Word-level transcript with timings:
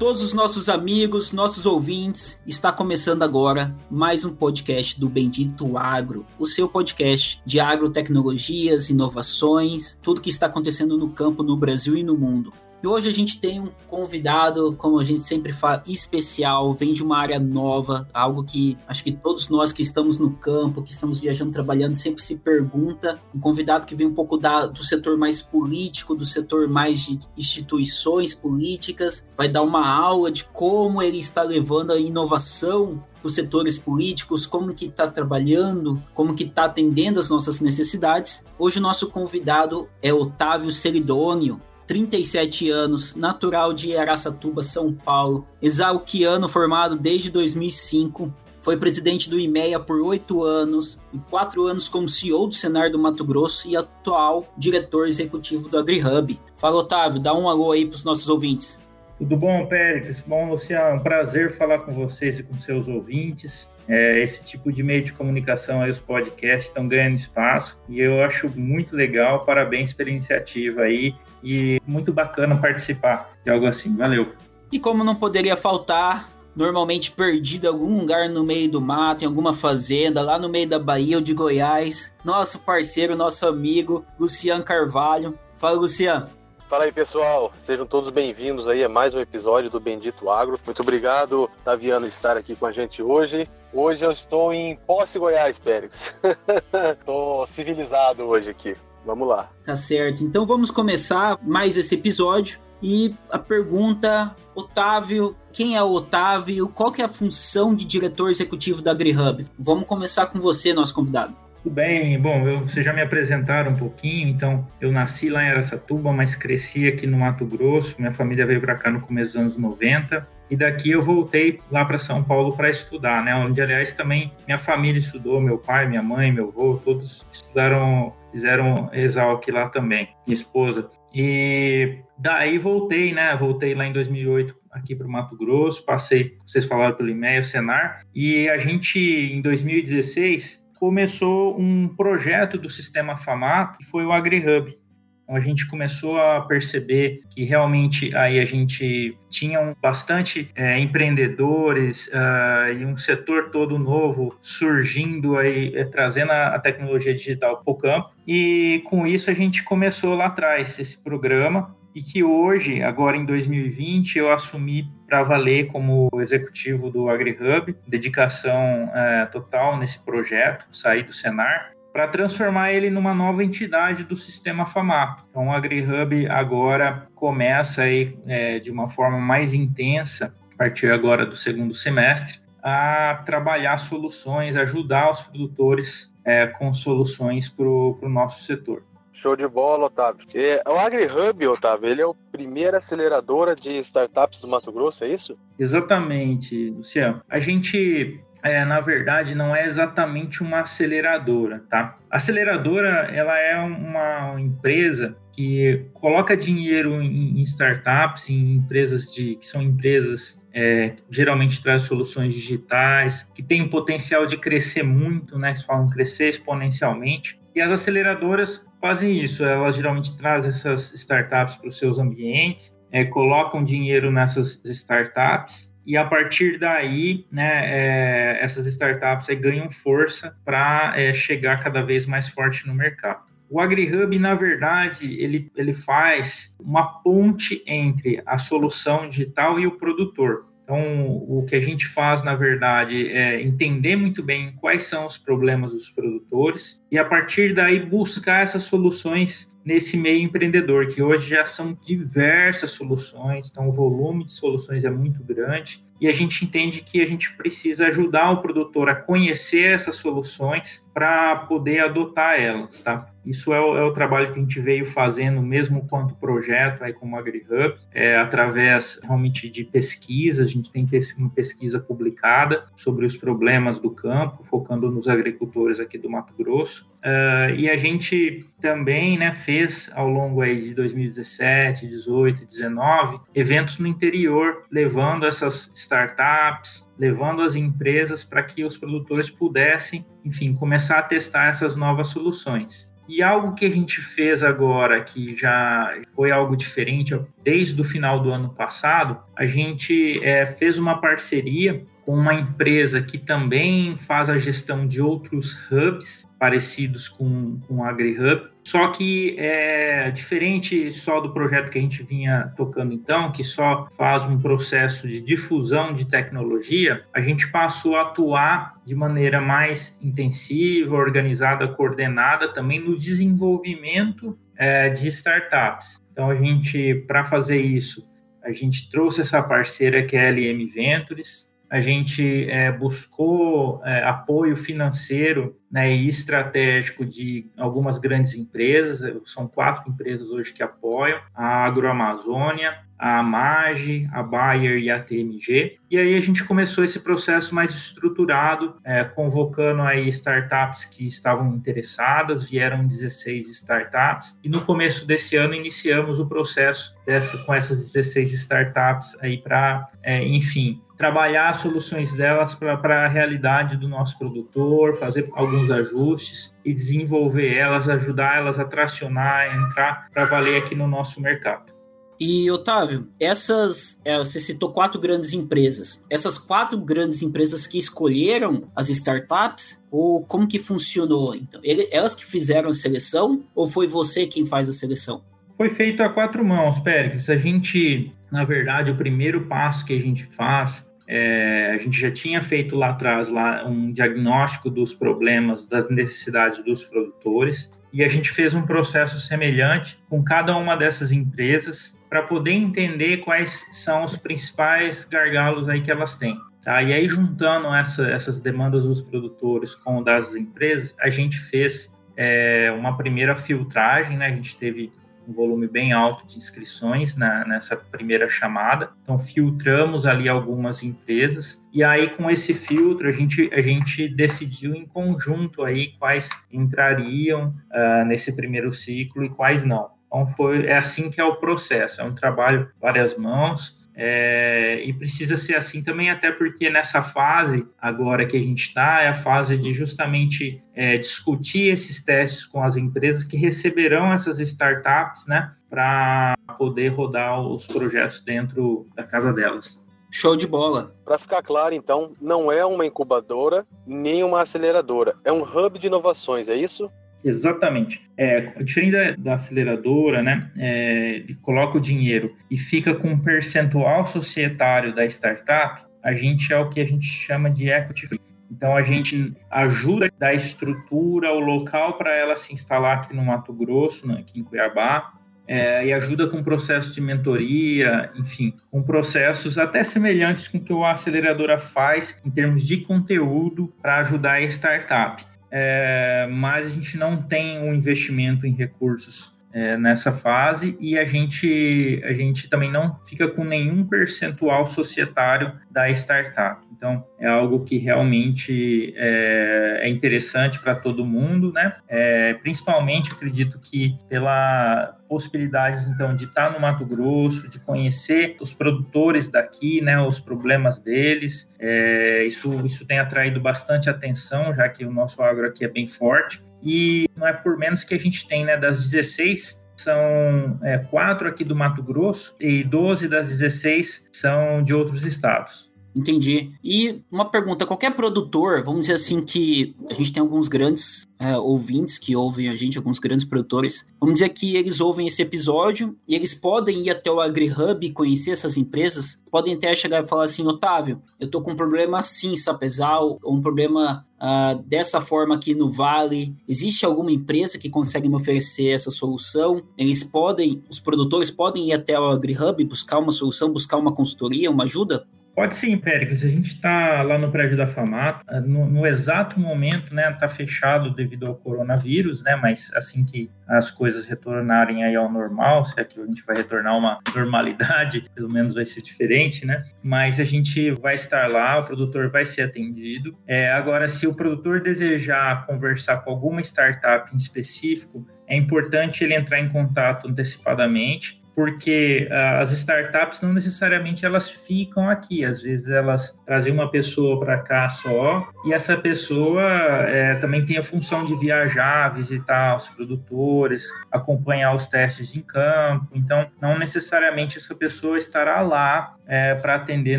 Todos 0.00 0.22
os 0.22 0.32
nossos 0.32 0.70
amigos, 0.70 1.30
nossos 1.30 1.66
ouvintes. 1.66 2.40
Está 2.46 2.72
começando 2.72 3.22
agora 3.22 3.76
mais 3.90 4.24
um 4.24 4.32
podcast 4.32 4.98
do 4.98 5.10
Bendito 5.10 5.76
Agro, 5.76 6.24
o 6.38 6.46
seu 6.46 6.66
podcast 6.66 7.38
de 7.44 7.60
agrotecnologias, 7.60 8.88
inovações, 8.88 9.98
tudo 10.00 10.22
que 10.22 10.30
está 10.30 10.46
acontecendo 10.46 10.96
no 10.96 11.10
campo 11.10 11.42
no 11.42 11.54
Brasil 11.54 11.98
e 11.98 12.02
no 12.02 12.16
mundo. 12.16 12.50
E 12.82 12.86
hoje 12.86 13.10
a 13.10 13.12
gente 13.12 13.38
tem 13.38 13.60
um 13.60 13.68
convidado, 13.86 14.74
como 14.78 14.98
a 14.98 15.04
gente 15.04 15.20
sempre 15.20 15.52
fala, 15.52 15.82
especial, 15.86 16.72
vem 16.72 16.94
de 16.94 17.02
uma 17.02 17.18
área 17.18 17.38
nova, 17.38 18.08
algo 18.12 18.42
que 18.42 18.78
acho 18.88 19.04
que 19.04 19.12
todos 19.12 19.50
nós 19.50 19.70
que 19.70 19.82
estamos 19.82 20.18
no 20.18 20.30
campo, 20.30 20.82
que 20.82 20.92
estamos 20.92 21.20
viajando, 21.20 21.52
trabalhando, 21.52 21.94
sempre 21.94 22.22
se 22.22 22.36
pergunta. 22.36 23.18
Um 23.34 23.40
convidado 23.40 23.86
que 23.86 23.94
vem 23.94 24.06
um 24.06 24.14
pouco 24.14 24.38
da, 24.38 24.66
do 24.66 24.82
setor 24.82 25.18
mais 25.18 25.42
político, 25.42 26.14
do 26.14 26.24
setor 26.24 26.68
mais 26.68 27.00
de 27.00 27.18
instituições 27.36 28.34
políticas, 28.34 29.28
vai 29.36 29.48
dar 29.48 29.60
uma 29.60 29.86
aula 29.86 30.30
de 30.30 30.46
como 30.46 31.02
ele 31.02 31.18
está 31.18 31.42
levando 31.42 31.92
a 31.92 31.98
inovação 31.98 33.04
os 33.22 33.34
setores 33.34 33.78
políticos, 33.78 34.46
como 34.46 34.72
que 34.72 34.86
está 34.86 35.06
trabalhando, 35.06 36.02
como 36.14 36.34
que 36.34 36.44
está 36.44 36.64
atendendo 36.64 37.20
as 37.20 37.28
nossas 37.28 37.60
necessidades. 37.60 38.42
Hoje 38.58 38.78
o 38.78 38.82
nosso 38.82 39.10
convidado 39.10 39.88
é 40.02 40.10
Otávio 40.10 40.70
Seridônio, 40.70 41.60
37 41.90 42.70
anos, 42.70 43.16
natural 43.16 43.72
de 43.72 43.96
Araçatuba, 43.96 44.62
São 44.62 44.94
Paulo, 44.94 45.44
exalquiano 45.60 46.48
formado 46.48 46.96
desde 46.96 47.32
2005, 47.32 48.32
foi 48.60 48.76
presidente 48.76 49.28
do 49.28 49.36
IMEA 49.36 49.80
por 49.80 50.00
oito 50.00 50.44
anos 50.44 51.00
e 51.12 51.18
quatro 51.18 51.64
anos 51.64 51.88
como 51.88 52.08
CEO 52.08 52.46
do 52.46 52.54
Senar 52.54 52.92
do 52.92 52.98
Mato 52.98 53.24
Grosso 53.24 53.68
e 53.68 53.76
atual 53.76 54.46
diretor 54.56 55.08
executivo 55.08 55.68
do 55.68 55.78
AgriHub. 55.78 56.38
Fala, 56.54 56.76
Otávio, 56.76 57.18
dá 57.18 57.34
um 57.34 57.48
alô 57.48 57.72
aí 57.72 57.84
para 57.84 57.96
os 57.96 58.04
nossos 58.04 58.28
ouvintes. 58.28 58.78
Tudo 59.18 59.36
bom, 59.36 59.66
Pérez? 59.66 60.22
Bom, 60.24 60.48
Luciano, 60.48 60.90
é 60.90 60.94
um 60.94 61.02
prazer 61.02 61.58
falar 61.58 61.80
com 61.80 61.90
vocês 61.90 62.38
e 62.38 62.44
com 62.44 62.54
seus 62.60 62.86
ouvintes. 62.86 63.68
É, 63.90 64.22
esse 64.22 64.44
tipo 64.44 64.72
de 64.72 64.84
meio 64.84 65.02
de 65.02 65.12
comunicação 65.12 65.82
aí, 65.82 65.90
os 65.90 65.98
podcasts 65.98 66.68
estão 66.68 66.86
ganhando 66.86 67.16
espaço 67.16 67.76
e 67.88 67.98
eu 67.98 68.22
acho 68.22 68.48
muito 68.56 68.94
legal. 68.94 69.44
Parabéns 69.44 69.92
pela 69.92 70.10
iniciativa 70.10 70.82
aí 70.82 71.12
e 71.42 71.82
muito 71.84 72.12
bacana 72.12 72.56
participar 72.56 73.32
de 73.44 73.50
algo 73.50 73.66
assim. 73.66 73.96
Valeu. 73.96 74.32
E 74.70 74.78
como 74.78 75.02
não 75.02 75.16
poderia 75.16 75.56
faltar, 75.56 76.30
normalmente 76.54 77.10
perdido 77.10 77.64
em 77.64 77.68
algum 77.68 77.98
lugar 77.98 78.28
no 78.28 78.44
meio 78.44 78.70
do 78.70 78.80
mato, 78.80 79.24
em 79.24 79.26
alguma 79.26 79.52
fazenda, 79.52 80.22
lá 80.22 80.38
no 80.38 80.48
meio 80.48 80.68
da 80.68 80.78
Bahia 80.78 81.16
ou 81.16 81.22
de 81.22 81.34
Goiás, 81.34 82.14
nosso 82.24 82.60
parceiro, 82.60 83.16
nosso 83.16 83.44
amigo, 83.44 84.04
Luciano 84.18 84.62
Carvalho. 84.62 85.36
Fala, 85.56 85.76
Luciano. 85.76 86.39
Fala 86.70 86.84
aí, 86.84 86.92
pessoal. 86.92 87.52
Sejam 87.58 87.84
todos 87.84 88.10
bem-vindos 88.10 88.68
aí 88.68 88.84
a 88.84 88.88
mais 88.88 89.12
um 89.12 89.18
episódio 89.18 89.68
do 89.68 89.80
Bendito 89.80 90.30
Agro. 90.30 90.56
Muito 90.64 90.82
obrigado, 90.82 91.50
Taviano, 91.64 92.06
de 92.06 92.14
estar 92.14 92.36
aqui 92.36 92.54
com 92.54 92.64
a 92.64 92.70
gente 92.70 93.02
hoje. 93.02 93.50
Hoje 93.72 94.04
eu 94.04 94.12
estou 94.12 94.54
em 94.54 94.76
Posse, 94.86 95.18
Goiás, 95.18 95.58
Pérez. 95.58 96.14
Estou 96.96 97.44
civilizado 97.44 98.22
hoje 98.22 98.50
aqui. 98.50 98.76
Vamos 99.04 99.26
lá. 99.26 99.48
Tá 99.66 99.74
certo. 99.74 100.22
Então 100.22 100.46
vamos 100.46 100.70
começar 100.70 101.40
mais 101.42 101.76
esse 101.76 101.96
episódio. 101.96 102.60
E 102.80 103.12
a 103.28 103.38
pergunta, 103.38 104.36
Otávio, 104.54 105.34
quem 105.52 105.76
é 105.76 105.82
o 105.82 105.90
Otávio? 105.90 106.68
Qual 106.68 106.92
que 106.92 107.02
é 107.02 107.04
a 107.04 107.08
função 107.08 107.74
de 107.74 107.84
diretor 107.84 108.30
executivo 108.30 108.80
da 108.80 108.92
AgriHub? 108.92 109.44
Vamos 109.58 109.88
começar 109.88 110.26
com 110.26 110.40
você, 110.40 110.72
nosso 110.72 110.94
convidado. 110.94 111.34
Tudo 111.62 111.74
bem, 111.74 112.18
bom, 112.18 112.48
eu, 112.48 112.60
vocês 112.60 112.84
já 112.84 112.90
me 112.90 113.02
apresentaram 113.02 113.72
um 113.72 113.76
pouquinho, 113.76 114.28
então 114.28 114.66
eu 114.80 114.90
nasci 114.90 115.28
lá 115.28 115.44
em 115.44 115.50
Aracatuba, 115.50 116.10
mas 116.10 116.34
cresci 116.34 116.88
aqui 116.88 117.06
no 117.06 117.18
Mato 117.18 117.44
Grosso, 117.44 117.96
minha 117.98 118.12
família 118.12 118.46
veio 118.46 118.62
para 118.62 118.74
cá 118.76 118.90
no 118.90 119.00
começo 119.00 119.34
dos 119.34 119.36
anos 119.36 119.56
90, 119.58 120.26
e 120.50 120.56
daqui 120.56 120.90
eu 120.90 121.02
voltei 121.02 121.60
lá 121.70 121.84
para 121.84 121.98
São 121.98 122.24
Paulo 122.24 122.56
para 122.56 122.70
estudar, 122.70 123.22
né, 123.22 123.34
onde 123.34 123.60
aliás 123.60 123.92
também 123.92 124.32
minha 124.46 124.56
família 124.56 124.98
estudou, 124.98 125.38
meu 125.38 125.58
pai, 125.58 125.86
minha 125.86 126.02
mãe, 126.02 126.32
meu 126.32 126.48
avô, 126.48 126.80
todos 126.82 127.26
estudaram 127.30 128.14
fizeram 128.32 128.88
Exalc 128.92 129.46
lá 129.48 129.68
também, 129.68 130.08
minha 130.26 130.34
esposa. 130.34 130.88
E 131.12 131.98
daí 132.16 132.58
voltei, 132.58 133.12
né? 133.12 133.34
Voltei 133.34 133.74
lá 133.74 133.84
em 133.84 133.92
2008 133.92 134.54
aqui 134.70 134.94
para 134.94 135.06
o 135.06 135.10
Mato 135.10 135.36
Grosso, 135.36 135.84
passei, 135.84 136.36
vocês 136.46 136.64
falaram 136.64 136.94
pelo 136.94 137.08
e-mail, 137.08 137.42
Senar, 137.42 138.02
e 138.14 138.48
a 138.48 138.56
gente 138.56 139.00
em 139.00 139.42
2016 139.42 140.60
começou 140.80 141.60
um 141.60 141.86
projeto 141.86 142.56
do 142.56 142.70
sistema 142.70 143.14
FAMATO, 143.14 143.78
que 143.78 143.84
foi 143.84 144.06
o 144.06 144.12
AgriHub. 144.12 144.74
Então 145.22 145.36
a 145.36 145.40
gente 145.40 145.68
começou 145.68 146.18
a 146.18 146.40
perceber 146.40 147.20
que 147.30 147.44
realmente 147.44 148.16
aí 148.16 148.40
a 148.40 148.44
gente 148.46 149.16
tinha 149.28 149.76
bastante 149.80 150.48
é, 150.56 150.78
empreendedores 150.78 152.08
uh, 152.08 152.72
e 152.72 152.84
um 152.84 152.96
setor 152.96 153.50
todo 153.50 153.78
novo 153.78 154.34
surgindo 154.40 155.36
aí, 155.36 155.76
é, 155.76 155.84
trazendo 155.84 156.32
a, 156.32 156.48
a 156.48 156.58
tecnologia 156.58 157.14
digital 157.14 157.62
para 157.62 157.72
o 157.72 157.76
campo. 157.76 158.10
E 158.26 158.82
com 158.86 159.06
isso 159.06 159.30
a 159.30 159.34
gente 159.34 159.62
começou 159.62 160.14
lá 160.14 160.26
atrás 160.26 160.78
esse 160.78 161.00
programa 161.00 161.76
e 161.94 162.02
que 162.02 162.22
hoje, 162.22 162.82
agora 162.82 163.16
em 163.16 163.24
2020, 163.24 164.16
eu 164.16 164.32
assumi 164.32 164.90
para 165.06 165.22
valer 165.22 165.66
como 165.66 166.08
executivo 166.20 166.90
do 166.90 167.08
AgriHub, 167.08 167.74
dedicação 167.86 168.90
é, 168.94 169.26
total 169.26 169.76
nesse 169.76 169.98
projeto, 170.04 170.66
saí 170.70 171.02
do 171.02 171.12
Senar 171.12 171.72
para 171.92 172.06
transformar 172.08 172.72
ele 172.72 172.88
numa 172.88 173.12
nova 173.12 173.42
entidade 173.42 174.04
do 174.04 174.16
sistema 174.16 174.64
FAMAP. 174.64 175.22
Então, 175.28 175.48
o 175.48 175.52
AgriHub 175.52 176.28
agora 176.28 177.08
começa 177.14 177.82
aí, 177.82 178.16
é, 178.26 178.58
de 178.58 178.70
uma 178.70 178.88
forma 178.88 179.18
mais 179.18 179.54
intensa, 179.54 180.34
a 180.54 180.56
partir 180.56 180.90
agora 180.90 181.26
do 181.26 181.34
segundo 181.34 181.74
semestre, 181.74 182.38
a 182.62 183.22
trabalhar 183.24 183.76
soluções, 183.78 184.54
ajudar 184.54 185.10
os 185.10 185.22
produtores 185.22 186.14
é, 186.24 186.46
com 186.46 186.72
soluções 186.72 187.48
para 187.48 187.66
o 187.66 188.08
nosso 188.08 188.44
setor. 188.44 188.84
Show 189.12 189.36
de 189.36 189.46
bola, 189.46 189.86
Otávio. 189.86 190.24
É, 190.34 190.62
o 190.66 190.78
AgriHub, 190.78 191.46
Otávio, 191.48 191.90
ele 191.90 192.02
é 192.02 192.04
a 192.04 192.12
primeira 192.32 192.78
aceleradora 192.78 193.54
de 193.54 193.76
startups 193.78 194.40
do 194.40 194.48
Mato 194.48 194.72
Grosso, 194.72 195.04
é 195.04 195.08
isso? 195.08 195.36
Exatamente, 195.58 196.70
Luciano. 196.70 197.20
A 197.28 197.38
gente 197.38 198.22
é, 198.42 198.64
na 198.64 198.80
verdade, 198.80 199.34
não 199.34 199.54
é 199.54 199.66
exatamente 199.66 200.42
uma 200.42 200.60
aceleradora, 200.60 201.62
tá? 201.68 201.98
Aceleradora, 202.10 203.10
ela 203.12 203.38
é 203.38 203.58
uma 203.58 204.40
empresa 204.40 205.16
que 205.32 205.86
coloca 205.92 206.36
dinheiro 206.36 207.00
em, 207.02 207.40
startups, 207.42 208.30
em 208.30 208.56
empresas 208.56 209.12
de, 209.12 209.36
que 209.36 209.46
são 209.46 209.62
empresas 209.62 210.40
é, 210.52 210.94
geralmente 211.08 211.62
traz 211.62 211.82
soluções 211.82 212.34
digitais, 212.34 213.30
que 213.34 213.42
tem 213.42 213.62
o 213.62 213.70
potencial 213.70 214.26
de 214.26 214.36
crescer 214.36 214.82
muito, 214.82 215.38
né? 215.38 215.52
Que 215.52 215.64
falam 215.64 215.88
crescer 215.88 216.30
exponencialmente. 216.30 217.38
E 217.54 217.60
as 217.60 217.70
aceleradoras 217.70 218.66
fazem 218.80 219.22
isso, 219.22 219.44
elas 219.44 219.76
geralmente 219.76 220.16
trazem 220.16 220.50
essas 220.50 220.92
startups 220.94 221.56
para 221.56 221.68
os 221.68 221.78
seus 221.78 221.98
ambientes, 221.98 222.78
é, 222.90 223.04
colocam 223.04 223.62
dinheiro 223.62 224.10
nessas 224.10 224.62
startups 224.64 225.70
e 225.86 225.96
a 225.96 226.04
partir 226.04 226.58
daí, 226.58 227.26
né, 227.32 227.62
é, 227.64 228.44
essas 228.44 228.66
startups 228.66 229.28
ganham 229.40 229.70
força 229.70 230.36
para 230.44 230.92
é, 230.96 231.12
chegar 231.12 231.60
cada 231.60 231.82
vez 231.82 232.06
mais 232.06 232.28
forte 232.28 232.66
no 232.66 232.74
mercado. 232.74 233.24
O 233.48 233.60
AgriHub, 233.60 234.16
na 234.18 234.34
verdade, 234.34 235.20
ele, 235.20 235.50
ele 235.56 235.72
faz 235.72 236.56
uma 236.60 237.00
ponte 237.02 237.64
entre 237.66 238.22
a 238.24 238.38
solução 238.38 239.08
digital 239.08 239.58
e 239.58 239.66
o 239.66 239.76
produtor. 239.76 240.46
Então, 240.62 241.08
o 241.08 241.44
que 241.44 241.56
a 241.56 241.60
gente 241.60 241.88
faz, 241.88 242.22
na 242.22 242.36
verdade, 242.36 243.08
é 243.08 243.42
entender 243.42 243.96
muito 243.96 244.22
bem 244.22 244.52
quais 244.52 244.84
são 244.84 245.04
os 245.04 245.18
problemas 245.18 245.72
dos 245.72 245.90
produtores 245.90 246.79
e, 246.90 246.98
a 246.98 247.04
partir 247.04 247.54
daí, 247.54 247.78
buscar 247.78 248.42
essas 248.42 248.64
soluções 248.64 249.56
nesse 249.64 249.96
meio 249.96 250.22
empreendedor, 250.22 250.88
que 250.88 251.02
hoje 251.02 251.30
já 251.30 251.44
são 251.44 251.76
diversas 251.80 252.70
soluções, 252.70 253.48
então 253.50 253.68
o 253.68 253.72
volume 253.72 254.24
de 254.24 254.32
soluções 254.32 254.84
é 254.84 254.90
muito 254.90 255.22
grande 255.22 255.82
e 256.00 256.08
a 256.08 256.12
gente 256.12 256.44
entende 256.44 256.80
que 256.80 257.00
a 257.00 257.06
gente 257.06 257.34
precisa 257.36 257.86
ajudar 257.86 258.30
o 258.30 258.40
produtor 258.40 258.88
a 258.88 258.94
conhecer 258.94 259.74
essas 259.74 259.96
soluções 259.96 260.88
para 260.94 261.36
poder 261.36 261.80
adotar 261.80 262.40
elas, 262.40 262.80
tá? 262.80 263.10
Isso 263.24 263.52
é 263.52 263.60
o, 263.60 263.76
é 263.76 263.84
o, 263.84 263.92
trabalho 263.92 264.32
que 264.32 264.38
a 264.38 264.42
gente 264.42 264.58
veio 264.60 264.86
fazendo, 264.86 265.42
mesmo 265.42 265.86
quanto 265.86 266.14
projeto 266.14 266.82
aí 266.82 266.92
como 266.92 267.18
AgriHub, 267.18 267.74
é, 267.92 268.16
através 268.16 268.98
realmente 269.02 269.48
de 269.50 269.62
pesquisa. 269.62 270.42
A 270.42 270.46
gente 270.46 270.72
tem 270.72 270.86
uma 271.18 271.28
pesquisa 271.28 271.78
publicada 271.78 272.64
sobre 272.74 273.04
os 273.04 273.16
problemas 273.16 273.78
do 273.78 273.90
campo, 273.90 274.42
focando 274.42 274.90
nos 274.90 275.06
agricultores 275.06 275.78
aqui 275.78 275.98
do 275.98 276.08
Mato 276.08 276.32
Grosso. 276.36 276.79
Uh, 277.00 277.54
e 277.56 277.70
a 277.70 277.76
gente 277.78 278.44
também 278.60 279.18
né, 279.18 279.32
fez 279.32 279.90
ao 279.94 280.06
longo 280.06 280.42
aí 280.42 280.60
de 280.62 280.74
2017, 280.74 281.86
18, 281.86 282.44
19 282.44 283.20
eventos 283.34 283.78
no 283.78 283.86
interior, 283.86 284.64
levando 284.70 285.24
essas 285.24 285.72
startups, 285.74 286.90
levando 286.98 287.40
as 287.40 287.54
empresas 287.54 288.22
para 288.22 288.42
que 288.42 288.64
os 288.64 288.76
produtores 288.76 289.30
pudessem, 289.30 290.04
enfim, 290.24 290.54
começar 290.54 290.98
a 290.98 291.02
testar 291.02 291.46
essas 291.46 291.74
novas 291.74 292.08
soluções. 292.08 292.90
E 293.08 293.24
algo 293.24 293.54
que 293.54 293.64
a 293.64 293.70
gente 293.70 294.00
fez 294.00 294.42
agora, 294.42 295.00
que 295.00 295.34
já 295.34 296.00
foi 296.14 296.30
algo 296.30 296.54
diferente, 296.54 297.18
desde 297.42 297.80
o 297.80 297.84
final 297.84 298.20
do 298.20 298.30
ano 298.30 298.50
passado, 298.50 299.18
a 299.34 299.46
gente 299.46 300.22
é, 300.22 300.46
fez 300.46 300.78
uma 300.78 301.00
parceria 301.00 301.82
com 302.04 302.14
uma 302.14 302.34
empresa 302.34 303.02
que 303.02 303.18
também 303.18 303.96
faz 303.96 304.28
a 304.28 304.38
gestão 304.38 304.86
de 304.86 305.00
outros 305.00 305.56
hubs 305.70 306.28
parecidos 306.38 307.08
com, 307.08 307.58
com 307.66 307.76
o 307.76 307.84
AgriHub, 307.84 308.48
só 308.64 308.88
que 308.88 309.36
é 309.38 310.10
diferente 310.10 310.92
só 310.92 311.20
do 311.20 311.32
projeto 311.32 311.70
que 311.70 311.78
a 311.78 311.80
gente 311.80 312.02
vinha 312.02 312.52
tocando 312.56 312.92
então, 312.92 313.32
que 313.32 313.42
só 313.42 313.88
faz 313.96 314.24
um 314.24 314.38
processo 314.38 315.08
de 315.08 315.20
difusão 315.20 315.92
de 315.92 316.06
tecnologia, 316.06 317.04
a 317.14 317.20
gente 317.20 317.50
passou 317.50 317.96
a 317.96 318.02
atuar 318.02 318.80
de 318.84 318.94
maneira 318.94 319.40
mais 319.40 319.98
intensiva, 320.02 320.94
organizada, 320.94 321.68
coordenada 321.68 322.52
também 322.52 322.80
no 322.80 322.98
desenvolvimento 322.98 324.38
é, 324.56 324.88
de 324.88 325.08
startups. 325.08 326.02
Então 326.12 326.30
a 326.30 326.34
gente, 326.34 326.94
para 327.06 327.24
fazer 327.24 327.60
isso, 327.60 328.08
a 328.44 328.52
gente 328.52 328.90
trouxe 328.90 329.20
essa 329.20 329.42
parceira 329.42 330.02
que 330.02 330.16
é 330.16 330.28
a 330.28 330.30
LM 330.30 330.66
Ventures, 330.66 331.49
a 331.70 331.78
gente 331.78 332.50
é, 332.50 332.72
buscou 332.72 333.80
é, 333.84 334.02
apoio 334.04 334.56
financeiro 334.56 335.56
né, 335.70 335.94
e 335.94 336.08
estratégico 336.08 337.06
de 337.06 337.48
algumas 337.56 337.98
grandes 337.98 338.34
empresas, 338.34 339.00
são 339.24 339.46
quatro 339.46 339.88
empresas 339.88 340.28
hoje 340.28 340.52
que 340.52 340.64
apoiam, 340.64 341.20
a 341.32 341.64
Agroamazônia, 341.64 342.76
a 342.98 343.20
Amage, 343.20 344.06
a 344.12 344.22
Bayer 344.22 344.78
e 344.78 344.90
a 344.90 345.00
TMG. 345.00 345.78
E 345.90 345.96
aí 345.96 346.14
a 346.14 346.20
gente 346.20 346.44
começou 346.44 346.84
esse 346.84 347.00
processo 347.00 347.54
mais 347.54 347.70
estruturado, 347.70 348.76
é, 348.84 349.04
convocando 349.04 349.80
aí 349.82 350.06
startups 350.08 350.84
que 350.84 351.06
estavam 351.06 351.54
interessadas, 351.54 352.44
vieram 352.44 352.86
16 352.86 353.48
startups, 353.48 354.38
e 354.44 354.48
no 354.48 354.60
começo 354.60 355.06
desse 355.06 355.36
ano 355.36 355.54
iniciamos 355.54 356.20
o 356.20 356.26
processo 356.26 356.94
dessa, 357.06 357.38
com 357.44 357.54
essas 357.54 357.90
16 357.90 358.32
startups 358.32 359.16
aí 359.22 359.38
para, 359.38 359.88
é, 360.02 360.22
enfim, 360.26 360.82
trabalhar 361.00 361.54
soluções 361.54 362.12
delas 362.12 362.54
para 362.54 363.06
a 363.06 363.08
realidade 363.08 363.78
do 363.78 363.88
nosso 363.88 364.18
produtor, 364.18 364.94
fazer 364.96 365.26
alguns 365.32 365.70
ajustes 365.70 366.54
e 366.62 366.74
desenvolver 366.74 367.56
elas, 367.56 367.88
ajudar 367.88 368.36
elas 368.36 368.58
a 368.58 368.66
tracionar, 368.66 369.46
entrar 369.46 370.10
para 370.12 370.26
valer 370.26 370.62
aqui 370.62 370.74
no 370.74 370.86
nosso 370.86 371.18
mercado. 371.22 371.72
E, 372.20 372.50
Otávio, 372.50 373.08
essas. 373.18 373.98
É, 374.04 374.18
você 374.18 374.38
citou 374.38 374.72
quatro 374.72 375.00
grandes 375.00 375.32
empresas. 375.32 376.04
Essas 376.10 376.36
quatro 376.36 376.78
grandes 376.78 377.22
empresas 377.22 377.66
que 377.66 377.78
escolheram 377.78 378.70
as 378.76 378.90
startups, 378.90 379.82
ou 379.90 380.22
como 380.22 380.46
que 380.46 380.58
funcionou? 380.58 381.34
Então, 381.34 381.62
elas 381.90 382.14
que 382.14 382.26
fizeram 382.26 382.68
a 382.68 382.74
seleção, 382.74 383.42
ou 383.54 383.66
foi 383.66 383.86
você 383.86 384.26
quem 384.26 384.44
faz 384.44 384.68
a 384.68 384.72
seleção? 384.72 385.24
Foi 385.56 385.70
feito 385.70 386.02
a 386.02 386.10
quatro 386.10 386.44
mãos, 386.44 386.78
Pérez. 386.78 387.30
A 387.30 387.36
gente, 387.36 388.12
na 388.30 388.44
verdade, 388.44 388.90
o 388.90 388.96
primeiro 388.96 389.46
passo 389.46 389.86
que 389.86 389.94
a 389.94 389.98
gente 389.98 390.24
faz 390.26 390.84
é, 391.12 391.72
a 391.74 391.78
gente 391.78 391.98
já 391.98 392.08
tinha 392.08 392.40
feito 392.40 392.76
lá 392.76 392.90
atrás 392.90 393.28
lá 393.28 393.66
um 393.66 393.92
diagnóstico 393.92 394.70
dos 394.70 394.94
problemas, 394.94 395.66
das 395.66 395.90
necessidades 395.90 396.62
dos 396.62 396.84
produtores, 396.84 397.82
e 397.92 398.04
a 398.04 398.08
gente 398.08 398.30
fez 398.30 398.54
um 398.54 398.62
processo 398.62 399.18
semelhante 399.18 399.98
com 400.08 400.22
cada 400.22 400.56
uma 400.56 400.76
dessas 400.76 401.10
empresas 401.10 401.98
para 402.08 402.22
poder 402.22 402.52
entender 402.52 403.16
quais 403.18 403.66
são 403.72 404.04
os 404.04 404.14
principais 404.14 405.04
gargalos 405.04 405.68
aí 405.68 405.80
que 405.80 405.90
elas 405.90 406.14
têm. 406.14 406.38
Tá? 406.64 406.80
E 406.80 406.92
aí, 406.92 407.08
juntando 407.08 407.74
essa, 407.74 408.08
essas 408.08 408.38
demandas 408.38 408.84
dos 408.84 409.02
produtores 409.02 409.74
com 409.74 410.04
das 410.04 410.36
empresas, 410.36 410.94
a 411.00 411.10
gente 411.10 411.36
fez 411.36 411.92
é, 412.16 412.70
uma 412.70 412.96
primeira 412.96 413.34
filtragem, 413.34 414.16
né? 414.16 414.26
A 414.26 414.30
gente 414.30 414.56
teve 414.56 414.92
um 415.30 415.32
volume 415.32 415.68
bem 415.68 415.92
alto 415.92 416.26
de 416.26 416.36
inscrições 416.36 417.16
na, 417.16 417.46
nessa 417.46 417.76
primeira 417.76 418.28
chamada. 418.28 418.90
Então, 419.02 419.18
filtramos 419.18 420.06
ali 420.06 420.28
algumas 420.28 420.82
empresas 420.82 421.60
e 421.72 421.84
aí, 421.84 422.10
com 422.10 422.28
esse 422.28 422.52
filtro, 422.52 423.08
a 423.08 423.12
gente, 423.12 423.48
a 423.52 423.62
gente 423.62 424.08
decidiu 424.08 424.74
em 424.74 424.84
conjunto 424.84 425.62
aí 425.62 425.92
quais 425.98 426.30
entrariam 426.52 427.54
uh, 427.70 428.04
nesse 428.04 428.34
primeiro 428.34 428.72
ciclo 428.72 429.24
e 429.24 429.30
quais 429.30 429.64
não. 429.64 429.90
Então, 430.06 430.26
foi, 430.36 430.66
é 430.66 430.76
assim 430.76 431.10
que 431.10 431.20
é 431.20 431.24
o 431.24 431.36
processo, 431.36 432.00
é 432.00 432.04
um 432.04 432.14
trabalho 432.14 432.68
várias 432.80 433.16
mãos, 433.16 433.79
é, 433.94 434.82
e 434.84 434.92
precisa 434.92 435.36
ser 435.36 435.56
assim 435.56 435.82
também, 435.82 436.10
até 436.10 436.30
porque 436.30 436.70
nessa 436.70 437.02
fase 437.02 437.66
agora 437.78 438.26
que 438.26 438.36
a 438.36 438.40
gente 438.40 438.68
está, 438.68 439.02
é 439.02 439.08
a 439.08 439.14
fase 439.14 439.56
de 439.56 439.72
justamente 439.72 440.62
é, 440.74 440.96
discutir 440.96 441.72
esses 441.72 442.02
testes 442.04 442.46
com 442.46 442.62
as 442.62 442.76
empresas 442.76 443.24
que 443.24 443.36
receberão 443.36 444.12
essas 444.12 444.38
startups, 444.40 445.26
né, 445.26 445.50
para 445.68 446.34
poder 446.56 446.88
rodar 446.88 447.40
os 447.40 447.66
projetos 447.66 448.20
dentro 448.20 448.86
da 448.94 449.02
casa 449.02 449.32
delas. 449.32 449.84
Show 450.10 450.36
de 450.36 450.46
bola. 450.46 450.92
Para 451.04 451.18
ficar 451.18 451.40
claro, 451.40 451.72
então, 451.72 452.12
não 452.20 452.50
é 452.50 452.64
uma 452.64 452.84
incubadora 452.84 453.64
nem 453.86 454.24
uma 454.24 454.40
aceleradora, 454.40 455.16
é 455.24 455.32
um 455.32 455.42
hub 455.42 455.78
de 455.78 455.86
inovações, 455.86 456.48
é 456.48 456.54
isso? 456.54 456.90
Exatamente. 457.24 458.02
É, 458.16 458.62
diferente 458.62 458.92
da, 458.92 459.10
da 459.12 459.34
aceleradora, 459.34 460.22
né, 460.22 460.50
é, 460.56 461.24
coloca 461.42 461.78
o 461.78 461.80
dinheiro 461.80 462.34
e 462.50 462.56
fica 462.56 462.94
com 462.94 463.08
um 463.08 463.18
percentual 463.18 464.06
societário 464.06 464.94
da 464.94 465.04
startup, 465.06 465.82
a 466.02 466.14
gente 466.14 466.52
é 466.52 466.58
o 466.58 466.68
que 466.68 466.80
a 466.80 466.84
gente 466.84 467.06
chama 467.06 467.50
de 467.50 467.68
equity. 467.68 468.18
Então 468.50 468.76
a 468.76 468.82
gente 468.82 469.34
ajuda 469.50 470.06
a 470.06 470.08
dar 470.18 470.34
estrutura, 470.34 471.32
o 471.32 471.38
local 471.38 471.94
para 471.94 472.12
ela 472.12 472.36
se 472.36 472.52
instalar 472.52 472.98
aqui 472.98 473.14
no 473.14 473.24
Mato 473.24 473.52
Grosso, 473.52 474.08
né, 474.08 474.18
aqui 474.20 474.40
em 474.40 474.44
Cuiabá, 474.44 475.12
é, 475.46 475.86
e 475.86 475.92
ajuda 475.92 476.28
com 476.28 476.44
processos 476.44 476.94
de 476.94 477.00
mentoria, 477.00 478.10
enfim, 478.14 478.54
com 478.70 478.82
processos 478.82 479.58
até 479.58 479.82
semelhantes 479.82 480.46
com 480.46 480.58
o 480.58 480.60
que 480.60 480.72
a 480.72 480.92
aceleradora 480.92 481.58
faz 481.58 482.20
em 482.24 482.30
termos 482.30 482.64
de 482.64 482.78
conteúdo 482.78 483.72
para 483.82 483.98
ajudar 483.98 484.34
a 484.34 484.42
startup 484.42 485.29
é, 485.50 486.28
mas 486.30 486.66
a 486.66 486.68
gente 486.70 486.96
não 486.96 487.20
tem 487.20 487.58
um 487.58 487.74
investimento 487.74 488.46
em 488.46 488.52
recursos 488.52 489.39
é, 489.52 489.76
nessa 489.76 490.12
fase 490.12 490.76
e 490.78 490.98
a 490.98 491.04
gente, 491.04 492.00
a 492.04 492.12
gente 492.12 492.48
também 492.48 492.70
não 492.70 492.98
fica 493.02 493.28
com 493.28 493.44
nenhum 493.44 493.84
percentual 493.84 494.66
societário 494.66 495.52
da 495.70 495.90
startup. 495.90 496.70
Então, 496.80 497.04
é 497.18 497.28
algo 497.28 497.62
que 497.62 497.76
realmente 497.76 498.94
é, 498.96 499.80
é 499.82 499.88
interessante 499.90 500.58
para 500.60 500.74
todo 500.74 501.04
mundo, 501.04 501.52
né? 501.52 501.74
É, 501.86 502.32
principalmente, 502.34 503.12
acredito 503.12 503.60
que 503.60 503.98
pela 504.08 504.96
possibilidade, 505.06 505.86
então, 505.90 506.14
de 506.14 506.24
estar 506.24 506.50
no 506.50 506.58
Mato 506.58 506.86
Grosso, 506.86 507.50
de 507.50 507.60
conhecer 507.60 508.34
os 508.40 508.54
produtores 508.54 509.28
daqui, 509.28 509.82
né? 509.82 510.00
Os 510.00 510.18
problemas 510.18 510.78
deles. 510.78 511.54
É, 511.60 512.24
isso, 512.24 512.64
isso 512.64 512.86
tem 512.86 512.98
atraído 512.98 513.38
bastante 513.40 513.90
atenção, 513.90 514.50
já 514.54 514.66
que 514.66 514.82
o 514.82 514.90
nosso 514.90 515.22
agro 515.22 515.46
aqui 515.46 515.66
é 515.66 515.68
bem 515.68 515.86
forte. 515.86 516.42
E 516.62 517.08
não 517.16 517.26
é 517.26 517.32
por 517.32 517.56
menos 517.56 517.84
que 517.84 517.94
a 517.94 517.98
gente 517.98 518.26
tem, 518.26 518.44
né? 518.44 518.56
Das 518.56 518.90
16 518.90 519.66
são 519.76 520.58
é, 520.62 520.78
quatro 520.78 521.28
aqui 521.28 521.42
do 521.42 521.56
Mato 521.56 521.82
Grosso 521.82 522.36
e 522.38 522.62
12 522.62 523.08
das 523.08 523.28
16 523.28 524.10
são 524.12 524.62
de 524.62 524.74
outros 524.74 525.04
estados. 525.04 525.69
Entendi. 525.94 526.52
E 526.62 527.02
uma 527.10 527.24
pergunta: 527.24 527.66
qualquer 527.66 527.94
produtor, 527.94 528.62
vamos 528.64 528.82
dizer 528.82 528.94
assim, 528.94 529.20
que 529.20 529.74
a 529.88 529.94
gente 529.94 530.12
tem 530.12 530.20
alguns 530.20 530.48
grandes 530.48 531.06
é, 531.18 531.36
ouvintes 531.36 531.98
que 531.98 532.14
ouvem 532.14 532.48
a 532.48 532.56
gente, 532.56 532.78
alguns 532.78 532.98
grandes 532.98 533.24
produtores, 533.24 533.84
vamos 533.98 534.14
dizer 534.14 534.28
que 534.30 534.56
eles 534.56 534.80
ouvem 534.80 535.06
esse 535.06 535.20
episódio 535.20 535.96
e 536.06 536.14
eles 536.14 536.34
podem 536.34 536.86
ir 536.86 536.90
até 536.90 537.10
o 537.10 537.20
AgriHub 537.20 537.84
e 537.84 537.92
conhecer 537.92 538.30
essas 538.30 538.56
empresas, 538.56 539.20
podem 539.30 539.54
até 539.54 539.74
chegar 539.74 540.02
e 540.02 540.06
falar 540.08 540.24
assim: 540.24 540.46
Otávio, 540.46 541.02
eu 541.18 541.28
tô 541.28 541.42
com 541.42 541.52
um 541.52 541.56
problema 541.56 541.98
assim, 541.98 542.36
Sapezal, 542.36 543.18
ou 543.22 543.34
um 543.34 543.40
problema 543.40 544.06
uh, 544.20 544.62
dessa 544.66 545.00
forma 545.00 545.34
aqui 545.34 545.54
no 545.54 545.70
Vale. 545.70 546.34
Existe 546.46 546.86
alguma 546.86 547.10
empresa 547.10 547.58
que 547.58 547.68
consegue 547.68 548.08
me 548.08 548.14
oferecer 548.14 548.68
essa 548.68 548.90
solução? 548.90 549.62
Eles 549.76 550.04
podem, 550.04 550.62
os 550.70 550.78
produtores 550.78 551.30
podem 551.30 551.68
ir 551.68 551.72
até 551.72 551.98
o 551.98 552.06
AgriHub 552.06 552.64
buscar 552.64 552.98
uma 553.00 553.12
solução, 553.12 553.52
buscar 553.52 553.76
uma 553.76 553.92
consultoria, 553.92 554.50
uma 554.50 554.64
ajuda? 554.64 555.04
Pode 555.34 555.54
sim, 555.54 555.76
Péricles. 555.78 556.24
A 556.24 556.28
gente 556.28 556.54
está 556.54 557.02
lá 557.02 557.16
no 557.16 557.30
prédio 557.30 557.56
da 557.56 557.66
FAMATA. 557.66 558.40
No, 558.40 558.68
no, 558.68 558.86
exato 558.86 559.38
momento, 559.38 559.94
né, 559.94 560.10
está 560.10 560.28
fechado 560.28 560.90
devido 560.90 561.26
ao 561.26 561.34
coronavírus, 561.34 562.22
né, 562.22 562.36
mas 562.36 562.70
assim 562.74 563.04
que 563.04 563.30
as 563.48 563.70
coisas 563.70 564.04
retornarem 564.04 564.84
aí 564.84 564.94
ao 564.94 565.10
normal, 565.10 565.64
se 565.64 565.80
é 565.80 565.84
que 565.84 566.00
a 566.00 566.06
gente 566.06 566.22
vai 566.24 566.36
retornar 566.36 566.76
uma 566.76 566.98
normalidade, 567.14 568.04
pelo 568.14 568.30
menos 568.30 568.54
vai 568.54 568.66
ser 568.66 568.82
diferente, 568.82 569.46
né? 569.46 569.62
Mas 569.82 570.20
a 570.20 570.24
gente 570.24 570.70
vai 570.72 570.94
estar 570.94 571.28
lá, 571.30 571.58
o 571.58 571.64
produtor 571.64 572.10
vai 572.10 572.24
ser 572.24 572.42
atendido. 572.42 573.16
É, 573.26 573.50
agora, 573.50 573.88
se 573.88 574.06
o 574.06 574.14
produtor 574.14 574.60
desejar 574.60 575.46
conversar 575.46 575.98
com 575.98 576.10
alguma 576.10 576.40
startup 576.40 577.12
em 577.12 577.16
específico, 577.16 578.06
é 578.28 578.36
importante 578.36 579.02
ele 579.02 579.14
entrar 579.14 579.40
em 579.40 579.48
contato 579.48 580.08
antecipadamente 580.08 581.19
porque 581.34 582.08
uh, 582.10 582.40
as 582.40 582.52
startups 582.52 583.22
não 583.22 583.32
necessariamente 583.32 584.04
elas 584.04 584.30
ficam 584.30 584.88
aqui, 584.88 585.24
às 585.24 585.42
vezes 585.42 585.68
elas 585.68 586.20
trazem 586.26 586.52
uma 586.52 586.70
pessoa 586.70 587.18
para 587.20 587.38
cá 587.38 587.68
só 587.68 588.28
e 588.44 588.52
essa 588.52 588.76
pessoa 588.76 589.42
é, 589.42 590.14
também 590.16 590.44
tem 590.44 590.58
a 590.58 590.62
função 590.62 591.04
de 591.04 591.14
viajar, 591.16 591.94
visitar 591.94 592.56
os 592.56 592.68
produtores, 592.68 593.72
acompanhar 593.90 594.54
os 594.54 594.68
testes 594.68 595.14
em 595.16 595.22
campo, 595.22 595.86
então 595.94 596.28
não 596.40 596.58
necessariamente 596.58 597.38
essa 597.38 597.54
pessoa 597.54 597.96
estará 597.96 598.40
lá 598.40 598.96
é, 599.06 599.34
para 599.34 599.54
atender 599.54 599.98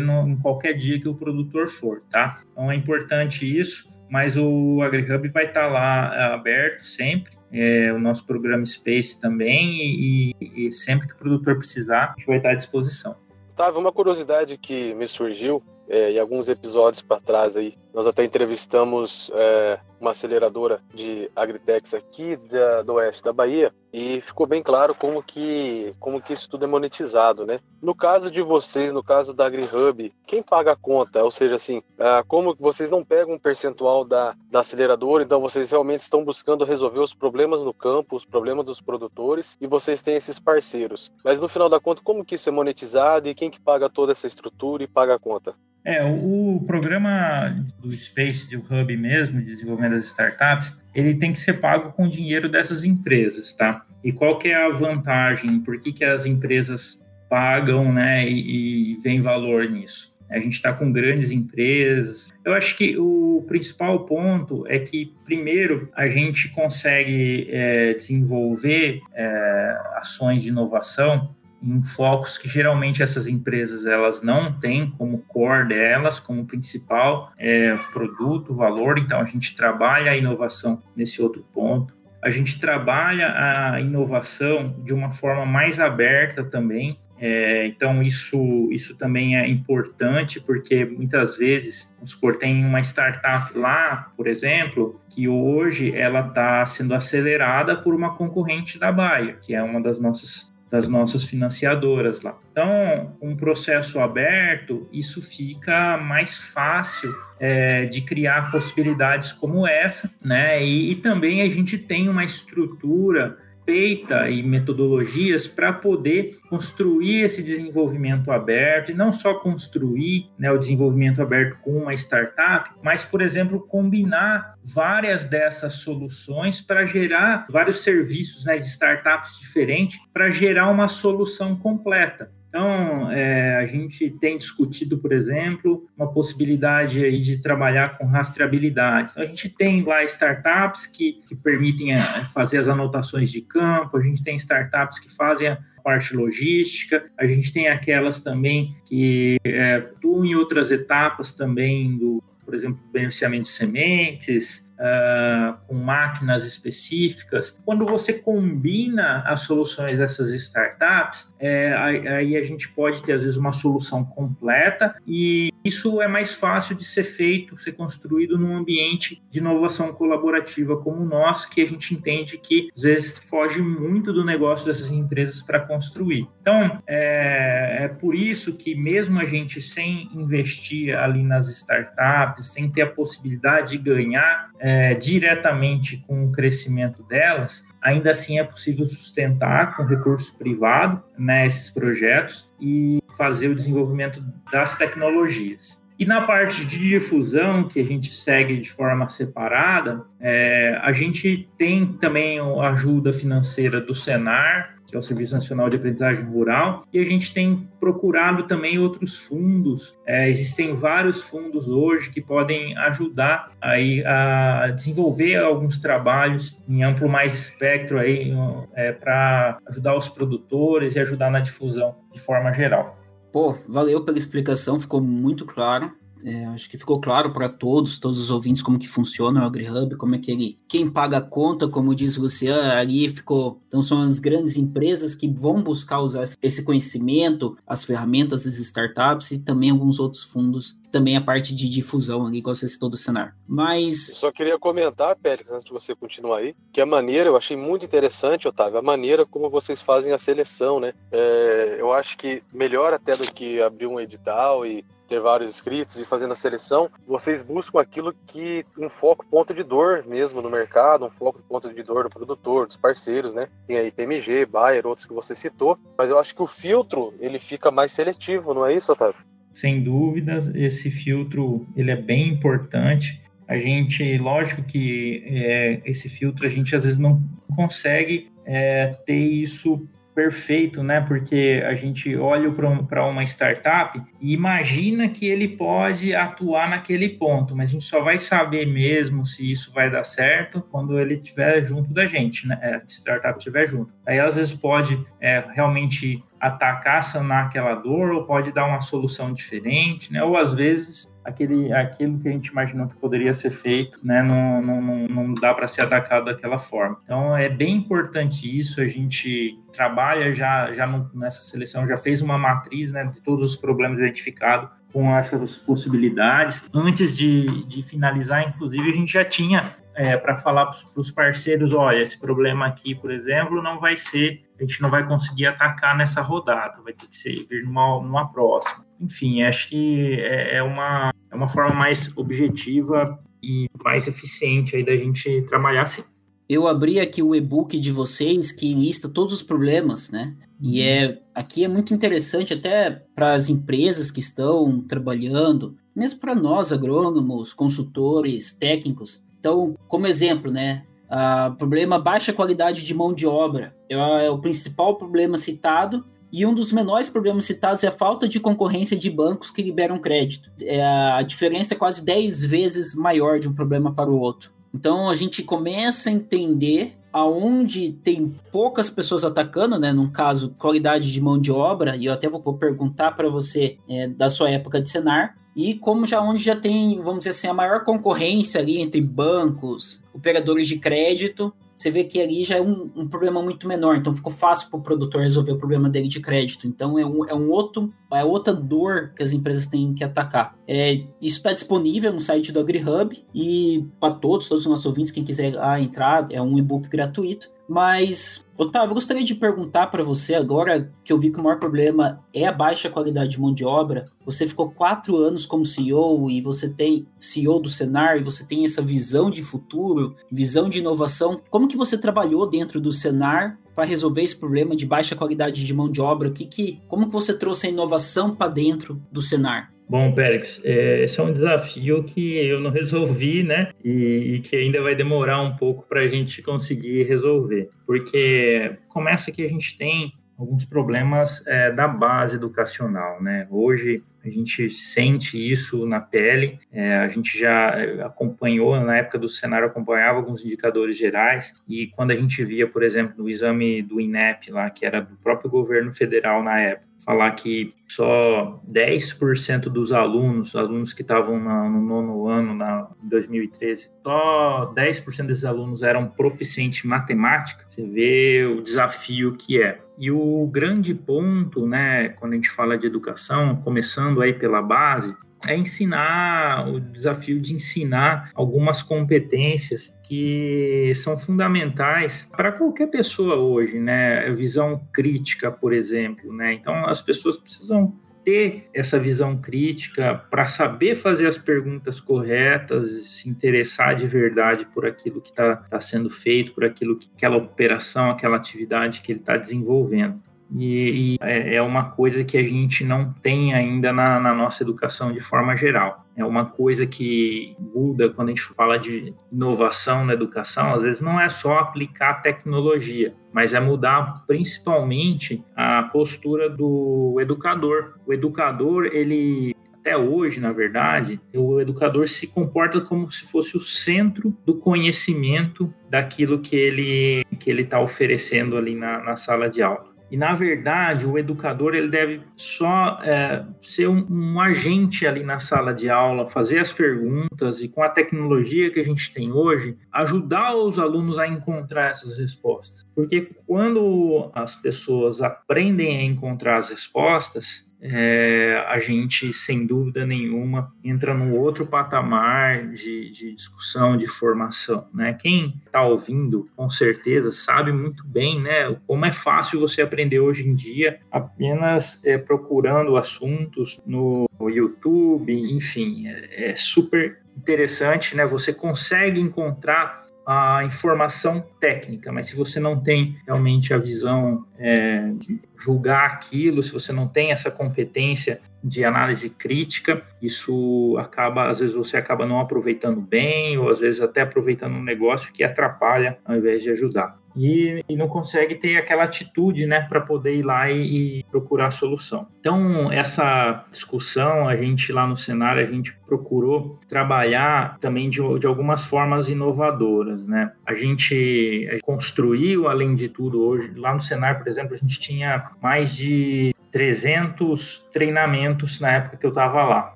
no, 0.00 0.28
em 0.28 0.36
qualquer 0.36 0.74
dia 0.74 0.98
que 1.00 1.08
o 1.08 1.14
produtor 1.14 1.68
for, 1.68 2.00
tá? 2.10 2.40
Então 2.52 2.70
é 2.70 2.74
importante 2.74 3.46
isso 3.58 3.92
mas 4.12 4.36
o 4.36 4.82
AgriHub 4.82 5.26
vai 5.30 5.44
estar 5.44 5.68
lá 5.68 6.14
é, 6.14 6.34
aberto 6.34 6.84
sempre, 6.84 7.32
é, 7.52 7.92
o 7.92 7.98
nosso 7.98 8.24
programa 8.24 8.64
Space 8.64 9.20
também, 9.20 9.70
e, 9.74 10.34
e, 10.40 10.72
sempre 10.72 11.06
que 11.06 11.14
o 11.14 11.16
produtor 11.16 11.56
precisar, 11.56 12.04
a 12.04 12.18
gente 12.18 12.26
vai 12.26 12.38
estar 12.38 12.50
à 12.50 12.54
disposição. 12.54 13.16
Otávio, 13.52 13.78
uma 13.78 13.92
curiosidade 13.92 14.56
que 14.56 14.94
me 14.94 15.06
surgiu 15.06 15.62
é, 15.88 16.12
em 16.12 16.18
alguns 16.18 16.48
episódios 16.48 17.02
para 17.02 17.20
trás 17.20 17.56
aí, 17.56 17.74
nós 17.92 18.06
até 18.06 18.24
entrevistamos 18.24 19.30
é, 19.34 19.78
uma 20.00 20.10
aceleradora 20.10 20.80
de 20.94 21.30
Agritex 21.36 21.94
aqui 21.94 22.36
da, 22.36 22.82
do 22.82 22.94
oeste 22.94 23.22
da 23.22 23.32
Bahia 23.32 23.72
e 23.92 24.20
ficou 24.20 24.46
bem 24.46 24.62
claro 24.62 24.94
como 24.94 25.22
que, 25.22 25.94
como 26.00 26.20
que 26.20 26.32
isso 26.32 26.48
tudo 26.48 26.64
é 26.64 26.68
monetizado, 26.68 27.44
né? 27.44 27.60
No 27.80 27.94
caso 27.94 28.30
de 28.30 28.40
vocês, 28.40 28.90
no 28.92 29.02
caso 29.02 29.34
da 29.34 29.46
AgriHub, 29.46 30.12
quem 30.26 30.42
paga 30.42 30.72
a 30.72 30.76
conta? 30.76 31.22
Ou 31.22 31.30
seja, 31.30 31.56
assim, 31.56 31.82
ah, 31.98 32.24
como 32.26 32.56
vocês 32.58 32.90
não 32.90 33.04
pegam 33.04 33.34
um 33.34 33.38
percentual 33.38 34.04
da, 34.04 34.34
da 34.50 34.60
aceleradora, 34.60 35.22
então 35.22 35.40
vocês 35.40 35.70
realmente 35.70 36.00
estão 36.00 36.24
buscando 36.24 36.64
resolver 36.64 37.00
os 37.00 37.12
problemas 37.12 37.62
no 37.62 37.74
campo, 37.74 38.16
os 38.16 38.24
problemas 38.24 38.64
dos 38.64 38.80
produtores 38.80 39.58
e 39.60 39.66
vocês 39.66 40.02
têm 40.02 40.16
esses 40.16 40.38
parceiros. 40.38 41.12
Mas 41.22 41.40
no 41.40 41.48
final 41.48 41.68
da 41.68 41.78
conta, 41.78 42.02
como 42.02 42.24
que 42.24 42.36
isso 42.36 42.48
é 42.48 42.52
monetizado 42.52 43.28
e 43.28 43.34
quem 43.34 43.50
que 43.50 43.60
paga 43.60 43.90
toda 43.90 44.12
essa 44.12 44.26
estrutura 44.26 44.82
e 44.82 44.88
paga 44.88 45.14
a 45.14 45.18
conta? 45.18 45.54
É, 45.84 46.04
o 46.04 46.62
programa 46.64 47.56
do 47.88 47.96
Space, 47.96 48.48
do 48.48 48.58
Hub 48.58 48.96
mesmo, 48.96 49.40
de 49.40 49.46
desenvolvimento 49.46 49.94
das 49.94 50.06
startups, 50.06 50.74
ele 50.94 51.14
tem 51.14 51.32
que 51.32 51.40
ser 51.40 51.54
pago 51.54 51.92
com 51.92 52.08
dinheiro 52.08 52.48
dessas 52.48 52.84
empresas, 52.84 53.52
tá? 53.52 53.84
E 54.04 54.12
qual 54.12 54.38
que 54.38 54.48
é 54.48 54.54
a 54.54 54.68
vantagem? 54.70 55.60
Por 55.60 55.78
que, 55.78 55.92
que 55.92 56.04
as 56.04 56.26
empresas 56.26 57.00
pagam, 57.28 57.92
né, 57.92 58.28
e, 58.28 58.94
e 58.94 59.00
vem 59.00 59.20
valor 59.20 59.68
nisso? 59.68 60.12
A 60.30 60.38
gente 60.38 60.54
está 60.54 60.72
com 60.72 60.90
grandes 60.90 61.30
empresas. 61.30 62.30
Eu 62.42 62.54
acho 62.54 62.76
que 62.76 62.96
o 62.96 63.44
principal 63.46 64.06
ponto 64.06 64.66
é 64.66 64.78
que, 64.78 65.12
primeiro, 65.24 65.90
a 65.94 66.08
gente 66.08 66.48
consegue 66.50 67.48
é, 67.50 67.92
desenvolver 67.92 69.00
é, 69.12 69.78
ações 69.96 70.42
de 70.42 70.48
inovação 70.48 71.34
em 71.62 71.82
focos 71.82 72.36
que 72.36 72.48
geralmente 72.48 73.02
essas 73.02 73.26
empresas 73.26 73.86
elas 73.86 74.20
não 74.20 74.52
têm 74.52 74.90
como 74.90 75.18
core 75.28 75.68
delas, 75.68 76.18
como 76.18 76.44
principal 76.44 77.32
é, 77.38 77.76
produto, 77.92 78.54
valor. 78.54 78.98
Então 78.98 79.20
a 79.20 79.24
gente 79.24 79.54
trabalha 79.54 80.10
a 80.10 80.16
inovação 80.16 80.82
nesse 80.96 81.22
outro 81.22 81.44
ponto. 81.54 81.94
A 82.22 82.30
gente 82.30 82.60
trabalha 82.60 83.34
a 83.36 83.80
inovação 83.80 84.76
de 84.84 84.92
uma 84.92 85.10
forma 85.10 85.44
mais 85.44 85.80
aberta 85.80 86.44
também. 86.44 86.98
É, 87.24 87.66
então 87.68 88.02
isso, 88.02 88.68
isso 88.72 88.96
também 88.96 89.36
é 89.36 89.48
importante 89.48 90.40
porque 90.40 90.84
muitas 90.84 91.36
vezes, 91.36 91.94
vamos 91.94 92.10
supor, 92.10 92.36
tem 92.36 92.64
uma 92.64 92.80
startup 92.80 93.56
lá, 93.56 94.10
por 94.16 94.26
exemplo, 94.26 95.00
que 95.08 95.28
hoje 95.28 95.96
ela 95.96 96.26
está 96.26 96.66
sendo 96.66 96.94
acelerada 96.94 97.76
por 97.76 97.94
uma 97.94 98.16
concorrente 98.16 98.76
da 98.76 98.90
Baia, 98.90 99.36
que 99.40 99.54
é 99.54 99.62
uma 99.62 99.80
das 99.80 100.00
nossas 100.00 100.51
das 100.72 100.88
nossas 100.88 101.24
financiadoras 101.24 102.22
lá. 102.22 102.34
Então, 102.50 103.14
um 103.20 103.36
processo 103.36 104.00
aberto, 104.00 104.88
isso 104.90 105.20
fica 105.20 105.98
mais 105.98 106.38
fácil 106.44 107.14
é, 107.38 107.84
de 107.84 108.00
criar 108.00 108.50
possibilidades 108.50 109.32
como 109.32 109.66
essa, 109.68 110.10
né? 110.24 110.64
E, 110.64 110.92
e 110.92 110.94
também 110.94 111.42
a 111.42 111.48
gente 111.50 111.76
tem 111.76 112.08
uma 112.08 112.24
estrutura 112.24 113.36
feita 113.64 114.28
e 114.28 114.42
metodologias 114.42 115.46
para 115.46 115.72
poder 115.72 116.38
construir 116.48 117.22
esse 117.22 117.42
desenvolvimento 117.42 118.30
aberto 118.30 118.90
e 118.90 118.94
não 118.94 119.12
só 119.12 119.34
construir 119.34 120.30
né, 120.38 120.50
o 120.50 120.58
desenvolvimento 120.58 121.22
aberto 121.22 121.58
com 121.60 121.78
uma 121.78 121.94
startup, 121.94 122.70
mas, 122.82 123.04
por 123.04 123.22
exemplo, 123.22 123.60
combinar 123.60 124.56
várias 124.62 125.26
dessas 125.26 125.74
soluções 125.74 126.60
para 126.60 126.84
gerar 126.84 127.46
vários 127.48 127.82
serviços 127.82 128.44
né, 128.44 128.58
de 128.58 128.66
startups 128.66 129.38
diferentes 129.38 129.98
para 130.12 130.30
gerar 130.30 130.70
uma 130.70 130.88
solução 130.88 131.56
completa. 131.56 132.30
Então, 132.52 133.10
é, 133.10 133.56
a 133.56 133.64
gente 133.64 134.10
tem 134.10 134.36
discutido, 134.36 134.98
por 134.98 135.10
exemplo, 135.10 135.88
uma 135.96 136.12
possibilidade 136.12 137.02
aí 137.02 137.18
de 137.18 137.38
trabalhar 137.38 137.96
com 137.96 138.04
rastreabilidade. 138.04 139.12
Então, 139.12 139.22
a 139.22 139.26
gente 139.26 139.48
tem 139.48 139.82
lá 139.82 140.04
startups 140.04 140.84
que, 140.84 141.14
que 141.26 141.34
permitem 141.34 141.94
é, 141.94 141.98
fazer 142.34 142.58
as 142.58 142.68
anotações 142.68 143.32
de 143.32 143.40
campo, 143.40 143.96
a 143.96 144.02
gente 144.02 144.22
tem 144.22 144.36
startups 144.36 144.98
que 144.98 145.16
fazem 145.16 145.48
a 145.48 145.58
parte 145.82 146.14
logística, 146.14 147.06
a 147.18 147.24
gente 147.24 147.54
tem 147.54 147.68
aquelas 147.68 148.20
também 148.20 148.76
que 148.84 149.38
é, 149.42 149.76
atuam 149.76 150.22
em 150.22 150.34
outras 150.34 150.70
etapas 150.70 151.32
também 151.32 151.96
do, 151.96 152.22
por 152.44 152.54
exemplo, 152.54 152.78
beneficiamento 152.92 153.44
de 153.44 153.48
sementes, 153.48 154.70
uh, 154.82 155.56
com 155.66 155.74
máquinas 155.74 156.44
específicas. 156.44 157.60
Quando 157.64 157.86
você 157.86 158.14
combina 158.14 159.22
as 159.26 159.42
soluções 159.42 159.98
dessas 159.98 160.32
startups, 160.34 161.32
é, 161.38 161.72
aí 161.74 162.36
a 162.36 162.44
gente 162.44 162.68
pode 162.68 163.02
ter, 163.02 163.12
às 163.12 163.22
vezes, 163.22 163.36
uma 163.36 163.52
solução 163.52 164.04
completa 164.04 164.94
e 165.06 165.51
isso 165.64 166.00
é 166.02 166.08
mais 166.08 166.34
fácil 166.34 166.74
de 166.76 166.84
ser 166.84 167.04
feito, 167.04 167.56
ser 167.56 167.72
construído 167.72 168.38
num 168.38 168.56
ambiente 168.56 169.22
de 169.30 169.38
inovação 169.38 169.92
colaborativa 169.92 170.76
como 170.76 171.02
o 171.02 171.04
nosso, 171.04 171.48
que 171.48 171.60
a 171.60 171.66
gente 171.66 171.94
entende 171.94 172.38
que 172.38 172.70
às 172.74 172.82
vezes 172.82 173.18
foge 173.18 173.60
muito 173.60 174.12
do 174.12 174.24
negócio 174.24 174.66
dessas 174.66 174.90
empresas 174.90 175.42
para 175.42 175.60
construir. 175.60 176.28
Então, 176.40 176.82
é, 176.86 177.84
é, 177.84 177.88
por 177.88 178.14
isso 178.14 178.54
que 178.54 178.74
mesmo 178.74 179.20
a 179.20 179.24
gente 179.24 179.60
sem 179.60 180.08
investir 180.14 180.96
ali 180.96 181.22
nas 181.22 181.48
startups, 181.48 182.52
sem 182.52 182.68
ter 182.68 182.82
a 182.82 182.86
possibilidade 182.86 183.72
de 183.72 183.78
ganhar 183.78 184.50
é, 184.58 184.94
diretamente 184.94 185.98
com 186.06 186.26
o 186.26 186.32
crescimento 186.32 187.02
delas, 187.04 187.64
ainda 187.80 188.10
assim 188.10 188.38
é 188.38 188.44
possível 188.44 188.86
sustentar 188.86 189.76
com 189.76 189.84
recurso 189.84 190.38
privado 190.38 191.02
né, 191.18 191.46
esses 191.46 191.70
projetos 191.70 192.50
e 192.60 193.01
fazer 193.16 193.48
o 193.48 193.54
desenvolvimento 193.54 194.22
das 194.50 194.74
tecnologias. 194.74 195.82
E 195.98 196.04
na 196.04 196.22
parte 196.22 196.66
de 196.66 196.78
difusão, 196.78 197.68
que 197.68 197.78
a 197.78 197.84
gente 197.84 198.12
segue 198.12 198.56
de 198.56 198.72
forma 198.72 199.08
separada, 199.08 200.04
é, 200.18 200.76
a 200.82 200.90
gente 200.90 201.48
tem 201.56 201.86
também 201.86 202.40
a 202.40 202.70
ajuda 202.70 203.12
financeira 203.12 203.80
do 203.80 203.94
Senar, 203.94 204.74
que 204.84 204.96
é 204.96 204.98
o 204.98 205.02
Serviço 205.02 205.34
Nacional 205.34 205.70
de 205.70 205.76
Aprendizagem 205.76 206.24
Rural, 206.24 206.82
e 206.92 206.98
a 206.98 207.04
gente 207.04 207.32
tem 207.32 207.68
procurado 207.78 208.48
também 208.48 208.78
outros 208.78 209.16
fundos. 209.16 209.96
É, 210.04 210.28
existem 210.28 210.74
vários 210.74 211.22
fundos 211.22 211.68
hoje 211.68 212.10
que 212.10 212.20
podem 212.20 212.76
ajudar 212.78 213.52
aí 213.60 214.04
a 214.04 214.72
desenvolver 214.74 215.36
alguns 215.36 215.78
trabalhos 215.78 216.60
em 216.68 216.82
amplo 216.82 217.08
mais 217.08 217.32
espectro 217.32 217.98
aí 217.98 218.32
é, 218.74 218.92
para 218.92 219.58
ajudar 219.68 219.96
os 219.96 220.08
produtores 220.08 220.96
e 220.96 221.00
ajudar 221.00 221.30
na 221.30 221.38
difusão 221.38 221.94
de 222.12 222.20
forma 222.20 222.52
geral. 222.52 223.01
Pô, 223.32 223.54
valeu 223.66 224.04
pela 224.04 224.18
explicação, 224.18 224.78
ficou 224.78 225.00
muito 225.00 225.46
claro. 225.46 225.90
É, 226.24 226.44
acho 226.46 226.68
que 226.68 226.78
ficou 226.78 227.00
claro 227.00 227.32
para 227.32 227.48
todos, 227.48 227.98
todos 227.98 228.20
os 228.20 228.30
ouvintes, 228.30 228.62
como 228.62 228.78
que 228.78 228.88
funciona 228.88 229.42
o 229.42 229.46
AgriHub, 229.46 229.96
como 229.96 230.14
é 230.14 230.18
que 230.18 230.30
ele, 230.30 230.58
quem 230.68 230.88
paga 230.88 231.18
a 231.18 231.22
conta, 231.22 231.68
como 231.68 231.94
diz 231.94 232.16
o 232.16 232.22
Luciano, 232.22 232.72
ali 232.72 233.08
ficou, 233.08 233.60
então 233.66 233.82
são 233.82 234.02
as 234.02 234.18
grandes 234.18 234.56
empresas 234.56 235.14
que 235.14 235.28
vão 235.28 235.62
buscar 235.62 236.00
usar 236.00 236.24
esse 236.42 236.64
conhecimento, 236.64 237.56
as 237.66 237.84
ferramentas 237.84 238.44
das 238.44 238.58
startups 238.58 239.30
e 239.30 239.38
também 239.38 239.70
alguns 239.70 239.98
outros 239.98 240.22
fundos, 240.22 240.78
também 240.90 241.16
a 241.16 241.20
parte 241.20 241.54
de 241.54 241.68
difusão 241.68 242.26
ali, 242.26 242.38
igual 242.38 242.54
você 242.54 242.68
citou 242.68 242.90
do 242.90 242.96
cenário. 242.96 243.32
Mas... 243.46 244.10
Eu 244.10 244.16
só 244.16 244.32
queria 244.32 244.58
comentar, 244.58 245.16
Pérez, 245.16 245.46
antes 245.50 245.64
de 245.64 245.72
você 245.72 245.94
continuar 245.94 246.38
aí, 246.38 246.54
que 246.72 246.80
a 246.80 246.86
maneira, 246.86 247.30
eu 247.30 247.36
achei 247.36 247.56
muito 247.56 247.84
interessante, 247.84 248.46
Otávio, 248.46 248.78
a 248.78 248.82
maneira 248.82 249.26
como 249.26 249.50
vocês 249.50 249.80
fazem 249.80 250.12
a 250.12 250.18
seleção, 250.18 250.78
né? 250.78 250.92
É, 251.10 251.76
eu 251.78 251.92
acho 251.92 252.16
que 252.16 252.42
melhor 252.52 252.92
até 252.92 253.16
do 253.16 253.32
que 253.32 253.60
abrir 253.60 253.86
um 253.86 253.98
edital 253.98 254.66
e 254.66 254.84
ter 255.12 255.20
vários 255.20 255.50
inscritos 255.50 256.00
e 256.00 256.06
fazendo 256.06 256.32
a 256.32 256.34
seleção, 256.34 256.90
vocês 257.06 257.42
buscam 257.42 257.78
aquilo 257.78 258.14
que 258.26 258.64
um 258.78 258.88
foco 258.88 259.26
ponto 259.30 259.52
de 259.52 259.62
dor 259.62 260.06
mesmo 260.06 260.40
no 260.40 260.48
mercado, 260.48 261.04
um 261.04 261.10
foco 261.10 261.42
ponto 261.46 261.68
de 261.72 261.82
dor 261.82 262.04
do 262.04 262.10
produtor, 262.10 262.66
dos 262.66 262.78
parceiros, 262.78 263.34
né? 263.34 263.46
Tem 263.66 263.76
aí 263.76 263.90
TMG, 263.90 264.46
Bayer, 264.46 264.86
outros 264.86 265.04
que 265.04 265.12
você 265.12 265.34
citou, 265.34 265.78
mas 265.98 266.08
eu 266.08 266.18
acho 266.18 266.34
que 266.34 266.40
o 266.40 266.46
filtro 266.46 267.12
ele 267.20 267.38
fica 267.38 267.70
mais 267.70 267.92
seletivo, 267.92 268.54
não 268.54 268.64
é 268.64 268.74
isso, 268.74 268.90
Otávio? 268.90 269.20
Sem 269.52 269.82
dúvidas, 269.82 270.46
esse 270.54 270.90
filtro 270.90 271.66
ele 271.76 271.90
é 271.90 271.96
bem 271.96 272.28
importante. 272.28 273.20
A 273.46 273.58
gente, 273.58 274.16
lógico 274.16 274.62
que 274.62 275.22
é, 275.26 275.82
esse 275.84 276.08
filtro 276.08 276.46
a 276.46 276.48
gente 276.48 276.74
às 276.74 276.84
vezes 276.84 276.98
não 276.98 277.22
consegue 277.54 278.32
é, 278.46 278.86
ter 279.04 279.18
isso 279.18 279.86
perfeito, 280.14 280.82
né? 280.82 281.00
Porque 281.00 281.62
a 281.66 281.74
gente 281.74 282.14
olha 282.16 282.50
para 282.50 283.06
uma 283.06 283.22
startup 283.24 284.00
e 284.20 284.32
imagina 284.32 285.08
que 285.08 285.26
ele 285.26 285.48
pode 285.48 286.14
atuar 286.14 286.68
naquele 286.68 287.08
ponto, 287.08 287.56
mas 287.56 287.70
a 287.70 287.72
gente 287.72 287.84
só 287.84 288.02
vai 288.02 288.18
saber 288.18 288.66
mesmo 288.66 289.24
se 289.24 289.50
isso 289.50 289.72
vai 289.72 289.90
dar 289.90 290.04
certo 290.04 290.62
quando 290.70 290.98
ele 290.98 291.14
estiver 291.14 291.62
junto 291.62 291.92
da 291.92 292.06
gente, 292.06 292.46
né? 292.46 292.58
É, 292.60 292.74
a 292.76 292.82
startup 292.86 293.38
estiver 293.38 293.66
junto. 293.66 293.92
Aí 294.06 294.18
às 294.18 294.34
vezes 294.34 294.54
pode 294.54 295.04
é, 295.20 295.44
realmente 295.54 296.22
atacar, 296.40 297.02
sanar 297.04 297.46
aquela 297.46 297.74
dor, 297.76 298.10
ou 298.10 298.24
pode 298.24 298.50
dar 298.50 298.66
uma 298.66 298.80
solução 298.80 299.32
diferente, 299.32 300.12
né? 300.12 300.24
Ou 300.24 300.36
às 300.36 300.52
vezes 300.52 301.12
aquele, 301.24 301.72
aquilo 301.72 302.18
que 302.18 302.28
a 302.28 302.32
gente 302.32 302.48
imaginou 302.48 302.88
que 302.88 302.96
poderia 302.96 303.32
ser 303.32 303.50
feito, 303.50 304.00
né? 304.02 304.24
Não, 304.24 304.60
não, 304.60 304.82
não 305.08 305.34
dá 305.34 305.54
para 305.54 305.68
ser 305.68 305.82
atacado 305.82 306.24
daquela 306.24 306.58
forma. 306.58 306.98
Então 307.04 307.36
é 307.36 307.48
bem 307.48 307.76
importante 307.76 308.58
isso. 308.58 308.80
A 308.80 308.88
gente 308.88 309.56
trabalha 309.72 310.32
já, 310.32 310.72
já 310.72 310.84
no, 310.84 311.08
nessa 311.14 311.42
seleção, 311.42 311.86
já 311.86 311.96
fez 311.96 312.20
uma 312.22 312.36
matriz, 312.36 312.90
né? 312.90 313.04
De 313.04 313.20
todos 313.22 313.50
os 313.50 313.56
problemas 313.56 314.00
identificados 314.00 314.68
com 314.92 315.16
essas 315.16 315.56
possibilidades. 315.56 316.62
Antes 316.74 317.16
de, 317.16 317.64
de 317.66 317.82
finalizar, 317.84 318.46
inclusive, 318.46 318.90
a 318.90 318.94
gente 318.94 319.12
já 319.12 319.24
tinha 319.24 319.64
é, 319.94 320.16
para 320.16 320.36
falar 320.36 320.66
para 320.66 321.00
os 321.00 321.10
parceiros, 321.10 321.72
olha, 321.72 322.00
esse 322.00 322.18
problema 322.18 322.66
aqui, 322.66 322.94
por 322.94 323.10
exemplo, 323.10 323.62
não 323.62 323.78
vai 323.78 323.96
ser, 323.96 324.42
a 324.58 324.62
gente 324.62 324.80
não 324.80 324.90
vai 324.90 325.06
conseguir 325.06 325.46
atacar 325.46 325.96
nessa 325.96 326.22
rodada, 326.22 326.80
vai 326.82 326.92
ter 326.92 327.06
que 327.06 327.16
ser 327.16 327.46
vir 327.48 327.64
numa, 327.64 328.00
numa 328.00 328.32
próxima. 328.32 328.84
Enfim, 329.00 329.42
acho 329.42 329.68
que 329.68 330.20
é, 330.20 330.56
é 330.56 330.62
uma, 330.62 331.12
é 331.30 331.34
uma 331.34 331.48
forma 331.48 331.74
mais 331.74 332.16
objetiva 332.16 333.18
e 333.42 333.68
mais 333.84 334.06
eficiente 334.06 334.76
aí 334.76 334.84
da 334.84 334.96
gente 334.96 335.42
trabalhar 335.42 335.82
assim. 335.82 336.04
Eu 336.48 336.68
abri 336.68 337.00
aqui 337.00 337.22
o 337.22 337.34
e-book 337.34 337.78
de 337.78 337.90
vocês 337.90 338.52
que 338.52 338.74
lista 338.74 339.08
todos 339.08 339.32
os 339.32 339.42
problemas, 339.42 340.10
né? 340.10 340.36
E 340.60 340.80
uhum. 340.80 340.86
é 340.86 341.18
aqui 341.34 341.64
é 341.64 341.68
muito 341.68 341.94
interessante 341.94 342.52
até 342.52 342.90
para 343.14 343.32
as 343.32 343.48
empresas 343.48 344.10
que 344.10 344.20
estão 344.20 344.80
trabalhando, 344.82 345.76
mesmo 345.96 346.20
para 346.20 346.34
nós 346.34 346.72
agrônomos, 346.72 347.54
consultores, 347.54 348.52
técnicos, 348.52 349.22
então, 349.42 349.74
como 349.88 350.06
exemplo, 350.06 350.52
né? 350.52 350.84
Uh, 351.10 351.54
problema 351.56 351.98
baixa 351.98 352.32
qualidade 352.32 352.86
de 352.86 352.94
mão 352.94 353.12
de 353.12 353.26
obra 353.26 353.76
é, 353.90 354.30
o 354.30 354.38
principal 354.38 354.96
problema 354.96 355.36
citado 355.36 356.06
e 356.32 356.46
um 356.46 356.54
dos 356.54 356.72
menores 356.72 357.10
problemas 357.10 357.44
citados 357.44 357.84
é 357.84 357.88
a 357.88 357.92
falta 357.92 358.26
de 358.26 358.40
concorrência 358.40 358.96
de 358.96 359.10
bancos 359.10 359.50
que 359.50 359.60
liberam 359.60 359.98
crédito. 359.98 360.50
É, 360.62 360.82
a 360.82 361.20
diferença 361.22 361.74
é 361.74 361.76
quase 361.76 362.02
10 362.04 362.44
vezes 362.44 362.94
maior 362.94 363.38
de 363.38 363.48
um 363.48 363.52
problema 363.52 363.92
para 363.92 364.08
o 364.08 364.18
outro. 364.18 364.52
Então 364.72 365.10
a 365.10 365.14
gente 365.14 365.42
começa 365.42 366.08
a 366.08 366.12
entender 366.12 366.96
aonde 367.12 367.90
tem 367.90 368.34
poucas 368.50 368.88
pessoas 368.88 369.24
atacando, 369.24 369.78
né? 369.78 369.92
Num 369.92 370.08
caso, 370.08 370.54
qualidade 370.58 371.12
de 371.12 371.20
mão 371.20 371.38
de 371.38 371.52
obra, 371.52 371.94
e 371.96 372.06
eu 372.06 372.12
até 372.14 372.26
vou, 372.28 372.40
vou 372.40 372.54
perguntar 372.54 373.12
para 373.12 373.28
você 373.28 373.76
é, 373.86 374.08
da 374.08 374.30
sua 374.30 374.48
época 374.48 374.80
de 374.80 374.88
Senar, 374.88 375.36
e 375.54 375.74
como 375.74 376.06
já 376.06 376.20
onde 376.20 376.42
já 376.42 376.56
tem, 376.56 377.00
vamos 377.00 377.20
dizer 377.20 377.30
assim, 377.30 377.46
a 377.46 377.54
maior 377.54 377.84
concorrência 377.84 378.60
ali 378.60 378.80
entre 378.80 379.00
bancos, 379.00 380.02
operadores 380.14 380.66
de 380.66 380.78
crédito, 380.78 381.52
você 381.74 381.90
vê 381.90 382.04
que 382.04 382.20
ali 382.20 382.44
já 382.44 382.56
é 382.56 382.60
um, 382.60 382.90
um 382.94 383.08
problema 383.08 383.42
muito 383.42 383.66
menor, 383.66 383.96
então 383.96 384.12
ficou 384.12 384.32
fácil 384.32 384.70
para 384.70 384.78
o 384.78 384.82
produtor 384.82 385.22
resolver 385.22 385.52
o 385.52 385.58
problema 385.58 385.88
dele 385.88 386.06
de 386.06 386.20
crédito. 386.20 386.66
Então 386.66 386.98
é 386.98 387.04
um, 387.04 387.26
é 387.26 387.34
um 387.34 387.50
outro, 387.50 387.92
é 388.12 388.24
outra 388.24 388.54
dor 388.54 389.12
que 389.16 389.22
as 389.22 389.32
empresas 389.32 389.66
têm 389.66 389.92
que 389.92 390.04
atacar. 390.04 390.56
É, 390.66 391.02
isso 391.20 391.38
está 391.38 391.52
disponível 391.52 392.12
no 392.12 392.20
site 392.20 392.52
do 392.52 392.60
AgriHub 392.60 393.24
e 393.34 393.84
para 393.98 394.14
todos, 394.14 394.48
todos 394.48 394.64
os 394.64 394.70
nossos 394.70 394.86
ouvintes, 394.86 395.10
quem 395.10 395.24
quiser 395.24 395.58
ah, 395.58 395.80
entrar, 395.80 396.26
é 396.30 396.40
um 396.40 396.58
e-book 396.58 396.88
gratuito. 396.88 397.50
Mas, 397.68 398.41
Otávio, 398.62 398.90
eu 398.90 398.94
gostaria 398.94 399.24
de 399.24 399.34
perguntar 399.34 399.88
para 399.88 400.04
você 400.04 400.34
agora 400.34 400.92
que 401.02 401.12
eu 401.12 401.18
vi 401.18 401.32
que 401.32 401.40
o 401.40 401.42
maior 401.42 401.58
problema 401.58 402.24
é 402.32 402.46
a 402.46 402.52
baixa 402.52 402.88
qualidade 402.88 403.32
de 403.32 403.40
mão 403.40 403.52
de 403.52 403.64
obra. 403.64 404.08
Você 404.24 404.46
ficou 404.46 404.70
quatro 404.70 405.16
anos 405.16 405.44
como 405.44 405.66
CEO 405.66 406.30
e 406.30 406.40
você 406.40 406.68
tem 406.68 407.04
CEO 407.18 407.58
do 407.58 407.68
Senar 407.68 408.18
e 408.18 408.22
você 408.22 408.44
tem 408.44 408.64
essa 408.64 408.80
visão 408.80 409.30
de 409.30 409.42
futuro, 409.42 410.14
visão 410.30 410.68
de 410.68 410.78
inovação. 410.78 411.40
Como 411.50 411.66
que 411.66 411.76
você 411.76 411.98
trabalhou 411.98 412.48
dentro 412.48 412.80
do 412.80 412.92
Senar 412.92 413.58
para 413.74 413.84
resolver 413.84 414.22
esse 414.22 414.36
problema 414.36 414.76
de 414.76 414.86
baixa 414.86 415.16
qualidade 415.16 415.64
de 415.64 415.74
mão 415.74 415.90
de 415.90 416.00
obra? 416.00 416.30
Que, 416.30 416.46
que, 416.46 416.80
como 416.86 417.06
que 417.06 417.12
você 417.12 417.34
trouxe 417.34 417.66
a 417.66 417.70
inovação 417.70 418.32
para 418.32 418.46
dentro 418.46 419.02
do 419.10 419.20
Senar? 419.20 419.71
Bom, 419.92 420.10
Pérez, 420.10 420.58
é, 420.64 421.04
esse 421.04 421.20
é 421.20 421.22
um 421.22 421.34
desafio 421.34 422.02
que 422.02 422.38
eu 422.38 422.58
não 422.58 422.70
resolvi, 422.72 423.42
né? 423.42 423.72
E, 423.84 424.36
e 424.36 424.40
que 424.40 424.56
ainda 424.56 424.80
vai 424.80 424.94
demorar 424.94 425.42
um 425.42 425.54
pouco 425.54 425.86
para 425.86 426.00
a 426.00 426.08
gente 426.08 426.40
conseguir 426.40 427.02
resolver. 427.02 427.68
Porque 427.86 428.78
começa 428.88 429.30
que 429.30 429.44
a 429.44 429.48
gente 429.50 429.76
tem 429.76 430.10
alguns 430.38 430.64
problemas 430.64 431.46
é, 431.46 431.70
da 431.70 431.86
base 431.86 432.36
educacional, 432.36 433.22
né? 433.22 433.46
Hoje 433.50 434.02
a 434.24 434.30
gente 434.30 434.70
sente 434.70 435.38
isso 435.50 435.84
na 435.86 436.00
pele, 436.00 436.58
é, 436.72 436.96
a 436.96 437.08
gente 437.08 437.38
já 437.38 437.70
acompanhou, 438.04 438.78
na 438.80 438.98
época 438.98 439.18
do 439.18 439.28
cenário, 439.28 439.66
acompanhava 439.66 440.18
alguns 440.18 440.44
indicadores 440.44 440.96
gerais, 440.96 441.54
e 441.68 441.88
quando 441.88 442.10
a 442.10 442.14
gente 442.14 442.44
via, 442.44 442.66
por 442.66 442.82
exemplo, 442.82 443.14
no 443.22 443.28
exame 443.28 443.82
do 443.82 444.00
INEP 444.00 444.50
lá, 444.50 444.70
que 444.70 444.86
era 444.86 445.00
do 445.00 445.16
próprio 445.16 445.50
governo 445.50 445.92
federal 445.92 446.42
na 446.42 446.60
época, 446.60 446.92
falar 447.04 447.32
que 447.32 447.74
só 447.88 448.62
10% 448.70 449.64
dos 449.64 449.92
alunos, 449.92 450.56
alunos 450.56 450.92
que 450.92 451.02
estavam 451.02 451.38
no 451.38 451.80
nono 451.80 452.28
ano, 452.28 452.54
na, 452.54 452.88
em 453.02 453.08
2013, 453.08 453.90
só 454.04 454.72
10% 454.74 455.26
desses 455.26 455.44
alunos 455.44 455.82
eram 455.82 456.08
proficientes 456.08 456.84
em 456.84 456.88
matemática, 456.88 457.64
você 457.68 457.84
vê 457.84 458.44
o 458.44 458.62
desafio 458.62 459.36
que 459.36 459.60
é. 459.60 459.80
E 459.98 460.10
o 460.10 460.46
grande 460.50 460.94
ponto, 460.94 461.66
né, 461.66 462.08
quando 462.10 462.32
a 462.32 462.36
gente 462.36 462.50
fala 462.50 462.78
de 462.78 462.86
educação, 462.86 463.56
começando 463.56 464.11
aí 464.20 464.34
pela 464.34 464.60
base, 464.60 465.16
é 465.46 465.56
ensinar, 465.56 466.68
o 466.68 466.78
desafio 466.78 467.40
de 467.40 467.54
ensinar 467.54 468.30
algumas 468.34 468.82
competências 468.82 469.96
que 470.04 470.92
são 470.94 471.18
fundamentais 471.18 472.30
para 472.36 472.52
qualquer 472.52 472.88
pessoa 472.88 473.36
hoje, 473.36 473.78
né? 473.78 474.30
Visão 474.32 474.80
crítica, 474.92 475.50
por 475.50 475.72
exemplo, 475.72 476.32
né? 476.32 476.52
Então 476.52 476.86
as 476.86 477.02
pessoas 477.02 477.36
precisam 477.36 477.92
ter 478.24 478.68
essa 478.72 479.00
visão 479.00 479.36
crítica 479.36 480.14
para 480.30 480.46
saber 480.46 480.94
fazer 480.94 481.26
as 481.26 481.36
perguntas 481.36 482.00
corretas, 482.00 482.86
se 483.06 483.28
interessar 483.28 483.96
de 483.96 484.06
verdade 484.06 484.64
por 484.66 484.86
aquilo 484.86 485.20
que 485.20 485.30
está 485.30 485.56
tá 485.56 485.80
sendo 485.80 486.08
feito, 486.08 486.52
por 486.52 486.64
aquilo 486.64 486.96
que 486.96 487.10
aquela 487.16 487.36
operação, 487.36 488.10
aquela 488.10 488.36
atividade 488.36 489.00
que 489.00 489.10
ele 489.10 489.18
está 489.18 489.36
desenvolvendo. 489.36 490.22
E, 490.54 491.14
e, 491.14 491.18
é, 491.20 491.54
é 491.56 491.62
uma 491.62 491.90
coisa 491.90 492.22
que 492.22 492.36
a 492.36 492.42
gente 492.42 492.84
não 492.84 493.12
tem 493.22 493.54
ainda 493.54 493.92
na, 493.92 494.20
na, 494.20 494.34
nossa 494.34 494.62
educação 494.62 495.12
de 495.12 495.20
forma 495.20 495.56
geral. 495.56 496.04
É 496.14 496.24
uma 496.24 496.44
coisa 496.44 496.86
que 496.86 497.56
muda 497.58 498.10
quando 498.10 498.28
a 498.28 498.32
gente 498.32 498.42
fala 498.42 498.78
de 498.78 499.14
inovação 499.32 500.04
na 500.04 500.12
educação, 500.12 500.74
às 500.74 500.82
vezes 500.82 501.00
não 501.00 501.18
é 501.18 501.28
só 501.28 501.58
aplicar 501.58 502.20
tecnologia, 502.20 503.14
mas 503.32 503.54
é 503.54 503.60
mudar 503.60 504.24
principalmente 504.26 505.42
a 505.56 505.84
postura 505.84 506.50
do 506.50 507.16
educador. 507.18 507.94
O 508.06 508.12
educador, 508.12 508.86
ele 508.92 509.56
até 509.82 509.96
hoje, 509.96 510.38
na 510.38 510.52
verdade, 510.52 511.20
o 511.34 511.60
educador 511.60 512.06
se 512.06 512.28
comporta 512.28 512.80
como 512.80 513.10
se 513.10 513.24
fosse 513.26 513.56
o 513.56 513.60
centro 513.60 514.32
do 514.46 514.54
conhecimento 514.54 515.74
daquilo 515.90 516.38
que 516.38 516.54
ele 516.54 517.26
que 517.40 517.50
ele 517.50 517.62
está 517.62 517.80
oferecendo 517.80 518.56
ali 518.56 518.76
na, 518.76 519.02
na 519.02 519.16
sala 519.16 519.48
de 519.48 519.60
aula. 519.60 519.91
E 520.12 520.16
na 520.18 520.34
verdade, 520.34 521.06
o 521.06 521.16
educador 521.16 521.74
ele 521.74 521.88
deve 521.88 522.20
só 522.36 522.98
é, 523.02 523.46
ser 523.62 523.88
um, 523.88 524.06
um, 524.10 524.38
agente 524.38 525.06
ali 525.06 525.22
na 525.22 525.38
sala 525.38 525.72
de 525.72 525.88
aula, 525.88 526.28
fazer 526.28 526.58
as 526.58 526.70
perguntas 526.70 527.62
e 527.62 527.68
com 527.68 527.82
a 527.82 527.88
tecnologia 527.88 528.70
que 528.70 528.78
a 528.78 528.84
gente 528.84 529.10
tem 529.10 529.32
hoje, 529.32 529.74
ajudar 529.90 530.54
os 530.54 530.78
alunos 530.78 531.18
a 531.18 531.26
encontrar 531.26 531.88
essas 531.88 532.18
respostas. 532.18 532.86
Porque 532.94 533.30
quando 533.46 534.30
as 534.34 534.54
pessoas 534.54 535.22
aprendem 535.22 535.96
a 535.96 536.04
encontrar 536.04 536.58
as 536.58 536.68
respostas, 536.68 537.71
é, 537.82 538.64
a 538.68 538.78
gente, 538.78 539.32
sem 539.32 539.66
dúvida 539.66 540.06
nenhuma, 540.06 540.72
entra 540.84 541.12
num 541.12 541.36
outro 541.36 541.66
patamar 541.66 542.68
de, 542.68 543.10
de 543.10 543.34
discussão, 543.34 543.96
de 543.96 544.06
formação. 544.06 544.86
Né? 544.94 545.12
Quem 545.14 545.60
está 545.66 545.82
ouvindo, 545.82 546.48
com 546.54 546.70
certeza, 546.70 547.32
sabe 547.32 547.72
muito 547.72 548.06
bem 548.06 548.40
né, 548.40 548.76
como 548.86 549.04
é 549.04 549.10
fácil 549.10 549.58
você 549.58 549.82
aprender 549.82 550.20
hoje 550.20 550.48
em 550.48 550.54
dia 550.54 551.00
apenas 551.10 552.04
é, 552.04 552.16
procurando 552.16 552.96
assuntos 552.96 553.82
no 553.84 554.28
YouTube, 554.40 555.32
enfim, 555.32 556.06
é, 556.06 556.52
é 556.52 556.56
super 556.56 557.18
interessante, 557.36 558.16
né? 558.16 558.26
Você 558.26 558.52
consegue 558.52 559.20
encontrar 559.20 560.04
a 560.26 560.62
informação 560.64 561.44
técnica, 561.60 562.12
mas 562.12 562.26
se 562.26 562.36
você 562.36 562.60
não 562.60 562.80
tem 562.80 563.16
realmente 563.26 563.74
a 563.74 563.78
visão 563.78 564.44
é, 564.58 565.10
de 565.14 565.40
julgar 565.56 566.06
aquilo, 566.06 566.62
se 566.62 566.72
você 566.72 566.92
não 566.92 567.08
tem 567.08 567.32
essa 567.32 567.50
competência 567.50 568.40
de 568.62 568.84
análise 568.84 569.30
crítica, 569.30 570.02
isso 570.20 570.96
acaba, 570.98 571.48
às 571.48 571.60
vezes 571.60 571.74
você 571.74 571.96
acaba 571.96 572.24
não 572.26 572.40
aproveitando 572.40 573.00
bem, 573.00 573.58
ou 573.58 573.68
às 573.68 573.80
vezes 573.80 574.00
até 574.00 574.20
aproveitando 574.20 574.74
um 574.74 574.82
negócio 574.82 575.32
que 575.32 575.42
atrapalha 575.42 576.18
ao 576.24 576.36
invés 576.36 576.62
de 576.62 576.70
ajudar 576.70 577.21
e, 577.36 577.84
e 577.88 577.96
não 577.96 578.08
consegue 578.08 578.54
ter 578.54 578.76
aquela 578.76 579.04
atitude, 579.04 579.66
né, 579.66 579.86
para 579.88 580.00
poder 580.00 580.36
ir 580.36 580.42
lá 580.42 580.70
e, 580.70 581.20
e, 581.20 581.24
procurar 581.24 581.70
solução. 581.70 582.26
Então, 582.40 582.90
essa 582.92 583.64
discussão, 583.70 584.48
a 584.48 584.56
gente 584.56 584.92
lá 584.92 585.06
no 585.06 585.16
cenário, 585.16 585.62
a 585.62 585.66
gente 585.66 585.96
procurou 586.06 586.78
trabalhar 586.88 587.78
também 587.78 588.08
de, 588.08 588.20
de 588.38 588.46
algumas 588.46 588.84
formas 588.84 589.28
inovadoras, 589.28 590.26
né? 590.26 590.52
A 590.66 590.74
gente 590.74 591.80
construiu, 591.82 592.68
além 592.68 592.94
de 592.94 593.08
tudo, 593.08 593.42
hoje, 593.42 593.72
lá 593.76 593.94
no 593.94 594.00
cenário, 594.00 594.40
por 594.40 594.48
exemplo, 594.48 594.74
a 594.74 594.76
gente 594.76 594.98
tinha 595.00 595.50
mais 595.60 595.94
de 595.96 596.54
300 596.72 597.86
treinamentos 597.92 598.80
na 598.80 598.92
época 598.92 599.18
que 599.18 599.26
eu 599.26 599.30
estava 599.30 599.62
lá. 599.62 599.94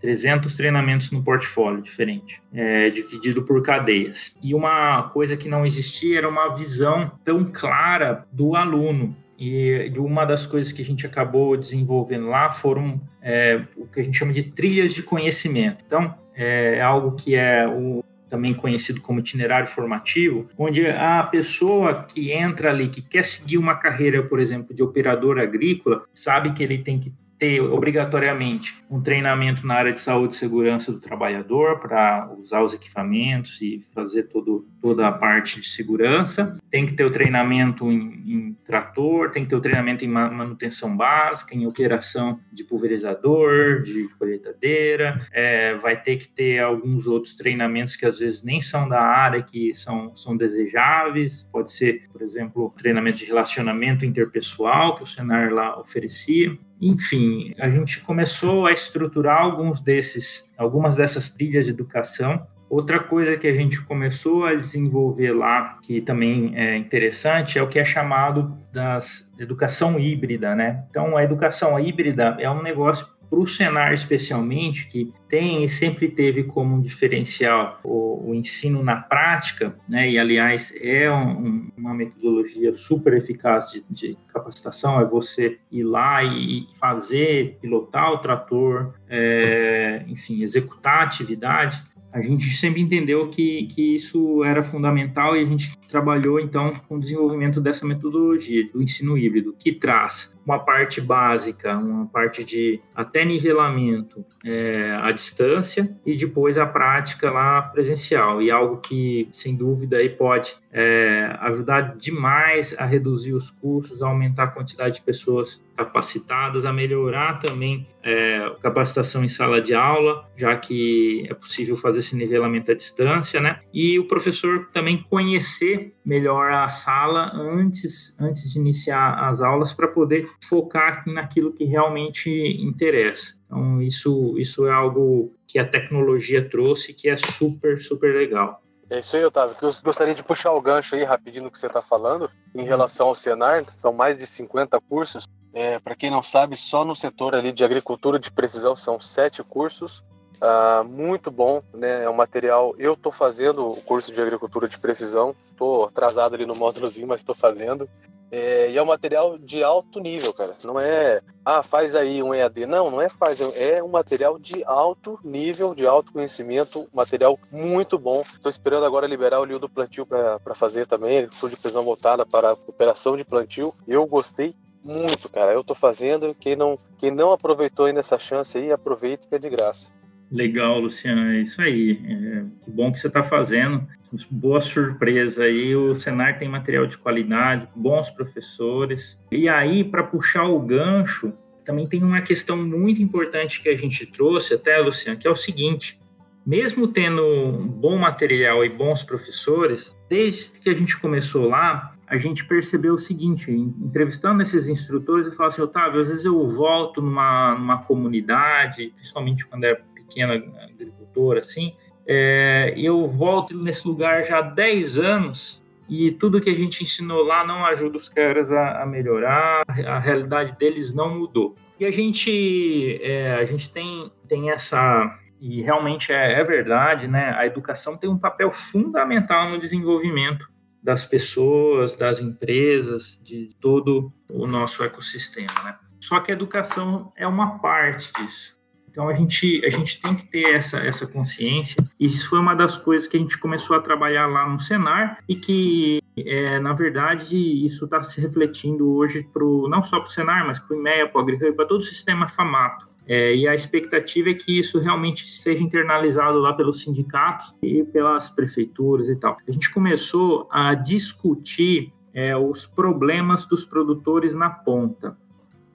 300 0.00 0.54
treinamentos 0.54 1.10
no 1.10 1.22
portfólio 1.22 1.82
diferente, 1.82 2.40
é, 2.54 2.88
dividido 2.88 3.42
por 3.42 3.60
cadeias. 3.62 4.38
E 4.40 4.54
uma 4.54 5.02
coisa 5.12 5.36
que 5.36 5.48
não 5.48 5.66
existia 5.66 6.18
era 6.18 6.28
uma 6.28 6.54
visão 6.54 7.10
tão 7.24 7.44
clara 7.52 8.24
do 8.32 8.54
aluno. 8.54 9.14
E 9.36 9.92
uma 9.96 10.24
das 10.24 10.46
coisas 10.46 10.70
que 10.70 10.82
a 10.82 10.84
gente 10.84 11.06
acabou 11.06 11.56
desenvolvendo 11.56 12.28
lá 12.28 12.50
foram 12.50 13.00
é, 13.20 13.60
o 13.76 13.86
que 13.86 14.00
a 14.00 14.04
gente 14.04 14.16
chama 14.16 14.32
de 14.32 14.44
trilhas 14.44 14.94
de 14.94 15.02
conhecimento. 15.02 15.82
Então, 15.86 16.14
é 16.34 16.80
algo 16.80 17.12
que 17.12 17.34
é 17.34 17.66
o, 17.66 18.04
também 18.30 18.54
conhecido 18.54 19.00
como 19.00 19.18
itinerário 19.18 19.66
formativo, 19.66 20.48
onde 20.56 20.86
a 20.86 21.22
pessoa 21.24 22.04
que 22.04 22.30
entra 22.30 22.70
ali, 22.70 22.88
que 22.88 23.02
quer 23.02 23.24
seguir 23.24 23.58
uma 23.58 23.74
carreira, 23.74 24.22
por 24.22 24.38
exemplo, 24.38 24.74
de 24.74 24.82
operador 24.82 25.38
agrícola, 25.40 26.04
sabe 26.14 26.52
que 26.52 26.62
ele 26.62 26.78
tem 26.78 26.98
que 26.98 27.12
ter 27.40 27.58
obrigatoriamente 27.62 28.84
um 28.90 29.00
treinamento 29.00 29.66
na 29.66 29.74
área 29.74 29.94
de 29.94 30.00
saúde 30.00 30.34
e 30.34 30.36
segurança 30.36 30.92
do 30.92 31.00
trabalhador 31.00 31.80
para 31.80 32.30
usar 32.38 32.62
os 32.62 32.74
equipamentos 32.74 33.62
e 33.62 33.80
fazer 33.94 34.24
todo, 34.24 34.68
toda 34.82 35.08
a 35.08 35.12
parte 35.12 35.58
de 35.58 35.66
segurança. 35.66 36.58
Tem 36.70 36.84
que 36.84 36.92
ter 36.92 37.04
o 37.04 37.10
treinamento 37.10 37.90
em, 37.90 38.22
em 38.26 38.56
trator, 38.62 39.30
tem 39.30 39.44
que 39.44 39.48
ter 39.48 39.56
o 39.56 39.60
treinamento 39.60 40.04
em 40.04 40.08
manutenção 40.08 40.94
básica, 40.94 41.54
em 41.54 41.66
operação 41.66 42.38
de 42.52 42.62
pulverizador, 42.62 43.80
de 43.80 44.06
colheitadeira. 44.18 45.26
É, 45.32 45.74
vai 45.76 45.98
ter 45.98 46.18
que 46.18 46.28
ter 46.28 46.58
alguns 46.58 47.06
outros 47.06 47.34
treinamentos 47.36 47.96
que 47.96 48.04
às 48.04 48.18
vezes 48.18 48.42
nem 48.42 48.60
são 48.60 48.86
da 48.86 49.00
área, 49.00 49.42
que 49.42 49.72
são, 49.72 50.14
são 50.14 50.36
desejáveis. 50.36 51.48
Pode 51.50 51.72
ser, 51.72 52.06
por 52.12 52.20
exemplo, 52.20 52.74
treinamento 52.76 53.16
de 53.16 53.24
relacionamento 53.24 54.04
interpessoal 54.04 54.96
que 54.96 55.04
o 55.04 55.06
Senar 55.06 55.50
lá 55.50 55.80
oferecia. 55.80 56.58
Enfim, 56.80 57.54
a 57.58 57.68
gente 57.68 58.00
começou 58.00 58.66
a 58.66 58.72
estruturar 58.72 59.42
alguns 59.42 59.80
desses, 59.80 60.52
algumas 60.56 60.96
dessas 60.96 61.30
trilhas 61.30 61.66
de 61.66 61.72
educação. 61.72 62.46
Outra 62.70 63.00
coisa 63.00 63.36
que 63.36 63.48
a 63.48 63.52
gente 63.52 63.82
começou 63.82 64.44
a 64.44 64.54
desenvolver 64.54 65.32
lá, 65.32 65.78
que 65.82 66.00
também 66.00 66.56
é 66.56 66.76
interessante, 66.76 67.58
é 67.58 67.62
o 67.62 67.66
que 67.66 67.78
é 67.80 67.84
chamado 67.84 68.56
das 68.72 69.32
educação 69.38 69.98
híbrida, 69.98 70.54
né? 70.54 70.84
Então, 70.88 71.16
a 71.16 71.24
educação 71.24 71.78
híbrida 71.80 72.36
é 72.38 72.48
um 72.48 72.62
negócio 72.62 73.08
para 73.30 73.38
o 73.38 73.46
Senar, 73.46 73.92
especialmente, 73.92 74.88
que 74.88 75.12
tem 75.28 75.62
e 75.62 75.68
sempre 75.68 76.08
teve 76.08 76.42
como 76.42 76.74
um 76.74 76.80
diferencial 76.80 77.78
o, 77.84 78.30
o 78.30 78.34
ensino 78.34 78.82
na 78.82 78.96
prática, 78.96 79.76
né? 79.88 80.10
e 80.10 80.18
aliás 80.18 80.74
é 80.80 81.08
um, 81.10 81.70
uma 81.76 81.94
metodologia 81.94 82.74
super 82.74 83.12
eficaz 83.12 83.70
de, 83.70 83.84
de, 83.88 84.18
capacitação, 84.32 85.00
é 85.00 85.04
você 85.04 85.58
ir 85.70 85.84
lá 85.84 86.24
e 86.24 86.66
fazer, 86.78 87.58
pilotar 87.62 88.12
o 88.12 88.18
trator, 88.18 88.94
é, 89.08 90.04
enfim, 90.08 90.42
executar 90.42 90.98
a 90.98 91.02
atividade, 91.04 91.82
a 92.12 92.20
gente 92.20 92.50
sempre 92.56 92.80
entendeu 92.80 93.28
que, 93.28 93.66
que 93.66 93.94
isso 93.94 94.42
era 94.42 94.62
fundamental 94.62 95.36
e 95.36 95.40
a 95.40 95.44
gente 95.44 95.70
trabalhou 95.90 96.38
então 96.38 96.74
com 96.88 96.96
o 96.96 97.00
desenvolvimento 97.00 97.60
dessa 97.60 97.86
metodologia 97.86 98.68
do 98.72 98.82
ensino 98.82 99.18
híbrido, 99.18 99.54
que 99.58 99.72
traz 99.72 100.34
uma 100.44 100.58
parte 100.58 101.00
básica, 101.00 101.76
uma 101.76 102.06
parte 102.06 102.42
de 102.42 102.80
até 102.94 103.24
nivelamento 103.24 104.24
é, 104.44 104.98
à 105.00 105.10
distância 105.12 105.94
e 106.04 106.16
depois 106.16 106.58
a 106.58 106.66
prática 106.66 107.30
lá 107.30 107.62
presencial 107.62 108.42
e 108.42 108.50
algo 108.50 108.78
que 108.78 109.28
sem 109.32 109.54
dúvida 109.54 109.98
aí 109.98 110.08
pode 110.08 110.56
é, 110.72 111.36
ajudar 111.40 111.96
demais 111.96 112.74
a 112.78 112.84
reduzir 112.84 113.32
os 113.32 113.50
custos, 113.50 114.02
a 114.02 114.08
aumentar 114.08 114.44
a 114.44 114.48
quantidade 114.48 114.96
de 114.96 115.02
pessoas 115.02 115.62
capacitadas, 115.76 116.64
a 116.64 116.72
melhorar 116.72 117.38
também 117.38 117.86
é, 118.02 118.50
capacitação 118.60 119.24
em 119.24 119.28
sala 119.28 119.60
de 119.60 119.74
aula, 119.74 120.28
já 120.36 120.54
que 120.56 121.26
é 121.28 121.34
possível 121.34 121.76
fazer 121.76 122.00
esse 122.00 122.16
nivelamento 122.16 122.70
à 122.70 122.74
distância, 122.74 123.40
né? 123.40 123.58
E 123.72 123.98
o 123.98 124.06
professor 124.06 124.68
também 124.72 124.98
conhecer 125.08 125.79
melhor 126.04 126.50
a 126.50 126.68
sala 126.68 127.32
antes, 127.34 128.14
antes 128.18 128.52
de 128.52 128.58
iniciar 128.58 129.28
as 129.28 129.40
aulas 129.40 129.72
para 129.72 129.88
poder 129.88 130.28
focar 130.48 131.02
naquilo 131.06 131.52
que 131.52 131.64
realmente 131.64 132.30
interessa. 132.60 133.34
Então, 133.46 133.82
isso, 133.82 134.38
isso 134.38 134.66
é 134.66 134.72
algo 134.72 135.34
que 135.46 135.58
a 135.58 135.66
tecnologia 135.66 136.48
trouxe 136.48 136.94
que 136.94 137.08
é 137.08 137.16
super, 137.16 137.80
super 137.80 138.14
legal. 138.14 138.62
É 138.88 138.98
isso 138.98 139.16
aí, 139.16 139.24
Otávio. 139.24 139.56
Eu 139.62 139.72
gostaria 139.84 140.14
de 140.14 140.22
puxar 140.22 140.52
o 140.52 140.60
gancho 140.60 140.96
aí 140.96 141.04
rapidinho 141.04 141.44
no 141.44 141.50
que 141.50 141.58
você 141.58 141.68
está 141.68 141.80
falando 141.80 142.28
em 142.54 142.64
relação 142.64 143.06
ao 143.06 143.14
Senar. 143.14 143.62
São 143.64 143.92
mais 143.92 144.18
de 144.18 144.26
50 144.26 144.80
cursos. 144.80 145.28
É, 145.52 145.78
Para 145.78 145.94
quem 145.94 146.10
não 146.10 146.22
sabe, 146.22 146.56
só 146.56 146.84
no 146.84 146.96
setor 146.96 147.34
ali 147.34 147.52
de 147.52 147.62
agricultura 147.62 148.18
de 148.18 148.30
precisão 148.32 148.74
são 148.74 148.98
sete 148.98 149.42
cursos. 149.44 150.02
Uh, 150.42 150.82
muito 150.84 151.30
bom, 151.30 151.62
né? 151.74 152.04
É 152.04 152.10
um 152.10 152.14
material. 152.14 152.74
Eu 152.78 152.94
estou 152.94 153.12
fazendo 153.12 153.66
o 153.66 153.82
curso 153.82 154.10
de 154.10 154.20
agricultura 154.20 154.66
de 154.66 154.78
precisão. 154.78 155.34
Estou 155.36 155.84
atrasado 155.84 156.34
ali 156.34 156.46
no 156.46 156.54
módulozinho, 156.54 157.06
mas 157.06 157.20
estou 157.20 157.34
fazendo. 157.34 157.88
É, 158.32 158.70
e 158.70 158.78
é 158.78 158.82
um 158.82 158.86
material 158.86 159.36
de 159.36 159.62
alto 159.62 159.98
nível, 159.98 160.32
cara. 160.32 160.52
Não 160.64 160.78
é, 160.78 161.20
ah, 161.44 161.62
faz 161.62 161.94
aí 161.94 162.22
um 162.22 162.32
EAD. 162.32 162.64
Não, 162.64 162.90
não 162.90 163.02
é 163.02 163.08
faz. 163.08 163.40
É 163.56 163.82
um 163.82 163.88
material 163.88 164.38
de 164.38 164.64
alto 164.64 165.18
nível, 165.22 165.74
de 165.74 165.86
alto 165.86 166.12
conhecimento. 166.12 166.88
Material 166.94 167.38
muito 167.52 167.98
bom. 167.98 168.22
Estou 168.22 168.48
esperando 168.48 168.86
agora 168.86 169.06
liberar 169.06 169.40
o 169.40 169.44
livro 169.44 169.60
do 169.60 169.68
plantio 169.68 170.06
para 170.06 170.54
fazer 170.54 170.86
também. 170.86 171.28
Curso 171.28 171.50
de 171.50 171.56
precisão 171.56 171.84
voltada 171.84 172.24
para 172.24 172.52
operação 172.52 173.16
de 173.16 173.24
plantio. 173.24 173.72
Eu 173.86 174.06
gostei 174.06 174.54
muito, 174.82 175.28
cara. 175.28 175.52
Eu 175.52 175.60
estou 175.60 175.76
fazendo. 175.76 176.32
Quem 176.34 176.54
não, 176.54 176.76
quem 176.98 177.10
não 177.10 177.32
aproveitou 177.32 177.86
ainda 177.86 178.00
essa 178.00 178.18
chance 178.18 178.56
aí, 178.56 178.70
aproveite 178.72 179.28
que 179.28 179.34
é 179.34 179.38
de 179.38 179.50
graça. 179.50 179.90
Legal, 180.30 180.80
Luciano, 180.80 181.32
é 181.32 181.40
isso 181.40 181.60
aí. 181.60 182.00
É, 182.04 182.44
que 182.64 182.70
bom 182.70 182.92
que 182.92 183.00
você 183.00 183.08
está 183.08 183.22
fazendo. 183.22 183.86
Boa 184.30 184.60
surpresa 184.60 185.44
aí. 185.44 185.74
O 185.74 185.94
Senar 185.94 186.38
tem 186.38 186.48
material 186.48 186.86
de 186.86 186.96
qualidade, 186.96 187.68
bons 187.74 188.10
professores. 188.10 189.24
E 189.30 189.48
aí, 189.48 189.82
para 189.82 190.04
puxar 190.04 190.44
o 190.44 190.60
gancho, 190.60 191.32
também 191.64 191.86
tem 191.86 192.02
uma 192.02 192.20
questão 192.20 192.56
muito 192.56 193.02
importante 193.02 193.60
que 193.60 193.68
a 193.68 193.76
gente 193.76 194.06
trouxe 194.06 194.54
até, 194.54 194.78
Luciano, 194.78 195.18
que 195.18 195.26
é 195.26 195.30
o 195.30 195.36
seguinte: 195.36 196.00
mesmo 196.46 196.88
tendo 196.88 197.52
bom 197.80 197.98
material 197.98 198.64
e 198.64 198.68
bons 198.68 199.02
professores, 199.02 199.96
desde 200.08 200.58
que 200.58 200.70
a 200.70 200.74
gente 200.74 200.98
começou 200.98 201.48
lá, 201.48 201.94
a 202.10 202.16
gente 202.16 202.44
percebeu 202.44 202.94
o 202.94 202.98
seguinte, 202.98 203.52
entrevistando 203.52 204.42
esses 204.42 204.68
instrutores, 204.68 205.26
eu 205.26 205.32
falo 205.32 205.48
assim, 205.48 205.62
Otávio, 205.62 206.00
às 206.00 206.08
vezes 206.08 206.24
eu 206.24 206.48
volto 206.48 207.00
numa, 207.00 207.54
numa 207.54 207.82
comunidade, 207.82 208.92
principalmente 208.96 209.46
quando 209.46 209.62
é 209.62 209.80
pequeno 210.10 210.32
agricultor, 210.32 211.38
assim, 211.38 211.74
é, 212.06 212.74
eu 212.76 213.06
volto 213.06 213.56
nesse 213.56 213.86
lugar 213.86 214.24
já 214.24 214.38
há 214.38 214.42
10 214.42 214.98
anos 214.98 215.62
e 215.88 216.10
tudo 216.12 216.40
que 216.40 216.50
a 216.50 216.54
gente 216.54 216.82
ensinou 216.82 217.24
lá 217.24 217.44
não 217.44 217.64
ajuda 217.64 217.96
os 217.96 218.08
caras 218.08 218.52
a, 218.52 218.82
a 218.82 218.86
melhorar, 218.86 219.64
a 219.68 219.98
realidade 219.98 220.56
deles 220.58 220.94
não 220.94 221.18
mudou. 221.18 221.54
E 221.78 221.84
a 221.84 221.90
gente, 221.90 223.00
é, 223.02 223.34
a 223.34 223.44
gente 223.44 223.72
tem, 223.72 224.10
tem 224.28 224.50
essa, 224.50 225.18
e 225.40 225.62
realmente 225.62 226.12
é, 226.12 226.40
é 226.40 226.44
verdade, 226.44 227.08
né? 227.08 227.34
A 227.36 227.46
educação 227.46 227.96
tem 227.96 228.08
um 228.08 228.18
papel 228.18 228.52
fundamental 228.52 229.50
no 229.50 229.58
desenvolvimento 229.58 230.48
das 230.82 231.04
pessoas, 231.04 231.96
das 231.96 232.20
empresas, 232.20 233.20
de 233.24 233.50
todo 233.60 234.12
o 234.28 234.46
nosso 234.46 234.84
ecossistema, 234.84 235.62
né? 235.64 235.76
Só 236.00 236.20
que 236.20 236.30
a 236.30 236.34
educação 236.34 237.12
é 237.16 237.26
uma 237.26 237.58
parte 237.58 238.12
disso. 238.12 238.59
Então 238.90 239.08
a 239.08 239.14
gente, 239.14 239.64
a 239.64 239.70
gente 239.70 240.00
tem 240.00 240.14
que 240.16 240.26
ter 240.26 240.54
essa, 240.54 240.78
essa 240.78 241.06
consciência. 241.06 241.82
Isso 241.98 242.28
foi 242.28 242.38
uma 242.38 242.54
das 242.54 242.76
coisas 242.76 243.06
que 243.06 243.16
a 243.16 243.20
gente 243.20 243.38
começou 243.38 243.76
a 243.76 243.80
trabalhar 243.80 244.26
lá 244.26 244.48
no 244.48 244.60
Senar 244.60 245.18
e 245.28 245.36
que, 245.36 246.00
é, 246.16 246.58
na 246.58 246.72
verdade, 246.72 247.36
isso 247.36 247.84
está 247.84 248.02
se 248.02 248.20
refletindo 248.20 248.90
hoje 248.92 249.26
pro, 249.32 249.68
não 249.68 249.82
só 249.82 250.00
para 250.00 250.08
o 250.08 250.12
Senar, 250.12 250.46
mas 250.46 250.58
para 250.58 250.76
o 250.76 250.78
IMEA, 250.78 251.08
para 251.08 251.18
o 251.18 251.22
AgriHub, 251.22 251.52
para 251.52 251.66
todo 251.66 251.80
o 251.80 251.84
sistema 251.84 252.28
FAMATO. 252.28 252.90
É, 253.06 253.34
e 253.34 253.48
a 253.48 253.54
expectativa 253.54 254.30
é 254.30 254.34
que 254.34 254.58
isso 254.58 254.78
realmente 254.78 255.30
seja 255.32 255.62
internalizado 255.62 256.38
lá 256.38 256.52
pelos 256.52 256.82
sindicatos 256.82 257.52
e 257.60 257.82
pelas 257.84 258.28
prefeituras 258.28 259.08
e 259.08 259.16
tal. 259.16 259.36
A 259.48 259.50
gente 259.50 259.72
começou 259.72 260.46
a 260.50 260.74
discutir 260.74 261.92
é, 262.14 262.36
os 262.36 262.66
problemas 262.66 263.44
dos 263.46 263.64
produtores 263.64 264.34
na 264.34 264.50
ponta. 264.50 265.16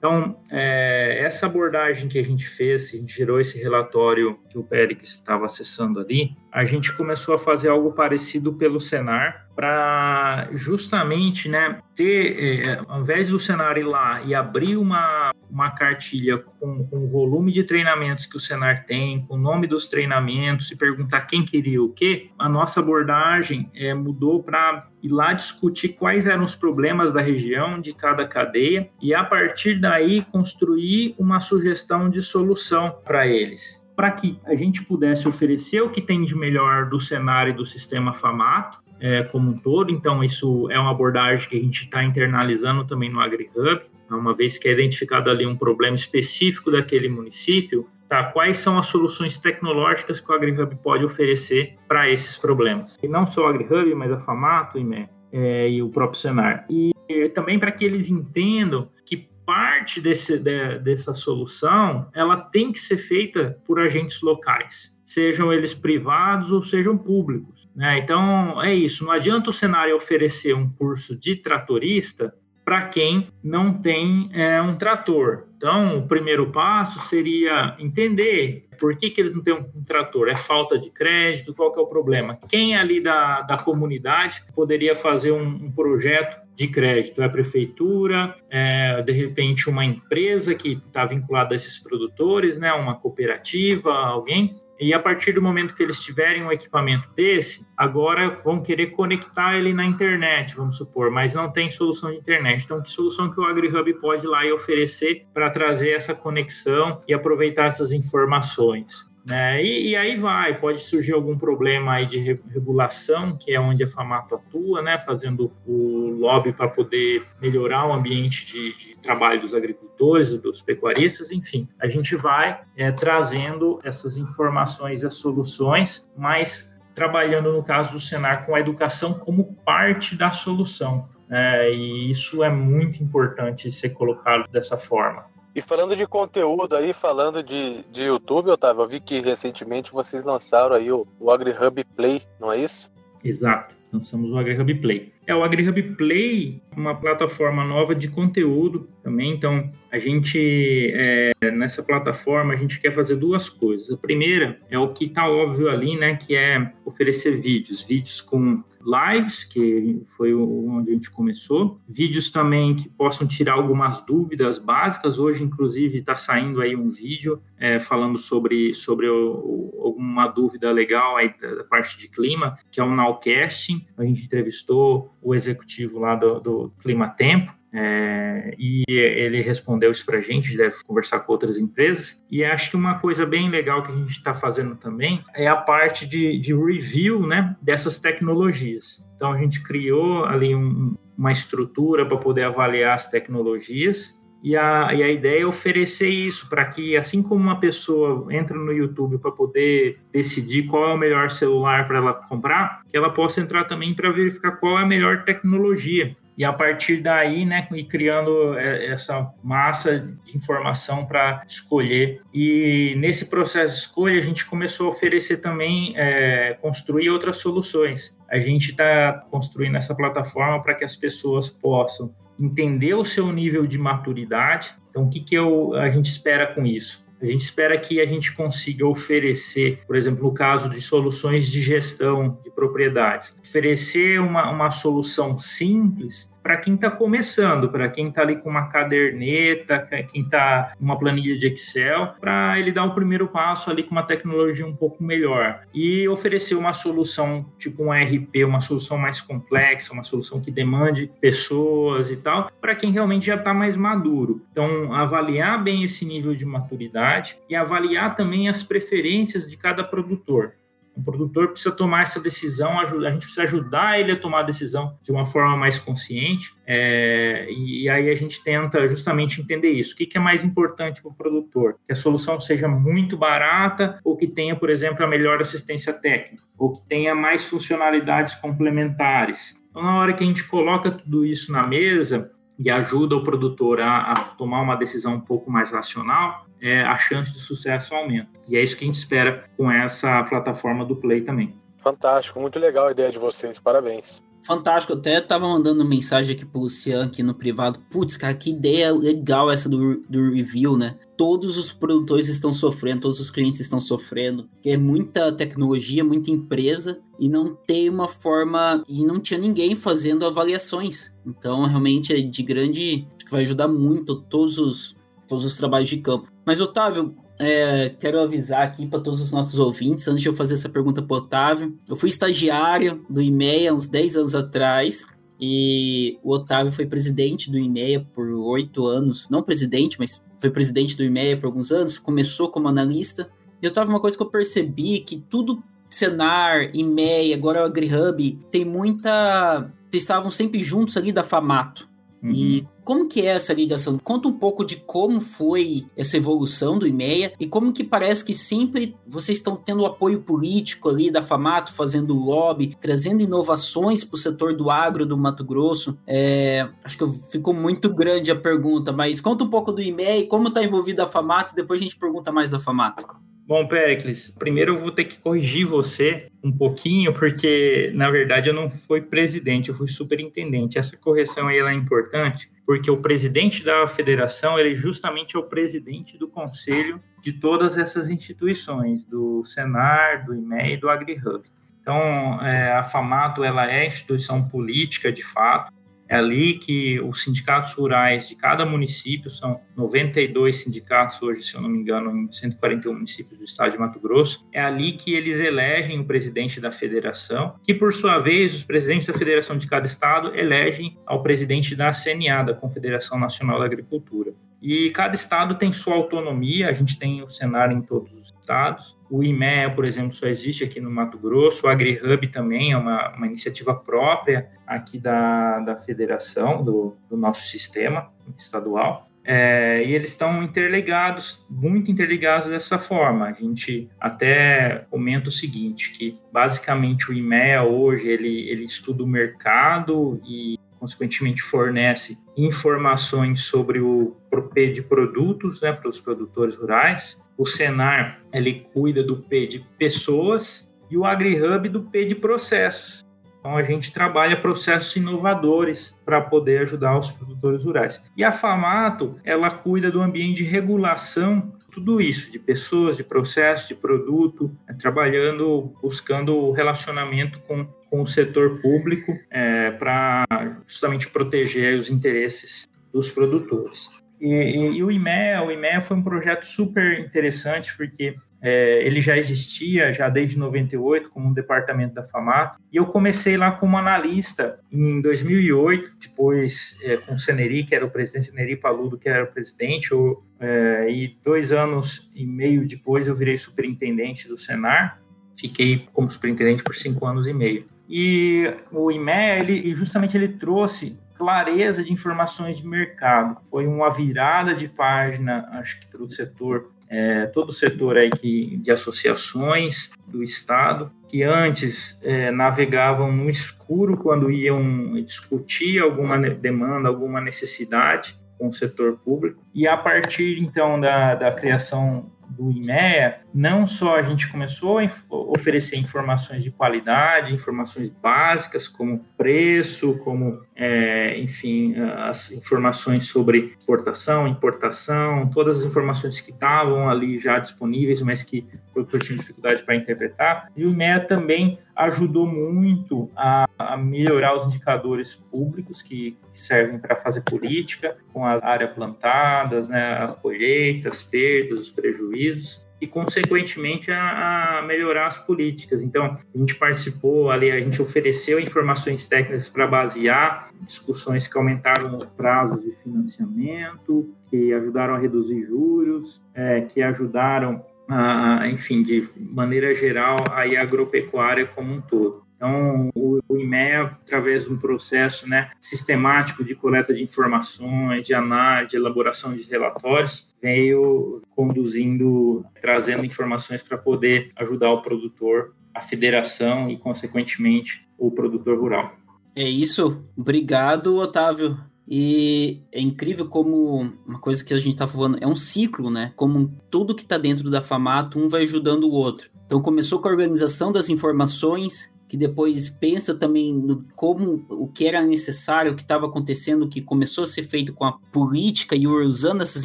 Então, 0.06 0.36
é, 0.52 1.24
essa 1.24 1.46
abordagem 1.46 2.08
que 2.08 2.16
a 2.16 2.22
gente 2.22 2.48
fez, 2.48 2.94
a 2.94 2.96
gente 2.96 3.12
gerou 3.12 3.40
esse 3.40 3.58
relatório 3.58 4.38
que 4.48 4.56
o 4.56 4.62
Pérez 4.62 5.02
estava 5.02 5.46
acessando 5.46 5.98
ali, 5.98 6.30
a 6.52 6.64
gente 6.64 6.96
começou 6.96 7.34
a 7.34 7.38
fazer 7.40 7.70
algo 7.70 7.90
parecido 7.90 8.54
pelo 8.54 8.80
Senar, 8.80 9.45
para 9.56 10.50
justamente 10.52 11.48
né, 11.48 11.80
ter, 11.94 12.66
é, 12.66 12.80
ao 12.86 13.00
invés 13.00 13.28
do 13.28 13.38
Senar 13.38 13.78
ir 13.78 13.84
lá 13.84 14.22
e 14.22 14.34
abrir 14.34 14.76
uma, 14.76 15.32
uma 15.50 15.70
cartilha 15.70 16.36
com, 16.36 16.86
com 16.86 16.98
o 16.98 17.08
volume 17.08 17.50
de 17.50 17.64
treinamentos 17.64 18.26
que 18.26 18.36
o 18.36 18.40
Senar 18.40 18.84
tem, 18.84 19.22
com 19.22 19.34
o 19.34 19.38
nome 19.38 19.66
dos 19.66 19.86
treinamentos 19.86 20.70
e 20.70 20.76
perguntar 20.76 21.22
quem 21.22 21.42
queria 21.42 21.82
o 21.82 21.88
quê, 21.88 22.28
a 22.38 22.50
nossa 22.50 22.80
abordagem 22.80 23.70
é, 23.74 23.94
mudou 23.94 24.42
para 24.42 24.88
ir 25.02 25.10
lá 25.10 25.32
discutir 25.32 25.90
quais 25.90 26.26
eram 26.26 26.44
os 26.44 26.54
problemas 26.54 27.10
da 27.10 27.22
região, 27.22 27.80
de 27.80 27.94
cada 27.94 28.28
cadeia, 28.28 28.90
e 29.00 29.14
a 29.14 29.24
partir 29.24 29.80
daí 29.80 30.22
construir 30.30 31.14
uma 31.18 31.40
sugestão 31.40 32.10
de 32.10 32.20
solução 32.20 32.94
para 33.04 33.26
eles. 33.26 33.86
Para 33.96 34.10
que 34.10 34.38
a 34.44 34.54
gente 34.54 34.84
pudesse 34.84 35.26
oferecer 35.26 35.80
o 35.80 35.88
que 35.88 36.02
tem 36.02 36.26
de 36.26 36.34
melhor 36.34 36.90
do 36.90 37.00
cenário 37.00 37.54
do 37.54 37.64
sistema 37.64 38.12
FAMATO, 38.12 38.84
é, 39.00 39.22
como 39.24 39.50
um 39.50 39.58
todo. 39.58 39.90
Então, 39.90 40.22
isso 40.22 40.70
é 40.70 40.78
uma 40.78 40.90
abordagem 40.90 41.48
que 41.48 41.56
a 41.56 41.60
gente 41.60 41.84
está 41.84 42.02
internalizando 42.02 42.84
também 42.84 43.10
no 43.10 43.20
AgriHub, 43.20 43.82
uma 44.10 44.34
vez 44.34 44.56
que 44.58 44.68
é 44.68 44.72
identificado 44.72 45.30
ali 45.30 45.46
um 45.46 45.56
problema 45.56 45.96
específico 45.96 46.70
daquele 46.70 47.08
município, 47.08 47.88
tá? 48.08 48.24
Quais 48.24 48.58
são 48.58 48.78
as 48.78 48.86
soluções 48.86 49.36
tecnológicas 49.36 50.20
que 50.20 50.30
o 50.30 50.34
AgriHub 50.34 50.76
pode 50.76 51.04
oferecer 51.04 51.74
para 51.88 52.08
esses 52.08 52.38
problemas? 52.38 52.98
E 53.02 53.08
não 53.08 53.26
só 53.26 53.42
o 53.42 53.46
AgriHub, 53.46 53.94
mas 53.94 54.12
a 54.12 54.20
Famato, 54.20 54.78
IME, 54.78 55.08
é, 55.32 55.68
e 55.68 55.82
o 55.82 55.88
próprio 55.88 56.20
Senar. 56.20 56.66
E 56.70 56.92
também 57.34 57.58
para 57.58 57.72
que 57.72 57.84
eles 57.84 58.08
entendam 58.08 58.88
que 59.04 59.28
parte 59.44 60.00
desse, 60.00 60.38
de, 60.38 60.78
dessa 60.80 61.14
solução 61.14 62.08
ela 62.14 62.36
tem 62.36 62.72
que 62.72 62.80
ser 62.80 62.98
feita 62.98 63.58
por 63.64 63.78
agentes 63.78 64.20
locais, 64.20 64.95
sejam 65.06 65.52
eles 65.52 65.72
privados 65.72 66.50
ou 66.50 66.62
sejam 66.62 66.98
públicos. 66.98 67.66
Né? 67.74 67.98
Então 67.98 68.62
é 68.62 68.74
isso. 68.74 69.04
Não 69.04 69.12
adianta 69.12 69.48
o 69.48 69.52
cenário 69.52 69.96
oferecer 69.96 70.54
um 70.54 70.68
curso 70.68 71.16
de 71.16 71.36
tratorista 71.36 72.34
para 72.66 72.88
quem 72.88 73.28
não 73.44 73.80
tem 73.80 74.28
é, 74.32 74.60
um 74.60 74.74
trator. 74.74 75.46
Então, 75.56 75.98
o 75.98 76.08
primeiro 76.08 76.50
passo 76.50 76.98
seria 77.08 77.76
entender 77.78 78.66
por 78.78 78.96
que, 78.96 79.08
que 79.08 79.20
eles 79.20 79.34
não 79.34 79.42
têm 79.42 79.54
um, 79.54 79.84
trator. 79.84 80.28
É 80.28 80.34
falta 80.34 80.76
de 80.76 80.90
crédito? 80.90 81.54
Qual 81.54 81.72
que 81.72 81.78
é 81.78 81.82
o 81.82 81.86
problema? 81.86 82.36
Quem 82.48 82.76
ali 82.76 83.00
da, 83.00 83.42
da 83.42 83.56
comunidade 83.56 84.42
poderia 84.52 84.96
fazer 84.96 85.30
um, 85.30 85.46
um 85.46 85.70
projeto 85.70 86.44
de 86.56 86.66
crédito? 86.66 87.22
É 87.22 87.26
a 87.26 87.28
prefeitura, 87.28 88.34
é, 88.50 89.00
de 89.00 89.12
repente 89.12 89.70
uma 89.70 89.84
empresa 89.84 90.52
que 90.52 90.72
está 90.72 91.06
vinculada 91.06 91.54
a 91.54 91.56
esses 91.56 91.78
produtores, 91.78 92.58
né? 92.58 92.72
uma 92.72 92.96
cooperativa, 92.96 93.92
alguém? 93.94 94.56
E 94.78 94.92
a 94.92 94.98
partir 95.00 95.32
do 95.32 95.40
momento 95.40 95.74
que 95.74 95.82
eles 95.82 96.00
tiverem 96.00 96.44
um 96.44 96.52
equipamento 96.52 97.08
desse, 97.14 97.66
agora 97.76 98.30
vão 98.44 98.62
querer 98.62 98.88
conectar 98.88 99.56
ele 99.56 99.72
na 99.72 99.84
internet, 99.84 100.54
vamos 100.54 100.76
supor, 100.76 101.10
mas 101.10 101.34
não 101.34 101.50
tem 101.50 101.70
solução 101.70 102.10
de 102.10 102.18
internet. 102.18 102.64
Então, 102.64 102.82
que 102.82 102.90
solução 102.90 103.30
que 103.30 103.40
o 103.40 103.44
AgriHub 103.44 103.92
pode 103.94 104.26
ir 104.26 104.28
lá 104.28 104.44
e 104.44 104.52
oferecer 104.52 105.26
para 105.32 105.48
trazer 105.48 105.90
essa 105.90 106.14
conexão 106.14 107.02
e 107.08 107.14
aproveitar 107.14 107.66
essas 107.66 107.90
informações? 107.90 109.10
Né? 109.26 109.60
E, 109.60 109.88
e, 109.88 109.96
aí 109.96 110.14
vai, 110.14 110.56
pode 110.56 110.80
surgir 110.80 111.12
algum 111.12 111.36
problema 111.36 111.94
aí 111.94 112.06
de 112.06 112.16
regulação, 112.18 113.36
que 113.36 113.52
é 113.52 113.60
onde 113.60 113.82
a 113.82 113.88
FAMATO 113.88 114.36
atua, 114.36 114.80
né? 114.82 114.98
fazendo 114.98 115.52
o 115.66 116.10
lobby 116.20 116.52
para 116.52 116.68
poder 116.68 117.26
melhorar 117.42 117.86
o 117.86 117.92
ambiente 117.92 118.46
de, 118.46 118.76
de, 118.76 118.96
trabalho 118.98 119.40
dos 119.40 119.52
agricultores, 119.52 120.32
dos 120.40 120.62
pecuaristas, 120.62 121.32
enfim. 121.32 121.68
A 121.80 121.88
gente 121.88 122.14
vai 122.14 122.60
é, 122.76 122.92
trazendo 122.92 123.80
essas 123.82 124.16
informações 124.16 125.02
e 125.02 125.06
as 125.06 125.14
soluções, 125.14 126.08
mas 126.16 126.72
trabalhando, 126.94 127.52
no 127.52 127.64
caso 127.64 127.92
do 127.92 128.00
Senar, 128.00 128.46
com 128.46 128.54
a 128.54 128.60
educação 128.60 129.14
como 129.14 129.56
parte 129.64 130.16
da 130.16 130.30
solução. 130.30 131.08
É, 131.28 131.72
e 131.72 132.10
isso 132.10 132.44
é 132.44 132.48
muito 132.48 133.02
importante 133.02 133.72
ser 133.72 133.90
colocado 133.90 134.48
dessa 134.52 134.76
forma. 134.76 135.24
E 135.56 135.62
falando 135.62 135.96
de 135.96 136.06
conteúdo 136.06 136.76
aí, 136.76 136.92
falando 136.92 137.42
de, 137.42 137.82
de 137.90 138.02
YouTube, 138.02 138.50
Otávio, 138.50 138.82
eu 138.82 138.88
vi 138.88 139.00
que 139.00 139.22
recentemente 139.22 139.90
vocês 139.90 140.22
lançaram 140.22 140.76
aí 140.76 140.92
o, 140.92 141.06
o 141.18 141.30
AgriHub 141.30 141.82
Play, 141.96 142.20
não 142.38 142.52
é 142.52 142.58
isso? 142.58 142.92
Exato, 143.24 143.74
lançamos 143.90 144.30
o 144.30 144.36
AgriHub 144.36 144.74
Play. 144.74 145.14
É, 145.26 145.34
o 145.34 145.42
AgriHub 145.42 145.82
Play, 145.96 146.60
uma 146.76 146.94
plataforma 146.94 147.64
nova 147.64 147.94
de 147.94 148.06
conteúdo 148.08 148.86
também. 149.06 149.30
Então, 149.30 149.70
a 149.92 150.00
gente, 150.00 150.90
é, 150.92 151.32
nessa 151.52 151.80
plataforma, 151.80 152.52
a 152.52 152.56
gente 152.56 152.80
quer 152.80 152.90
fazer 152.90 153.14
duas 153.14 153.48
coisas. 153.48 153.88
A 153.92 153.96
primeira 153.96 154.58
é 154.68 154.76
o 154.76 154.88
que 154.88 155.04
está 155.04 155.30
óbvio 155.30 155.70
ali, 155.70 155.96
né, 155.96 156.16
que 156.16 156.34
é 156.34 156.72
oferecer 156.84 157.40
vídeos. 157.40 157.84
Vídeos 157.84 158.20
com 158.20 158.64
lives, 158.84 159.44
que 159.44 160.02
foi 160.16 160.34
onde 160.34 160.90
a 160.90 160.94
gente 160.94 161.08
começou. 161.08 161.80
Vídeos 161.88 162.30
também 162.32 162.74
que 162.74 162.88
possam 162.88 163.28
tirar 163.28 163.52
algumas 163.52 164.00
dúvidas 164.00 164.58
básicas. 164.58 165.20
Hoje, 165.20 165.44
inclusive, 165.44 165.98
está 165.98 166.16
saindo 166.16 166.60
aí 166.60 166.74
um 166.74 166.88
vídeo 166.88 167.40
é, 167.58 167.78
falando 167.78 168.18
sobre, 168.18 168.74
sobre 168.74 169.06
alguma 169.06 170.26
dúvida 170.26 170.72
legal 170.72 171.16
aí 171.16 171.32
da, 171.40 171.54
da 171.54 171.64
parte 171.64 171.96
de 171.96 172.08
clima, 172.08 172.58
que 172.72 172.80
é 172.80 172.84
o 172.84 172.90
Nowcasting. 172.90 173.86
A 173.96 174.04
gente 174.04 174.24
entrevistou 174.24 175.14
o 175.22 175.32
executivo 175.32 176.00
lá 176.00 176.16
do, 176.16 176.40
do 176.40 176.72
Clima 176.80 177.08
Tempo, 177.08 177.55
é, 177.72 178.54
e 178.58 178.84
ele 178.88 179.42
respondeu 179.42 179.90
isso 179.90 180.06
para 180.06 180.18
a 180.18 180.20
gente, 180.20 180.56
deve 180.56 180.76
conversar 180.84 181.20
com 181.20 181.32
outras 181.32 181.58
empresas. 181.58 182.24
E 182.30 182.44
acho 182.44 182.70
que 182.70 182.76
uma 182.76 182.98
coisa 182.98 183.26
bem 183.26 183.50
legal 183.50 183.82
que 183.82 183.92
a 183.92 183.94
gente 183.94 184.12
está 184.12 184.32
fazendo 184.32 184.76
também 184.76 185.22
é 185.34 185.46
a 185.46 185.56
parte 185.56 186.06
de, 186.06 186.38
de 186.38 186.54
review 186.54 187.26
né, 187.26 187.56
dessas 187.60 187.98
tecnologias. 187.98 189.06
Então 189.14 189.32
a 189.32 189.38
gente 189.38 189.62
criou 189.62 190.24
ali 190.24 190.54
um, 190.54 190.94
uma 191.16 191.32
estrutura 191.32 192.06
para 192.06 192.16
poder 192.16 192.44
avaliar 192.44 192.94
as 192.94 193.08
tecnologias 193.08 194.16
e 194.46 194.56
a, 194.56 194.94
e 194.94 195.02
a 195.02 195.10
ideia 195.10 195.42
é 195.42 195.46
oferecer 195.46 196.08
isso 196.08 196.48
para 196.48 196.64
que, 196.64 196.96
assim 196.96 197.22
como 197.22 197.42
uma 197.42 197.58
pessoa 197.58 198.32
entra 198.32 198.56
no 198.56 198.72
YouTube 198.72 199.18
para 199.18 199.32
poder 199.32 199.98
decidir 200.12 200.68
qual 200.68 200.90
é 200.90 200.94
o 200.94 200.96
melhor 200.98 201.30
celular 201.30 201.86
para 201.88 201.98
ela 201.98 202.14
comprar, 202.14 202.80
que 202.88 202.96
ela 202.96 203.10
possa 203.10 203.40
entrar 203.40 203.64
também 203.64 203.92
para 203.92 204.10
verificar 204.10 204.52
qual 204.52 204.78
é 204.78 204.82
a 204.82 204.86
melhor 204.86 205.24
tecnologia. 205.24 206.16
E 206.36 206.44
a 206.44 206.52
partir 206.52 207.00
daí, 207.00 207.44
né, 207.44 207.66
ir 207.72 207.84
criando 207.84 208.58
é, 208.58 208.86
essa 208.92 209.32
massa 209.42 209.98
de 209.98 210.36
informação 210.36 211.06
para 211.06 211.42
escolher. 211.48 212.20
E 212.32 212.94
nesse 212.98 213.30
processo 213.30 213.74
de 213.74 213.80
escolha, 213.80 214.18
a 214.18 214.22
gente 214.22 214.44
começou 214.44 214.86
a 214.86 214.90
oferecer 214.90 215.38
também, 215.38 215.94
é, 215.96 216.58
construir 216.60 217.08
outras 217.08 217.38
soluções. 217.38 218.16
A 218.30 218.38
gente 218.38 218.72
está 218.72 219.24
construindo 219.30 219.76
essa 219.76 219.94
plataforma 219.94 220.62
para 220.62 220.74
que 220.74 220.84
as 220.84 220.96
pessoas 220.96 221.48
possam 221.48 222.14
entender 222.38 222.94
o 222.94 223.04
seu 223.04 223.32
nível 223.32 223.66
de 223.66 223.78
maturidade. 223.78 224.74
Então, 224.90 225.04
o 225.04 225.10
que, 225.10 225.20
que 225.20 225.34
eu, 225.34 225.74
a 225.74 225.88
gente 225.88 226.06
espera 226.06 226.46
com 226.46 226.66
isso? 226.66 227.05
A 227.20 227.26
gente 227.26 227.40
espera 227.40 227.78
que 227.78 228.00
a 228.00 228.06
gente 228.06 228.34
consiga 228.34 228.86
oferecer, 228.86 229.80
por 229.86 229.96
exemplo, 229.96 230.24
no 230.24 230.34
caso 230.34 230.68
de 230.68 230.80
soluções 230.80 231.48
de 231.48 231.62
gestão 231.62 232.38
de 232.44 232.50
propriedades, 232.50 233.34
oferecer 233.40 234.20
uma, 234.20 234.50
uma 234.50 234.70
solução 234.70 235.38
simples 235.38 236.30
para 236.46 236.58
quem 236.58 236.76
está 236.76 236.88
começando, 236.88 237.68
para 237.68 237.88
quem 237.88 238.06
está 238.06 238.22
ali 238.22 238.36
com 238.36 238.48
uma 238.48 238.68
caderneta, 238.68 239.80
quem 240.08 240.22
está 240.22 240.72
uma 240.80 240.96
planilha 240.96 241.36
de 241.36 241.48
Excel, 241.48 242.14
para 242.20 242.56
ele 242.56 242.70
dar 242.70 242.84
o 242.84 242.94
primeiro 242.94 243.26
passo 243.26 243.68
ali 243.68 243.82
com 243.82 243.90
uma 243.90 244.04
tecnologia 244.04 244.64
um 244.64 244.76
pouco 244.76 245.02
melhor 245.02 245.62
e 245.74 246.08
oferecer 246.08 246.54
uma 246.54 246.72
solução 246.72 247.44
tipo 247.58 247.82
um 247.82 247.92
ERP, 247.92 248.44
uma 248.44 248.60
solução 248.60 248.96
mais 248.96 249.20
complexa, 249.20 249.92
uma 249.92 250.04
solução 250.04 250.40
que 250.40 250.52
demande 250.52 251.10
pessoas 251.20 252.12
e 252.12 252.16
tal, 252.16 252.48
para 252.60 252.76
quem 252.76 252.92
realmente 252.92 253.26
já 253.26 253.34
está 253.34 253.52
mais 253.52 253.76
maduro. 253.76 254.40
Então, 254.52 254.94
avaliar 254.94 255.60
bem 255.60 255.82
esse 255.82 256.04
nível 256.04 256.32
de 256.32 256.46
maturidade 256.46 257.40
e 257.50 257.56
avaliar 257.56 258.14
também 258.14 258.48
as 258.48 258.62
preferências 258.62 259.50
de 259.50 259.56
cada 259.56 259.82
produtor. 259.82 260.52
O 260.96 261.02
produtor 261.02 261.48
precisa 261.48 261.74
tomar 261.74 262.02
essa 262.02 262.18
decisão, 262.18 262.80
a 262.80 262.86
gente 262.86 263.24
precisa 263.24 263.42
ajudar 263.42 264.00
ele 264.00 264.12
a 264.12 264.16
tomar 264.16 264.40
a 264.40 264.44
decisão 264.44 264.96
de 265.02 265.12
uma 265.12 265.26
forma 265.26 265.56
mais 265.56 265.78
consciente, 265.78 266.54
é, 266.66 267.46
e 267.50 267.88
aí 267.88 268.08
a 268.08 268.14
gente 268.14 268.42
tenta 268.42 268.88
justamente 268.88 269.40
entender 269.40 269.70
isso. 269.70 269.94
O 269.94 269.96
que, 269.96 270.06
que 270.06 270.16
é 270.16 270.20
mais 270.20 270.42
importante 270.42 271.02
para 271.02 271.10
o 271.10 271.14
produtor? 271.14 271.76
Que 271.84 271.92
a 271.92 271.96
solução 271.96 272.40
seja 272.40 272.66
muito 272.66 273.16
barata 273.16 274.00
ou 274.02 274.16
que 274.16 274.26
tenha, 274.26 274.56
por 274.56 274.70
exemplo, 274.70 275.04
a 275.04 275.08
melhor 275.08 275.40
assistência 275.40 275.92
técnica, 275.92 276.42
ou 276.56 276.72
que 276.72 276.88
tenha 276.88 277.14
mais 277.14 277.44
funcionalidades 277.44 278.34
complementares. 278.34 279.54
Então, 279.70 279.82
na 279.82 279.98
hora 279.98 280.14
que 280.14 280.24
a 280.24 280.26
gente 280.26 280.44
coloca 280.44 280.90
tudo 280.90 281.26
isso 281.26 281.52
na 281.52 281.66
mesa, 281.66 282.30
e 282.58 282.70
ajuda 282.70 283.16
o 283.16 283.24
produtor 283.24 283.80
a, 283.80 284.12
a, 284.12 284.14
tomar 284.36 284.62
uma 284.62 284.76
decisão 284.76 285.14
um 285.14 285.20
pouco 285.20 285.50
mais 285.50 285.70
racional, 285.70 286.46
é, 286.60 286.82
a 286.82 286.96
chance 286.96 287.32
de 287.32 287.38
sucesso 287.38 287.94
aumenta. 287.94 288.30
E 288.48 288.56
é 288.56 288.62
isso 288.62 288.76
que 288.76 288.84
a 288.84 288.86
gente 288.86 288.96
espera 288.96 289.44
com 289.56 289.70
essa 289.70 290.22
plataforma 290.24 290.84
do 290.84 290.96
Play 290.96 291.20
também. 291.20 291.54
Fantástico, 291.78 292.40
muito 292.40 292.58
legal 292.58 292.88
a 292.88 292.92
ideia 292.92 293.12
de 293.12 293.18
vocês, 293.18 293.58
parabéns. 293.58 294.22
Fantástico, 294.46 294.92
eu 294.92 294.98
até 294.98 295.20
tava 295.20 295.48
mandando 295.48 295.84
mensagem 295.84 296.36
aqui 296.36 296.46
pro 296.46 296.60
Luciano 296.60 297.02
aqui 297.02 297.20
no 297.20 297.34
privado. 297.34 297.80
Putz, 297.90 298.16
cara, 298.16 298.32
que 298.32 298.50
ideia 298.50 298.94
legal 298.94 299.50
essa 299.50 299.68
do, 299.68 300.04
do 300.08 300.30
review, 300.30 300.76
né? 300.76 300.96
Todos 301.16 301.58
os 301.58 301.72
produtores 301.72 302.28
estão 302.28 302.52
sofrendo, 302.52 303.00
todos 303.00 303.18
os 303.18 303.28
clientes 303.28 303.58
estão 303.58 303.80
sofrendo. 303.80 304.48
É 304.64 304.76
muita 304.76 305.32
tecnologia, 305.32 306.04
muita 306.04 306.30
empresa 306.30 307.00
e 307.18 307.28
não 307.28 307.56
tem 307.56 307.90
uma 307.90 308.06
forma. 308.06 308.84
E 308.88 309.04
não 309.04 309.18
tinha 309.18 309.40
ninguém 309.40 309.74
fazendo 309.74 310.24
avaliações. 310.24 311.12
Então, 311.26 311.64
realmente 311.64 312.14
é 312.14 312.20
de 312.20 312.42
grande. 312.44 313.04
Acho 313.16 313.24
que 313.24 313.32
vai 313.32 313.42
ajudar 313.42 313.66
muito 313.66 314.14
todos 314.14 314.58
os, 314.58 314.96
todos 315.26 315.44
os 315.44 315.56
trabalhos 315.56 315.88
de 315.88 315.96
campo. 315.96 316.30
Mas, 316.44 316.60
Otávio, 316.60 317.16
é, 317.38 317.90
quero 317.90 318.20
avisar 318.20 318.62
aqui 318.62 318.86
para 318.86 319.00
todos 319.00 319.20
os 319.20 319.32
nossos 319.32 319.58
ouvintes, 319.58 320.06
antes 320.08 320.22
de 320.22 320.28
eu 320.28 320.34
fazer 320.34 320.54
essa 320.54 320.68
pergunta 320.68 321.02
para 321.02 321.16
Otávio, 321.16 321.78
eu 321.88 321.96
fui 321.96 322.08
estagiário 322.08 323.04
do 323.08 323.20
IMEA 323.20 323.74
uns 323.74 323.88
10 323.88 324.16
anos 324.16 324.34
atrás, 324.34 325.06
e 325.38 326.18
o 326.22 326.32
Otávio 326.32 326.72
foi 326.72 326.86
presidente 326.86 327.50
do 327.50 327.58
IMEA 327.58 328.06
por 328.14 328.26
oito 328.28 328.86
anos, 328.86 329.28
não 329.28 329.42
presidente, 329.42 329.98
mas 329.98 330.22
foi 330.38 330.50
presidente 330.50 330.96
do 330.96 331.04
IMEA 331.04 331.36
por 331.36 331.46
alguns 331.46 331.70
anos, 331.70 331.98
começou 331.98 332.48
como 332.48 332.68
analista, 332.68 333.28
e 333.60 333.66
Otávio, 333.66 333.90
uma 333.90 334.00
coisa 334.00 334.16
que 334.16 334.22
eu 334.22 334.30
percebi, 334.30 335.00
que 335.00 335.18
tudo, 335.18 335.62
Senar, 335.88 336.74
IMEA, 336.74 337.36
agora 337.36 337.62
o 337.62 337.64
AgriHub, 337.64 338.38
tem 338.50 338.64
muita... 338.64 339.72
Estavam 339.92 340.30
sempre 340.30 340.58
juntos 340.58 340.96
ali 340.96 341.10
da 341.10 341.22
FAMATO, 341.22 341.88
Uhum. 342.26 342.32
E 342.32 342.68
como 342.84 343.08
que 343.08 343.22
é 343.22 343.26
essa 343.26 343.52
ligação? 343.52 343.98
Conta 343.98 344.28
um 344.28 344.32
pouco 344.32 344.64
de 344.64 344.76
como 344.76 345.20
foi 345.20 345.84
essa 345.96 346.16
evolução 346.16 346.78
do 346.78 346.86
IMEA 346.86 347.32
e 347.38 347.46
como 347.46 347.72
que 347.72 347.82
parece 347.82 348.24
que 348.24 348.34
sempre 348.34 348.96
vocês 349.06 349.38
estão 349.38 349.56
tendo 349.56 349.82
o 349.82 349.86
apoio 349.86 350.20
político 350.20 350.88
ali 350.88 351.10
da 351.10 351.22
FAMATO, 351.22 351.72
fazendo 351.72 352.14
lobby, 352.14 352.74
trazendo 352.80 353.22
inovações 353.22 354.04
para 354.04 354.14
o 354.14 354.18
setor 354.18 354.54
do 354.54 354.70
agro 354.70 355.06
do 355.06 355.16
Mato 355.16 355.44
Grosso. 355.44 355.96
É, 356.06 356.68
acho 356.84 356.98
que 356.98 357.12
ficou 357.30 357.54
muito 357.54 357.92
grande 357.92 358.30
a 358.30 358.36
pergunta, 358.36 358.92
mas 358.92 359.20
conta 359.20 359.44
um 359.44 359.50
pouco 359.50 359.72
do 359.72 359.82
IMEA 359.82 360.18
e 360.18 360.26
como 360.26 360.48
está 360.48 360.62
envolvida 360.62 361.04
a 361.04 361.06
FAMATO, 361.06 361.54
e 361.54 361.56
depois 361.56 361.80
a 361.80 361.84
gente 361.84 361.96
pergunta 361.96 362.30
mais 362.32 362.50
da 362.50 362.60
FAMATO. 362.60 363.25
Bom, 363.46 363.64
Pericles, 363.68 364.28
primeiro 364.28 364.74
eu 364.74 364.78
vou 364.80 364.90
ter 364.90 365.04
que 365.04 365.18
corrigir 365.18 365.64
você 365.64 366.28
um 366.42 366.50
pouquinho, 366.50 367.12
porque 367.12 367.92
na 367.94 368.10
verdade 368.10 368.48
eu 368.48 368.54
não 368.54 368.68
fui 368.68 369.00
presidente, 369.00 369.68
eu 369.68 369.74
fui 369.74 369.86
superintendente. 369.86 370.78
Essa 370.78 370.96
correção 370.96 371.46
aí 371.46 371.58
é 371.58 371.72
importante, 371.72 372.50
porque 372.66 372.90
o 372.90 372.96
presidente 372.96 373.64
da 373.64 373.86
federação 373.86 374.58
ele 374.58 374.74
justamente 374.74 375.36
é 375.36 375.38
o 375.38 375.44
presidente 375.44 376.18
do 376.18 376.26
conselho 376.26 377.00
de 377.22 377.34
todas 377.34 377.78
essas 377.78 378.10
instituições, 378.10 379.04
do 379.04 379.44
Senar, 379.44 380.26
do 380.26 380.34
IME 380.34 380.72
e 380.72 380.76
do 380.76 380.90
AgriHub. 380.90 381.44
Então, 381.80 382.44
é, 382.44 382.72
a 382.72 382.82
FAMATO 382.82 383.44
ela 383.44 383.70
é 383.70 383.86
instituição 383.86 384.42
política 384.48 385.12
de 385.12 385.22
fato, 385.22 385.72
é 386.08 386.16
ali 386.16 386.54
que 386.54 387.00
os 387.00 387.22
sindicatos 387.22 387.74
rurais 387.74 388.28
de 388.28 388.36
cada 388.36 388.64
município, 388.64 389.30
são 389.30 389.60
92 389.76 390.62
sindicatos 390.62 391.20
hoje, 391.22 391.42
se 391.42 391.54
eu 391.54 391.60
não 391.60 391.68
me 391.68 391.78
engano, 391.78 392.10
em 392.16 392.30
141 392.30 392.92
municípios 392.92 393.38
do 393.38 393.44
estado 393.44 393.72
de 393.72 393.78
Mato 393.78 393.98
Grosso, 393.98 394.46
é 394.52 394.60
ali 394.60 394.92
que 394.92 395.14
eles 395.14 395.40
elegem 395.40 395.98
o 396.00 396.04
presidente 396.04 396.60
da 396.60 396.70
federação, 396.70 397.56
que 397.64 397.74
por 397.74 397.92
sua 397.92 398.18
vez, 398.18 398.54
os 398.54 398.64
presidentes 398.64 399.06
da 399.06 399.14
federação 399.14 399.58
de 399.58 399.66
cada 399.66 399.86
estado 399.86 400.34
elegem 400.34 400.96
ao 401.06 401.22
presidente 401.22 401.74
da 401.74 401.92
CNA, 401.92 402.44
da 402.44 402.54
Confederação 402.54 403.18
Nacional 403.18 403.58
da 403.58 403.64
Agricultura. 403.64 404.32
E 404.62 404.90
cada 404.90 405.14
estado 405.14 405.54
tem 405.56 405.72
sua 405.72 405.94
autonomia, 405.94 406.68
a 406.68 406.72
gente 406.72 406.98
tem 406.98 407.22
o 407.22 407.28
cenário 407.28 407.76
em 407.76 407.82
todos 407.82 408.12
os 408.12 408.32
estados, 408.40 408.95
o 409.10 409.22
IMEA, 409.22 409.70
por 409.70 409.84
exemplo, 409.84 410.12
só 410.12 410.26
existe 410.26 410.64
aqui 410.64 410.80
no 410.80 410.90
Mato 410.90 411.18
Grosso. 411.18 411.66
O 411.66 411.68
AgriHub 411.68 412.26
também 412.28 412.72
é 412.72 412.76
uma, 412.76 413.14
uma 413.14 413.26
iniciativa 413.26 413.74
própria 413.74 414.50
aqui 414.66 414.98
da, 414.98 415.60
da 415.60 415.76
federação, 415.76 416.64
do, 416.64 416.96
do 417.08 417.16
nosso 417.16 417.46
sistema 417.46 418.10
estadual. 418.36 419.08
É, 419.28 419.82
e 419.84 419.92
eles 419.92 420.10
estão 420.10 420.40
interligados, 420.40 421.44
muito 421.50 421.90
interligados 421.90 422.48
dessa 422.48 422.78
forma. 422.78 423.26
A 423.26 423.32
gente 423.32 423.90
até 424.00 424.86
comenta 424.88 425.30
o 425.30 425.32
seguinte, 425.32 425.90
que 425.92 426.16
basicamente 426.32 427.10
o 427.10 427.12
IMEA 427.12 427.64
hoje, 427.64 428.08
ele, 428.08 428.48
ele 428.48 428.64
estuda 428.64 429.02
o 429.02 429.06
mercado 429.06 430.20
e 430.24 430.56
consequentemente 430.78 431.42
fornece 431.42 432.18
informações 432.36 433.42
sobre 433.42 433.80
o 433.80 434.16
P 434.52 434.72
de 434.72 434.82
produtos 434.82 435.60
né, 435.60 435.72
para 435.72 435.88
os 435.88 435.98
produtores 435.98 436.56
rurais. 436.56 437.22
O 437.36 437.46
Senar 437.46 438.20
ele 438.32 438.66
cuida 438.72 439.02
do 439.02 439.16
P 439.16 439.46
de 439.46 439.58
pessoas 439.78 440.72
e 440.90 440.96
o 440.96 441.04
AgriHub 441.04 441.68
do 441.68 441.82
P 441.82 442.04
de 442.04 442.14
processos. 442.14 443.04
Então 443.38 443.56
a 443.56 443.62
gente 443.62 443.92
trabalha 443.92 444.40
processos 444.40 444.94
inovadores 444.96 445.92
para 446.04 446.20
poder 446.20 446.62
ajudar 446.62 446.98
os 446.98 447.10
produtores 447.10 447.64
rurais. 447.64 448.02
E 448.16 448.24
a 448.24 448.32
Famato 448.32 449.20
ela 449.24 449.50
cuida 449.50 449.90
do 449.90 450.02
ambiente 450.02 450.42
de 450.42 450.44
regulação 450.44 451.52
tudo 451.76 452.00
isso, 452.00 452.32
de 452.32 452.38
pessoas, 452.38 452.96
de 452.96 453.04
processos, 453.04 453.68
de 453.68 453.74
produto, 453.74 454.50
né, 454.66 454.74
trabalhando, 454.78 455.74
buscando 455.82 456.34
o 456.34 456.50
relacionamento 456.50 457.38
com 457.40 457.68
com 457.90 458.02
o 458.02 458.06
setor 458.06 458.60
público 458.60 459.12
é, 459.30 459.70
para 459.72 460.24
justamente 460.66 461.08
proteger 461.08 461.78
os 461.78 461.88
interesses 461.88 462.68
dos 462.92 463.10
produtores. 463.10 463.90
E, 464.20 464.28
e, 464.28 464.78
e, 464.78 464.82
o 464.82 464.90
IMEA, 464.90 465.42
o 465.42 465.50
IMEA 465.50 465.80
foi 465.80 465.96
um 465.96 466.02
projeto 466.02 466.44
super 466.44 466.98
interessante 466.98 467.76
porque 467.76 468.16
é, 468.40 468.86
ele 468.86 469.00
já 469.00 469.16
existia 469.16 469.92
já 469.92 470.08
desde 470.08 470.38
98 470.38 471.10
como 471.10 471.28
um 471.28 471.32
departamento 471.32 471.94
da 471.94 472.04
FAMAT 472.04 472.56
e 472.72 472.76
eu 472.76 472.86
comecei 472.86 473.36
lá 473.36 473.50
como 473.52 473.76
analista 473.76 474.58
em 474.70 475.00
2008, 475.00 475.92
depois 476.00 476.78
é, 476.82 476.96
com 476.96 477.14
o 477.14 477.18
Seneri, 477.18 477.64
que 477.64 477.74
era 477.74 477.84
o 477.84 477.90
presidente, 477.90 478.26
Seneri 478.26 478.56
Paludo, 478.56 478.98
que 478.98 479.08
era 479.08 479.24
o 479.24 479.26
presidente, 479.26 479.92
eu, 479.92 480.22
é, 480.38 480.90
e 480.90 481.16
dois 481.22 481.52
anos 481.52 482.10
e 482.14 482.26
meio 482.26 482.66
depois 482.66 483.08
eu 483.08 483.14
virei 483.14 483.36
superintendente 483.36 484.28
do 484.28 484.36
Senar, 484.36 485.00
fiquei 485.36 485.86
como 485.92 486.08
superintendente 486.10 486.62
por 486.62 486.74
cinco 486.74 487.06
anos 487.06 487.26
e 487.26 487.32
meio. 487.32 487.66
E 487.88 488.52
o 488.72 488.90
IMEA, 488.90 489.38
ele, 489.38 489.72
justamente 489.74 490.16
ele 490.16 490.28
trouxe 490.28 490.98
clareza 491.14 491.82
de 491.82 491.92
informações 491.92 492.58
de 492.58 492.66
mercado. 492.66 493.38
Foi 493.48 493.66
uma 493.66 493.90
virada 493.90 494.54
de 494.54 494.68
página, 494.68 495.48
acho 495.52 495.80
que 495.80 495.86
para 495.86 496.02
o 496.02 496.10
setor, 496.10 496.70
é, 496.88 497.26
todo 497.26 497.48
o 497.48 497.52
setor 497.52 497.96
aí 497.96 498.10
que, 498.10 498.58
de 498.58 498.70
associações 498.70 499.90
do 500.06 500.22
Estado, 500.22 500.92
que 501.08 501.22
antes 501.22 501.98
é, 502.02 502.30
navegavam 502.30 503.10
no 503.10 503.30
escuro 503.30 503.96
quando 503.96 504.30
iam 504.30 504.94
discutir 505.02 505.80
alguma 505.80 506.18
demanda, 506.18 506.88
alguma 506.88 507.20
necessidade 507.20 508.16
com 508.38 508.48
o 508.48 508.52
setor 508.52 508.98
público. 508.98 509.42
E 509.54 509.66
a 509.66 509.76
partir, 509.76 510.38
então, 510.38 510.78
da, 510.78 511.14
da 511.14 511.32
criação 511.32 512.10
do 512.28 512.50
IMEA, 512.50 513.20
não 513.36 513.66
só 513.66 513.96
a 513.96 514.02
gente 514.02 514.32
começou 514.32 514.78
a 514.78 514.86
oferecer 515.10 515.76
informações 515.76 516.42
de 516.42 516.50
qualidade, 516.50 517.34
informações 517.34 517.90
básicas 517.90 518.66
como 518.66 519.04
preço, 519.14 519.98
como, 519.98 520.40
é, 520.54 521.20
enfim, 521.20 521.74
as 521.98 522.32
informações 522.32 523.08
sobre 523.08 523.54
exportação, 523.58 524.26
importação, 524.26 525.28
todas 525.28 525.60
as 525.60 525.66
informações 525.66 526.18
que 526.18 526.30
estavam 526.30 526.88
ali 526.88 527.18
já 527.18 527.38
disponíveis, 527.38 528.00
mas 528.00 528.22
que 528.22 528.46
o 528.70 528.72
produtor 528.72 529.00
tinha 529.00 529.18
dificuldade 529.18 529.62
para 529.62 529.76
interpretar. 529.76 530.50
E 530.56 530.64
o 530.64 530.70
MEA 530.70 531.00
também 531.00 531.58
ajudou 531.76 532.26
muito 532.26 533.10
a, 533.14 533.46
a 533.58 533.76
melhorar 533.76 534.34
os 534.34 534.46
indicadores 534.46 535.14
públicos 535.14 535.82
que, 535.82 536.16
que 536.32 536.40
servem 536.40 536.78
para 536.78 536.96
fazer 536.96 537.20
política, 537.20 537.98
com 538.14 538.24
as 538.24 538.42
áreas 538.42 538.72
plantadas, 538.72 539.68
né, 539.68 539.92
a 539.92 540.08
colheita, 540.08 540.88
as 540.88 541.02
perdas, 541.02 541.60
os 541.60 541.70
prejuízos 541.70 542.64
e, 542.80 542.86
consequentemente, 542.86 543.90
a, 543.90 544.58
a, 544.58 544.62
melhorar 544.62 545.06
as 545.06 545.16
políticas. 545.16 545.82
Então, 545.82 546.04
a 546.04 546.38
gente 546.38 546.54
participou 546.56 547.30
ali, 547.30 547.50
a 547.50 547.60
gente 547.60 547.80
ofereceu 547.80 548.38
informações 548.38 549.06
técnicas 549.06 549.48
para 549.48 549.66
basear 549.66 550.50
discussões 550.62 551.26
que 551.26 551.38
aumentaram 551.38 551.98
o 551.98 552.06
prazo 552.06 552.60
de 552.60 552.72
financiamento, 552.82 554.14
que 554.30 554.52
ajudaram 554.52 554.94
a 554.94 554.98
reduzir 554.98 555.44
juros, 555.44 556.20
é, 556.34 556.62
que 556.62 556.82
ajudaram, 556.82 557.64
a, 557.88 558.46
enfim, 558.48 558.82
de 558.82 559.08
maneira 559.16 559.74
geral, 559.74 560.24
a 560.30 560.42
agropecuária 560.42 561.46
como 561.46 561.72
um 561.72 561.80
todo. 561.80 562.25
Então, 562.46 562.90
o, 562.94 563.18
o 563.28 563.36
IMEA, 563.36 563.82
através 563.84 564.44
de 564.44 564.52
um 564.52 564.56
processo 564.56 565.28
né, 565.28 565.50
sistemático 565.60 566.44
de 566.44 566.54
coleta 566.54 566.94
de 566.94 567.02
informações, 567.02 568.06
de 568.06 568.14
análise, 568.14 568.70
de 568.70 568.76
elaboração 568.76 569.34
de 569.34 569.42
relatórios, 569.42 570.32
veio 570.40 571.22
conduzindo, 571.34 572.44
trazendo 572.60 573.04
informações 573.04 573.62
para 573.62 573.76
poder 573.76 574.28
ajudar 574.36 574.70
o 574.70 574.80
produtor, 574.80 575.54
a 575.74 575.82
federação 575.82 576.70
e, 576.70 576.76
consequentemente, 576.76 577.84
o 577.98 578.12
produtor 578.12 578.58
rural. 578.58 578.94
É 579.34 579.48
isso. 579.48 580.04
Obrigado, 580.16 580.96
Otávio. 580.96 581.58
E 581.88 582.62
é 582.72 582.80
incrível 582.80 583.26
como 583.26 583.92
uma 584.06 584.20
coisa 584.20 584.44
que 584.44 584.54
a 584.54 584.58
gente 584.58 584.72
está 584.74 584.88
falando 584.88 585.18
é 585.20 585.26
um 585.26 585.36
ciclo, 585.36 585.90
né? 585.90 586.12
Como 586.16 586.56
tudo 586.70 586.94
que 586.94 587.02
está 587.02 587.18
dentro 587.18 587.50
da 587.50 587.60
FAMATO, 587.60 588.18
um 588.18 588.28
vai 588.28 588.42
ajudando 588.42 588.84
o 588.84 588.92
outro. 588.92 589.30
Então 589.46 589.62
começou 589.62 590.00
com 590.00 590.08
a 590.08 590.10
organização 590.10 590.72
das 590.72 590.88
informações, 590.88 591.92
que 592.08 592.16
depois 592.16 592.70
pensa 592.70 593.14
também 593.14 593.54
no 593.54 593.84
como 593.94 594.44
o 594.48 594.68
que 594.68 594.86
era 594.86 595.02
necessário, 595.02 595.72
o 595.72 595.76
que 595.76 595.82
estava 595.82 596.06
acontecendo, 596.06 596.68
que 596.68 596.80
começou 596.80 597.24
a 597.24 597.26
ser 597.26 597.42
feito 597.42 597.72
com 597.72 597.84
a 597.84 597.92
política 598.12 598.76
e 598.76 598.86
usando 598.86 599.42
essas 599.42 599.64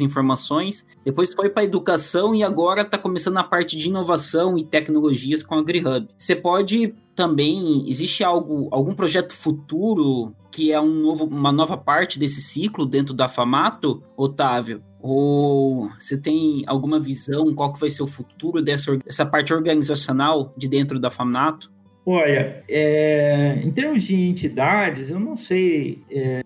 informações. 0.00 0.84
Depois 1.04 1.32
foi 1.32 1.48
para 1.48 1.62
a 1.62 1.64
educação 1.64 2.34
e 2.34 2.42
agora 2.42 2.82
está 2.82 2.98
começando 2.98 3.38
a 3.38 3.44
parte 3.44 3.76
de 3.76 3.88
inovação 3.88 4.58
e 4.58 4.64
tecnologias 4.64 5.42
com 5.42 5.54
a 5.54 5.58
AgriHub. 5.58 6.08
Você 6.18 6.34
pode 6.34 6.94
também 7.14 7.88
existe 7.88 8.24
algo 8.24 8.68
algum 8.70 8.94
projeto 8.94 9.36
futuro 9.36 10.34
que 10.50 10.72
é 10.72 10.80
um 10.80 11.02
novo, 11.02 11.24
uma 11.24 11.50
nova 11.50 11.76
parte 11.76 12.18
desse 12.18 12.42
ciclo 12.42 12.84
dentro 12.84 13.14
da 13.14 13.28
Famato, 13.28 14.02
Otávio? 14.16 14.82
Ou 15.00 15.90
você 15.98 16.16
tem 16.16 16.62
alguma 16.66 17.00
visão 17.00 17.54
qual 17.54 17.72
que 17.72 17.80
vai 17.80 17.90
ser 17.90 18.02
o 18.02 18.06
futuro 18.06 18.62
dessa, 18.62 18.96
dessa 18.98 19.24
parte 19.24 19.52
organizacional 19.52 20.52
de 20.56 20.68
dentro 20.68 21.00
da 21.00 21.10
Famato? 21.10 21.72
Olha, 22.04 22.60
é, 22.68 23.60
em 23.62 23.70
termos 23.70 24.02
de 24.02 24.16
entidades, 24.16 25.08
eu 25.08 25.20
não 25.20 25.36
sei 25.36 26.02
é, 26.10 26.42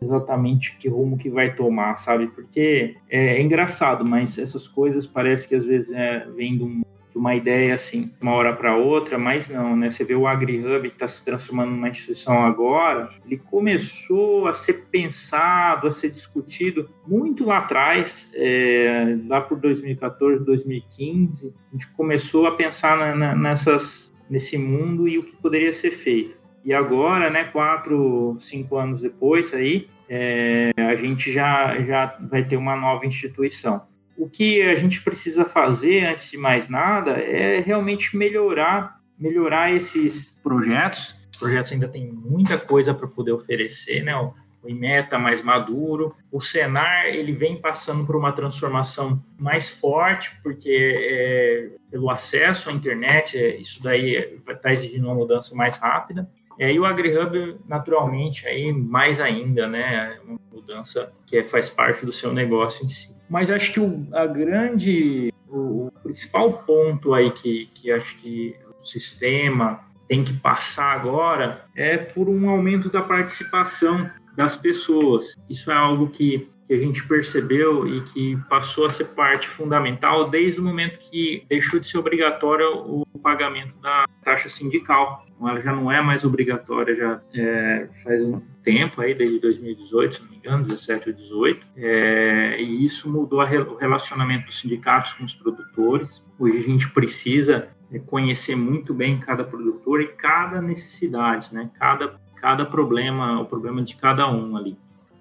exatamente 0.00 0.76
que 0.76 0.88
rumo 0.88 1.18
que 1.18 1.28
vai 1.28 1.52
tomar, 1.52 1.96
sabe? 1.96 2.28
Porque 2.28 2.96
é, 3.08 3.36
é 3.36 3.42
engraçado, 3.42 4.04
mas 4.04 4.38
essas 4.38 4.68
coisas 4.68 5.08
parece 5.08 5.48
que 5.48 5.56
às 5.56 5.66
vezes 5.66 5.90
é, 5.90 6.26
vem 6.36 6.56
de, 6.56 6.62
um, 6.62 6.82
de 7.10 7.18
uma 7.18 7.34
ideia 7.34 7.74
assim, 7.74 8.12
uma 8.20 8.34
hora 8.34 8.54
para 8.54 8.76
outra, 8.76 9.18
mas 9.18 9.48
não, 9.48 9.74
né? 9.74 9.90
Você 9.90 10.04
vê 10.04 10.14
o 10.14 10.28
AgriHub 10.28 10.88
que 10.88 10.94
está 10.94 11.08
se 11.08 11.24
transformando 11.24 11.72
numa 11.72 11.88
instituição 11.88 12.44
agora, 12.44 13.08
ele 13.26 13.36
começou 13.36 14.46
a 14.46 14.54
ser 14.54 14.86
pensado, 14.92 15.88
a 15.88 15.90
ser 15.90 16.10
discutido 16.10 16.88
muito 17.04 17.44
lá 17.44 17.58
atrás, 17.58 18.30
é, 18.32 19.18
lá 19.26 19.40
por 19.40 19.58
2014, 19.58 20.44
2015, 20.44 21.52
a 21.68 21.72
gente 21.72 21.88
começou 21.94 22.46
a 22.46 22.52
pensar 22.52 22.96
na, 22.96 23.16
na, 23.16 23.34
nessas 23.34 24.09
nesse 24.30 24.56
mundo 24.56 25.08
e 25.08 25.18
o 25.18 25.24
que 25.24 25.36
poderia 25.36 25.72
ser 25.72 25.90
feito. 25.90 26.38
E 26.64 26.72
agora, 26.72 27.28
né, 27.28 27.44
quatro, 27.44 28.36
cinco 28.38 28.76
anos 28.76 29.02
depois, 29.02 29.52
aí, 29.52 29.88
é, 30.08 30.70
a 30.76 30.94
gente 30.94 31.32
já, 31.32 31.80
já 31.82 32.16
vai 32.20 32.44
ter 32.44 32.56
uma 32.56 32.76
nova 32.76 33.04
instituição. 33.06 33.82
O 34.16 34.28
que 34.28 34.62
a 34.62 34.74
gente 34.74 35.02
precisa 35.02 35.44
fazer, 35.44 36.04
antes 36.04 36.30
de 36.30 36.38
mais 36.38 36.68
nada, 36.68 37.12
é 37.12 37.60
realmente 37.60 38.16
melhorar, 38.16 39.00
melhorar 39.18 39.74
esses 39.74 40.38
projetos. 40.42 41.16
Os 41.32 41.38
projetos 41.38 41.72
ainda 41.72 41.88
têm 41.88 42.12
muita 42.12 42.58
coisa 42.58 42.92
para 42.94 43.08
poder 43.08 43.32
oferecer, 43.32 44.04
né? 44.04 44.14
o 44.62 44.68
IMETA 44.68 45.18
mais 45.18 45.42
maduro. 45.42 46.12
O 46.30 46.40
Senar 46.40 47.06
ele 47.06 47.32
vem 47.32 47.56
passando 47.56 48.04
por 48.04 48.16
uma 48.16 48.32
transformação 48.32 49.22
mais 49.38 49.70
forte, 49.70 50.38
porque 50.42 50.70
é, 50.70 51.70
pelo 51.90 52.10
acesso 52.10 52.70
à 52.70 52.72
internet, 52.72 53.36
é, 53.36 53.56
isso 53.56 53.82
daí 53.82 54.38
vai 54.44 54.54
estar 54.54 54.68
tá 54.68 54.72
exigindo 54.72 55.06
uma 55.06 55.14
mudança 55.14 55.54
mais 55.54 55.78
rápida. 55.78 56.28
É, 56.58 56.72
e 56.72 56.78
o 56.78 56.84
AgriHub, 56.84 57.56
naturalmente, 57.66 58.46
aí 58.46 58.72
mais 58.72 59.20
ainda, 59.20 59.66
né? 59.66 60.18
Uma 60.24 60.38
mudança 60.52 61.12
que 61.26 61.38
é, 61.38 61.44
faz 61.44 61.70
parte 61.70 62.04
do 62.04 62.12
seu 62.12 62.32
negócio 62.32 62.84
em 62.84 62.88
si. 62.88 63.14
Mas 63.28 63.50
acho 63.50 63.72
que 63.72 63.80
o, 63.80 64.06
a 64.12 64.26
grande, 64.26 65.32
o, 65.48 65.86
o 65.86 65.92
principal 66.02 66.52
ponto 66.64 67.14
aí 67.14 67.30
que, 67.30 67.66
que 67.74 67.90
acho 67.90 68.16
que 68.18 68.54
o 68.82 68.84
sistema 68.84 69.80
tem 70.06 70.24
que 70.24 70.32
passar 70.32 70.92
agora 70.92 71.64
é 71.74 71.96
por 71.96 72.28
um 72.28 72.50
aumento 72.50 72.90
da 72.90 73.00
participação 73.00 74.10
das 74.36 74.56
pessoas. 74.56 75.34
Isso 75.48 75.70
é 75.70 75.74
algo 75.74 76.08
que, 76.08 76.50
que 76.70 76.74
a 76.74 76.78
gente 76.78 77.02
percebeu 77.02 77.84
e 77.84 78.00
que 78.02 78.36
passou 78.48 78.86
a 78.86 78.90
ser 78.90 79.06
parte 79.06 79.48
fundamental 79.48 80.30
desde 80.30 80.60
o 80.60 80.62
momento 80.62 81.00
que 81.00 81.44
deixou 81.48 81.80
de 81.80 81.88
ser 81.88 81.98
obrigatório 81.98 82.64
o 82.76 83.04
pagamento 83.20 83.76
da 83.80 84.06
taxa 84.22 84.48
sindical. 84.48 85.26
Ela 85.40 85.60
já 85.60 85.72
não 85.72 85.90
é 85.90 86.00
mais 86.00 86.22
obrigatória, 86.22 86.94
já 86.94 87.20
é, 87.34 87.88
faz 88.04 88.22
um 88.22 88.40
tempo 88.62 89.00
aí, 89.00 89.14
desde 89.14 89.40
2018, 89.40 90.14
se 90.14 90.22
não 90.22 90.30
me 90.30 90.36
engano, 90.36 90.62
17 90.62 91.08
ou 91.08 91.16
18, 91.16 91.66
é, 91.76 92.62
e 92.62 92.86
isso 92.86 93.10
mudou 93.10 93.40
o 93.40 93.76
relacionamento 93.76 94.46
dos 94.46 94.60
sindicatos 94.60 95.14
com 95.14 95.24
os 95.24 95.34
produtores. 95.34 96.22
Hoje 96.38 96.56
a 96.56 96.62
gente 96.62 96.88
precisa 96.90 97.68
conhecer 98.06 98.54
muito 98.54 98.94
bem 98.94 99.18
cada 99.18 99.42
produtor 99.42 100.00
e 100.00 100.06
cada 100.06 100.62
necessidade, 100.62 101.52
né? 101.52 101.68
Cada 101.80 102.20
cada 102.40 102.64
problema, 102.64 103.38
o 103.38 103.44
problema 103.44 103.82
de 103.82 103.96
cada 103.96 104.26
um 104.30 104.56
ali, 104.56 104.74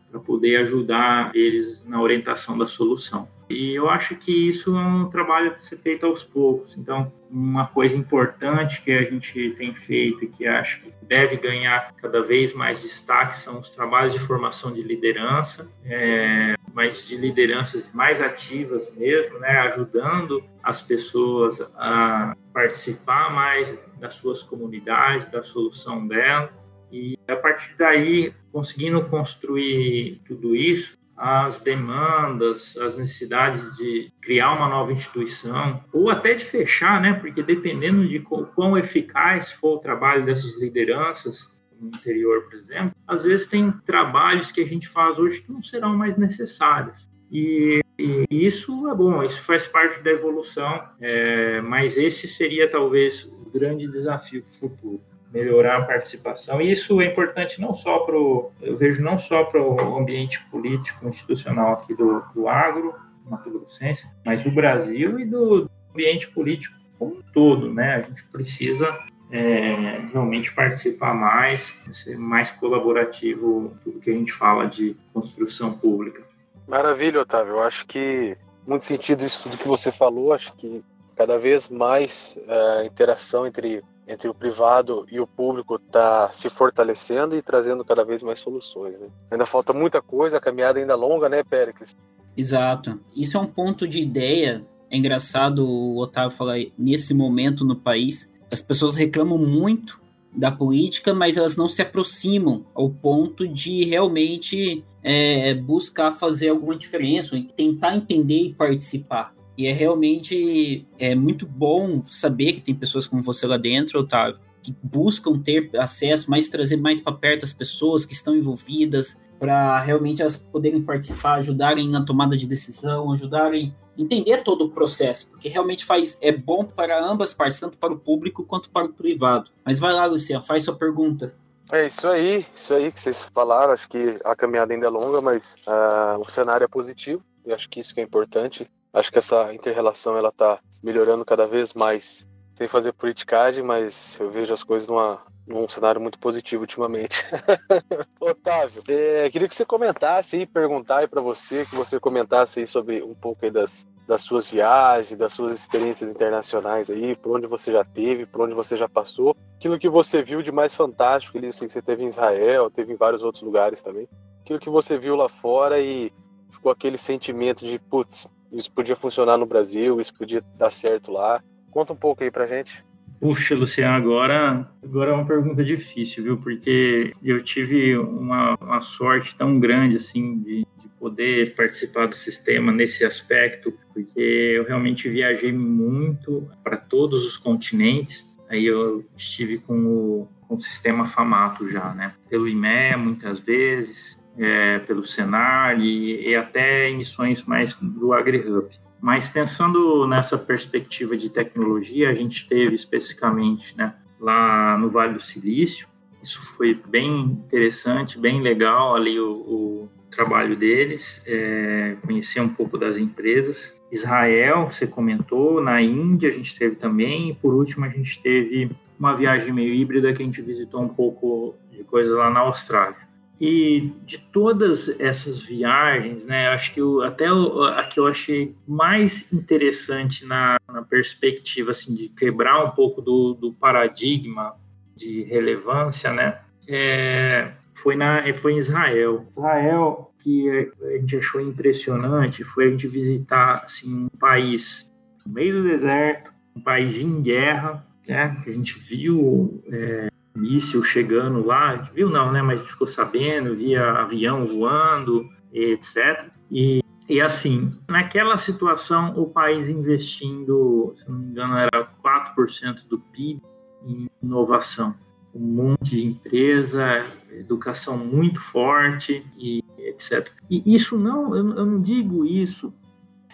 para 0.10 0.20
poder 0.20 0.58
ajudar 0.58 1.32
eles 1.36 1.86
na 1.86 2.02
orientação 2.02 2.58
da 2.58 2.68
solução. 2.68 3.28
E 3.50 3.74
eu 3.74 3.90
acho 3.90 4.16
que 4.16 4.32
isso 4.32 4.78
é 4.78 4.80
um 4.80 5.10
trabalho 5.10 5.52
a 5.52 5.60
ser 5.60 5.78
feito 5.78 6.06
aos 6.06 6.24
poucos. 6.24 6.78
Então, 6.78 7.12
uma 7.32 7.66
coisa 7.66 7.98
importante 7.98 8.82
que 8.82 8.92
a 8.92 9.02
gente 9.04 9.52
tem 9.52 9.74
feito 9.74 10.24
e 10.24 10.28
que 10.28 10.46
acho 10.46 10.82
que 10.82 10.94
deve 11.02 11.38
ganhar 11.38 11.94
cada 11.96 12.22
vez 12.22 12.54
mais 12.54 12.82
destaque 12.82 13.38
são 13.38 13.60
os 13.60 13.72
trabalhos 13.72 14.14
de 14.14 14.20
formação 14.20 14.72
de 14.72 14.84
liderança, 14.84 15.68
é, 15.84 16.54
mas 16.74 17.08
de 17.08 17.18
lideranças 17.18 17.90
mais 17.92 18.22
ativas 18.22 18.94
mesmo, 18.96 19.40
né, 19.40 19.60
ajudando 19.62 20.44
as 20.62 20.82
pessoas 20.82 21.60
a 21.76 22.36
participar 22.54 23.34
mais 23.34 23.76
das 24.00 24.14
suas 24.14 24.44
comunidades, 24.44 25.28
da 25.28 25.42
solução 25.42 26.08
delas 26.08 26.59
e 26.92 27.18
a 27.28 27.36
partir 27.36 27.76
daí, 27.78 28.34
conseguindo 28.52 29.04
construir 29.06 30.22
tudo 30.28 30.56
isso, 30.56 30.98
as 31.20 31.60
demandas, 31.60 32.78
as 32.78 32.96
necessidades 32.96 33.76
de 33.76 34.12
criar 34.22 34.54
uma 34.54 34.70
nova 34.70 34.94
instituição, 34.94 35.84
ou 35.92 36.10
até 36.10 36.34
de 36.34 36.46
fechar, 36.46 37.02
né? 37.02 37.14
Porque 37.14 37.44
dependendo 37.44 38.08
de 38.08 38.20
quão 38.20 38.78
eficaz 38.78 39.52
for 39.52 39.76
o 39.76 39.80
trabalho 39.80 40.26
dessas 40.26 40.58
lideranças 40.58 41.52
no 41.80 41.90
interior, 41.90 42.44
por 42.44 42.56
exemplo, 42.56 42.96
às 43.06 43.24
vezes 43.24 43.48
tem 43.48 43.72
trabalhos 43.86 44.52
que 44.52 44.62
a 44.62 44.66
gente 44.66 44.88
faz 44.88 45.20
hoje 45.20 45.42
que 45.42 45.52
não 45.52 45.62
serão 45.62 45.96
mais 45.96 46.16
necessários. 46.18 47.10
E, 47.30 47.82
e 47.98 48.26
isso 48.32 48.88
é 48.88 48.96
bom, 48.96 49.22
isso 49.22 49.42
faz 49.44 49.68
parte 49.68 50.02
da 50.02 50.12
evolução, 50.12 50.82
é, 51.02 51.62
mas 51.62 51.98
esse 51.98 52.28
seria 52.28 52.70
talvez 52.70 53.26
o 53.26 53.50
grande 53.52 53.88
desafio 53.88 54.44
futuro 54.58 55.02
melhorar 55.34 55.78
a 55.78 55.86
participação. 55.86 56.62
E 56.62 56.72
isso 56.72 57.02
é 57.02 57.06
importante 57.06 57.62
não 57.62 57.74
só 57.74 58.00
para 58.00 58.18
o, 58.18 58.52
eu 58.62 58.78
vejo 58.78 59.02
não 59.02 59.18
só 59.18 59.44
para 59.44 59.62
o 59.62 59.98
ambiente 59.98 60.42
político 60.50 61.08
institucional 61.08 61.74
aqui 61.74 61.94
do, 61.96 62.24
do 62.34 62.48
agro, 62.48 62.96
Mato 63.30 63.50
Grossense, 63.50 64.08
mas 64.26 64.44
do 64.44 64.52
Brasil 64.52 65.20
e 65.20 65.26
do 65.26 65.70
ambiente 65.94 66.28
político 66.30 66.76
como 66.98 67.18
um 67.18 67.22
todo, 67.34 67.72
né? 67.72 67.96
A 67.96 68.02
gente 68.02 68.24
precisa 68.26 68.98
é, 69.32 70.02
realmente 70.12 70.52
participar 70.54 71.14
mais, 71.14 71.74
ser 71.94 72.18
mais 72.18 72.52
colaborativo 72.52 73.74
tudo 73.84 74.00
que 74.00 74.10
a 74.10 74.14
gente 74.14 74.34
fala 74.34 74.68
de 74.68 74.98
construção 75.14 75.74
pública. 75.74 76.24
Maravilha, 76.68 77.22
Otávio. 77.22 77.54
Eu 77.54 77.64
acho 77.64 77.86
que 77.86 78.36
muito 78.66 78.84
sentido 78.84 79.26
isso 79.26 79.44
tudo 79.44 79.58
que 79.58 79.68
você 79.68 79.92
falou. 79.92 80.34
Acho 80.34 80.54
que 80.54 80.84
cada 81.16 81.38
vez 81.38 81.70
mais 81.70 82.38
a 82.48 82.86
interação 82.86 83.46
entre 83.46 83.84
entre 84.10 84.28
o 84.28 84.34
privado 84.34 85.06
e 85.12 85.20
o 85.20 85.28
público 85.28 85.76
está 85.76 86.34
se 86.34 86.50
fortalecendo 86.50 87.36
e 87.36 87.44
trazendo 87.44 87.86
cada 87.86 88.04
vez 88.04 88.24
mais 88.24 88.40
soluções. 88.40 89.00
Né? 89.00 89.08
Ainda 89.30 89.46
falta 89.46 89.72
muita 89.72 90.02
coisa, 90.02 90.38
a 90.38 90.42
caminhada 90.42 90.80
ainda 90.80 90.94
é 90.94 90.96
longa, 90.96 91.30
né, 91.30 91.44
Péricles? 91.44 91.96
Exato. 92.36 93.00
Isso 93.16 93.38
é 93.38 93.40
um 93.40 93.46
ponto 93.46 93.88
de 93.88 94.02
ideia. 94.02 94.66
É 94.90 94.98
engraçado 94.98 95.64
o 95.64 96.00
Otávio 96.00 96.36
falar 96.36 96.58
nesse 96.76 97.14
momento 97.14 97.64
no 97.64 97.76
país. 97.76 98.28
As 98.52 98.64
pessoas 98.64 98.96
reclamam 98.96 99.38
muito 99.38 100.02
da 100.36 100.52
política, 100.52 101.14
mas 101.14 101.38
elas 101.38 101.56
não 101.56 101.68
se 101.68 101.82
aproximam 101.82 102.66
ao 102.74 102.90
ponto 102.90 103.48
de 103.48 103.84
realmente 103.84 104.84
é, 105.04 105.54
buscar 105.54 106.12
fazer 106.12 106.50
alguma 106.50 106.76
diferença, 106.76 107.40
tentar 107.56 107.96
entender 107.96 108.42
e 108.42 108.54
participar. 108.54 109.36
E 109.60 109.68
é 109.68 109.74
realmente 109.74 110.88
é 110.98 111.14
muito 111.14 111.46
bom 111.46 112.02
saber 112.06 112.54
que 112.54 112.62
tem 112.62 112.74
pessoas 112.74 113.06
como 113.06 113.22
você 113.22 113.46
lá 113.46 113.58
dentro, 113.58 114.00
Otávio, 114.00 114.40
que 114.64 114.74
buscam 114.82 115.38
ter 115.38 115.70
acesso, 115.78 116.32
mas 116.32 116.48
trazer 116.48 116.78
mais 116.78 117.02
para 117.02 117.12
perto 117.12 117.44
as 117.44 117.52
pessoas 117.52 118.06
que 118.06 118.14
estão 118.14 118.34
envolvidas, 118.34 119.18
para 119.38 119.78
realmente 119.82 120.22
elas 120.22 120.38
poderem 120.38 120.82
participar, 120.82 121.34
ajudarem 121.34 121.90
na 121.90 122.06
tomada 122.06 122.38
de 122.38 122.48
decisão, 122.48 123.12
ajudarem 123.12 123.76
entender 123.98 124.44
todo 124.46 124.64
o 124.64 124.70
processo, 124.70 125.28
porque 125.28 125.50
realmente 125.50 125.84
faz 125.84 126.18
é 126.22 126.32
bom 126.32 126.64
para 126.64 126.98
ambas 127.06 127.34
partes, 127.34 127.60
tanto 127.60 127.78
para 127.78 127.92
o 127.92 128.00
público 128.00 128.46
quanto 128.46 128.70
para 128.70 128.86
o 128.86 128.94
privado. 128.94 129.52
Mas 129.66 129.78
vai 129.78 129.92
lá, 129.92 130.06
Luciano, 130.06 130.42
faz 130.42 130.64
sua 130.64 130.76
pergunta. 130.76 131.36
É 131.70 131.86
isso 131.86 132.08
aí, 132.08 132.46
isso 132.56 132.74
aí 132.74 132.90
que 132.94 133.00
vocês 133.02 133.22
falaram. 133.22 133.74
Acho 133.74 133.90
que 133.90 134.16
a 134.24 134.34
caminhada 134.38 134.74
ainda 134.74 134.86
é 134.86 134.90
longa, 134.90 135.20
mas 135.20 135.56
uh, 135.68 136.18
o 136.18 136.32
cenário 136.32 136.64
é 136.64 136.68
positivo. 136.70 137.22
E 137.46 137.52
acho 137.52 137.70
que 137.70 137.82
isso 137.82 137.94
que 137.94 138.00
é 138.00 138.04
importante. 138.04 138.66
Acho 138.94 139.12
que 139.12 139.18
essa 139.18 139.54
inter-relação 139.54 140.18
ela 140.18 140.32
tá 140.32 140.60
melhorando 140.84 141.24
cada 141.24 141.46
vez 141.46 141.74
mais. 141.74 142.28
Sem 142.56 142.68
fazer 142.68 142.92
politicagem, 142.92 143.64
mas 143.64 144.18
eu 144.20 144.30
vejo 144.30 144.54
as 144.54 144.64
coisas 144.64 144.90
numa, 144.90 145.24
num 145.48 145.68
cenário 145.70 146.02
muito 146.02 146.20
positivo 146.20 146.62
ultimamente. 146.62 147.26
Otávio, 148.20 148.84
é, 148.90 149.30
queria 149.30 149.48
que 149.48 149.56
você 149.56 149.66
comentasse 149.66 150.38
e 150.38 150.46
perguntar 150.46 151.08
para 151.08 151.22
você, 151.22 151.66
que 151.66 151.76
você 151.76 152.00
comentasse 152.00 152.60
aí 152.60 152.68
sobre 152.68 153.02
um 153.02 153.16
pouco 153.16 153.46
aí 153.46 153.52
das, 153.52 153.88
das 154.08 154.22
suas 154.22 154.48
viagens, 154.48 155.18
das 155.18 155.34
suas 155.34 155.54
experiências 155.54 156.12
internacionais 156.12 156.90
aí, 156.90 157.16
por 157.16 157.38
onde 157.38 157.48
você 157.48 157.72
já 157.72 157.84
teve, 157.84 158.26
por 158.26 158.42
onde 158.42 158.54
você 158.54 158.76
já 158.76 158.90
passou, 158.90 159.38
aquilo 159.56 159.80
que 159.80 159.88
você 159.88 160.22
viu 160.22 160.42
de 160.42 160.52
mais 160.52 160.74
fantástico, 160.74 161.38
ali, 161.38 161.48
eu 161.48 161.54
sei 161.54 161.68
que 161.68 161.74
você 161.74 161.82
teve 161.82 162.04
em 162.04 162.08
Israel, 162.08 162.70
teve 162.70 162.92
em 162.92 162.98
vários 162.98 163.24
outros 163.24 163.44
lugares 163.44 163.82
também, 163.82 164.08
aquilo 164.42 164.60
que 164.60 164.70
você 164.70 164.98
viu 164.98 165.16
lá 165.16 165.30
fora 165.30 165.80
e 165.80 166.12
ficou 166.52 166.72
aquele 166.72 166.98
sentimento 166.98 167.66
de, 167.66 167.80
putz, 167.80 168.28
isso 168.52 168.72
podia 168.72 168.96
funcionar 168.96 169.38
no 169.38 169.46
Brasil, 169.46 170.00
isso 170.00 170.14
podia 170.14 170.44
dar 170.58 170.70
certo 170.70 171.12
lá. 171.12 171.42
Conta 171.72 171.94
um 171.94 171.96
pouco 171.96 172.24
aí 172.24 172.32
pra 172.32 172.48
gente. 172.48 172.84
Puxa, 173.20 173.54
Luciano, 173.54 173.98
agora, 173.98 174.72
agora 174.82 175.12
é 175.12 175.14
uma 175.14 175.26
pergunta 175.26 175.62
difícil, 175.64 176.24
viu? 176.24 176.38
Porque 176.38 177.14
eu 177.22 177.44
tive 177.44 177.98
uma, 177.98 178.56
uma 178.62 178.82
sorte 178.82 179.36
tão 179.36 179.60
grande, 179.60 179.98
assim, 179.98 180.40
de, 180.40 180.66
de 180.78 180.90
poder 180.98 181.54
participar 181.54 182.08
do 182.08 182.16
sistema 182.16 182.72
nesse 182.72 183.04
aspecto, 183.04 183.74
porque 183.94 184.20
eu 184.20 184.64
realmente 184.64 185.10
viajei 185.10 185.52
muito 185.52 186.50
para 186.64 186.78
todos 186.78 187.26
os 187.26 187.36
continentes. 187.36 188.26
Aí 188.50 188.66
eu 188.66 189.06
estive 189.18 189.58
com 189.58 189.86
o, 189.86 190.28
com 190.48 190.56
o 190.56 190.60
sistema 190.60 191.06
FAMATO 191.06 191.70
já, 191.70 191.94
né? 191.94 192.14
Pelo 192.30 192.48
IMEA, 192.48 192.98
muitas 192.98 193.40
vezes, 193.42 194.19
é, 194.40 194.80
pelo 194.80 195.06
Senar 195.06 195.80
e, 195.80 196.30
e 196.30 196.36
até 196.36 196.90
emissões 196.90 197.44
mais 197.44 197.76
do 197.76 198.14
AgriHub. 198.14 198.70
Mas 199.02 199.28
pensando 199.28 200.08
nessa 200.08 200.38
perspectiva 200.38 201.16
de 201.16 201.30
tecnologia, 201.30 202.10
a 202.10 202.14
gente 202.14 202.48
teve 202.48 202.76
especificamente 202.76 203.78
né, 203.78 203.94
lá 204.20 204.78
no 204.78 204.90
Vale 204.90 205.14
do 205.14 205.22
Silício, 205.22 205.88
isso 206.22 206.42
foi 206.56 206.74
bem 206.74 207.22
interessante, 207.22 208.20
bem 208.20 208.42
legal 208.42 208.96
ali 208.96 209.18
o, 209.20 209.32
o 209.32 209.90
trabalho 210.12 210.56
deles, 210.56 211.24
é, 211.26 211.96
conhecer 212.06 212.42
um 212.42 212.50
pouco 212.50 212.78
das 212.78 212.98
empresas. 212.98 213.80
Israel, 213.92 214.70
você 214.70 214.86
comentou, 214.86 215.62
na 215.62 215.82
Índia 215.82 216.30
a 216.30 216.34
gente 216.34 216.58
teve 216.58 216.76
também, 216.76 217.30
e 217.30 217.34
por 217.34 217.54
último 217.54 217.86
a 217.86 217.90
gente 217.90 218.22
teve 218.22 218.70
uma 219.00 219.16
viagem 219.16 219.54
meio 219.54 219.74
híbrida 219.74 220.14
que 220.14 220.22
a 220.22 220.26
gente 220.26 220.42
visitou 220.42 220.82
um 220.82 220.90
pouco 220.90 221.56
de 221.72 221.84
coisa 221.86 222.18
lá 222.18 222.30
na 222.30 222.42
Austrália. 222.42 223.09
E 223.40 223.94
de 224.06 224.20
todas 224.20 225.00
essas 225.00 225.42
viagens, 225.42 226.26
né, 226.26 226.50
acho 226.50 226.74
que 226.74 226.82
eu, 226.82 227.02
até 227.02 227.32
o, 227.32 227.64
a 227.64 227.84
que 227.86 227.98
eu 227.98 228.06
achei 228.06 228.54
mais 228.68 229.32
interessante 229.32 230.26
na, 230.26 230.58
na, 230.68 230.82
perspectiva 230.82 231.72
assim, 231.72 231.96
de 231.96 232.10
quebrar 232.10 232.66
um 232.66 232.72
pouco 232.72 233.02
do, 233.02 233.34
do 233.34 233.54
paradigma 233.54 234.56
de 234.94 235.24
relevância, 235.24 236.12
né, 236.12 236.40
é, 236.68 237.54
foi, 237.76 237.96
na, 237.96 238.22
foi 238.34 238.54
em 238.54 238.58
Israel. 238.58 239.26
Israel, 239.32 240.14
que 240.20 240.70
a 240.84 240.98
gente 240.98 241.16
achou 241.16 241.40
impressionante, 241.40 242.44
foi 242.44 242.68
a 242.68 242.70
gente 242.72 242.90
visitar 242.90 243.64
assim, 243.64 244.04
um 244.06 244.18
país 244.20 244.92
no 245.26 245.34
meio 245.34 245.62
do 245.62 245.70
deserto, 245.70 246.30
um 246.54 246.62
país 246.62 247.02
em 247.02 247.22
guerra, 247.22 247.88
né, 248.06 248.38
que 248.44 248.50
a 248.50 248.54
gente 248.54 248.78
viu 248.78 249.64
é, 249.72 250.10
míssil 250.40 250.84
chegando 250.84 251.46
lá, 251.46 251.76
viu 251.94 252.10
não, 252.10 252.32
né? 252.32 252.42
Mas 252.42 252.62
ficou 252.62 252.88
sabendo, 252.88 253.56
via 253.56 253.92
avião 253.92 254.46
voando, 254.46 255.30
etc. 255.54 256.30
E, 256.52 256.82
e 257.08 257.22
assim, 257.22 257.72
naquela 257.88 258.38
situação, 258.38 259.14
o 259.18 259.28
país 259.28 259.70
investindo, 259.70 260.94
se 260.98 261.10
não 261.10 261.20
me 261.20 261.28
engano, 261.28 261.58
era 261.58 261.88
4% 262.04 262.88
do 262.88 263.00
PIB 263.00 263.42
em 263.86 264.10
inovação. 264.22 264.96
Um 265.34 265.46
monte 265.46 265.96
de 265.96 266.06
empresa, 266.06 267.06
educação 267.32 267.98
muito 267.98 268.42
forte 268.42 269.24
e 269.38 269.64
etc. 269.78 270.32
E 270.50 270.76
isso 270.76 270.98
não, 270.98 271.36
eu, 271.36 271.56
eu 271.56 271.66
não 271.66 271.82
digo 271.82 272.26
isso 272.26 272.74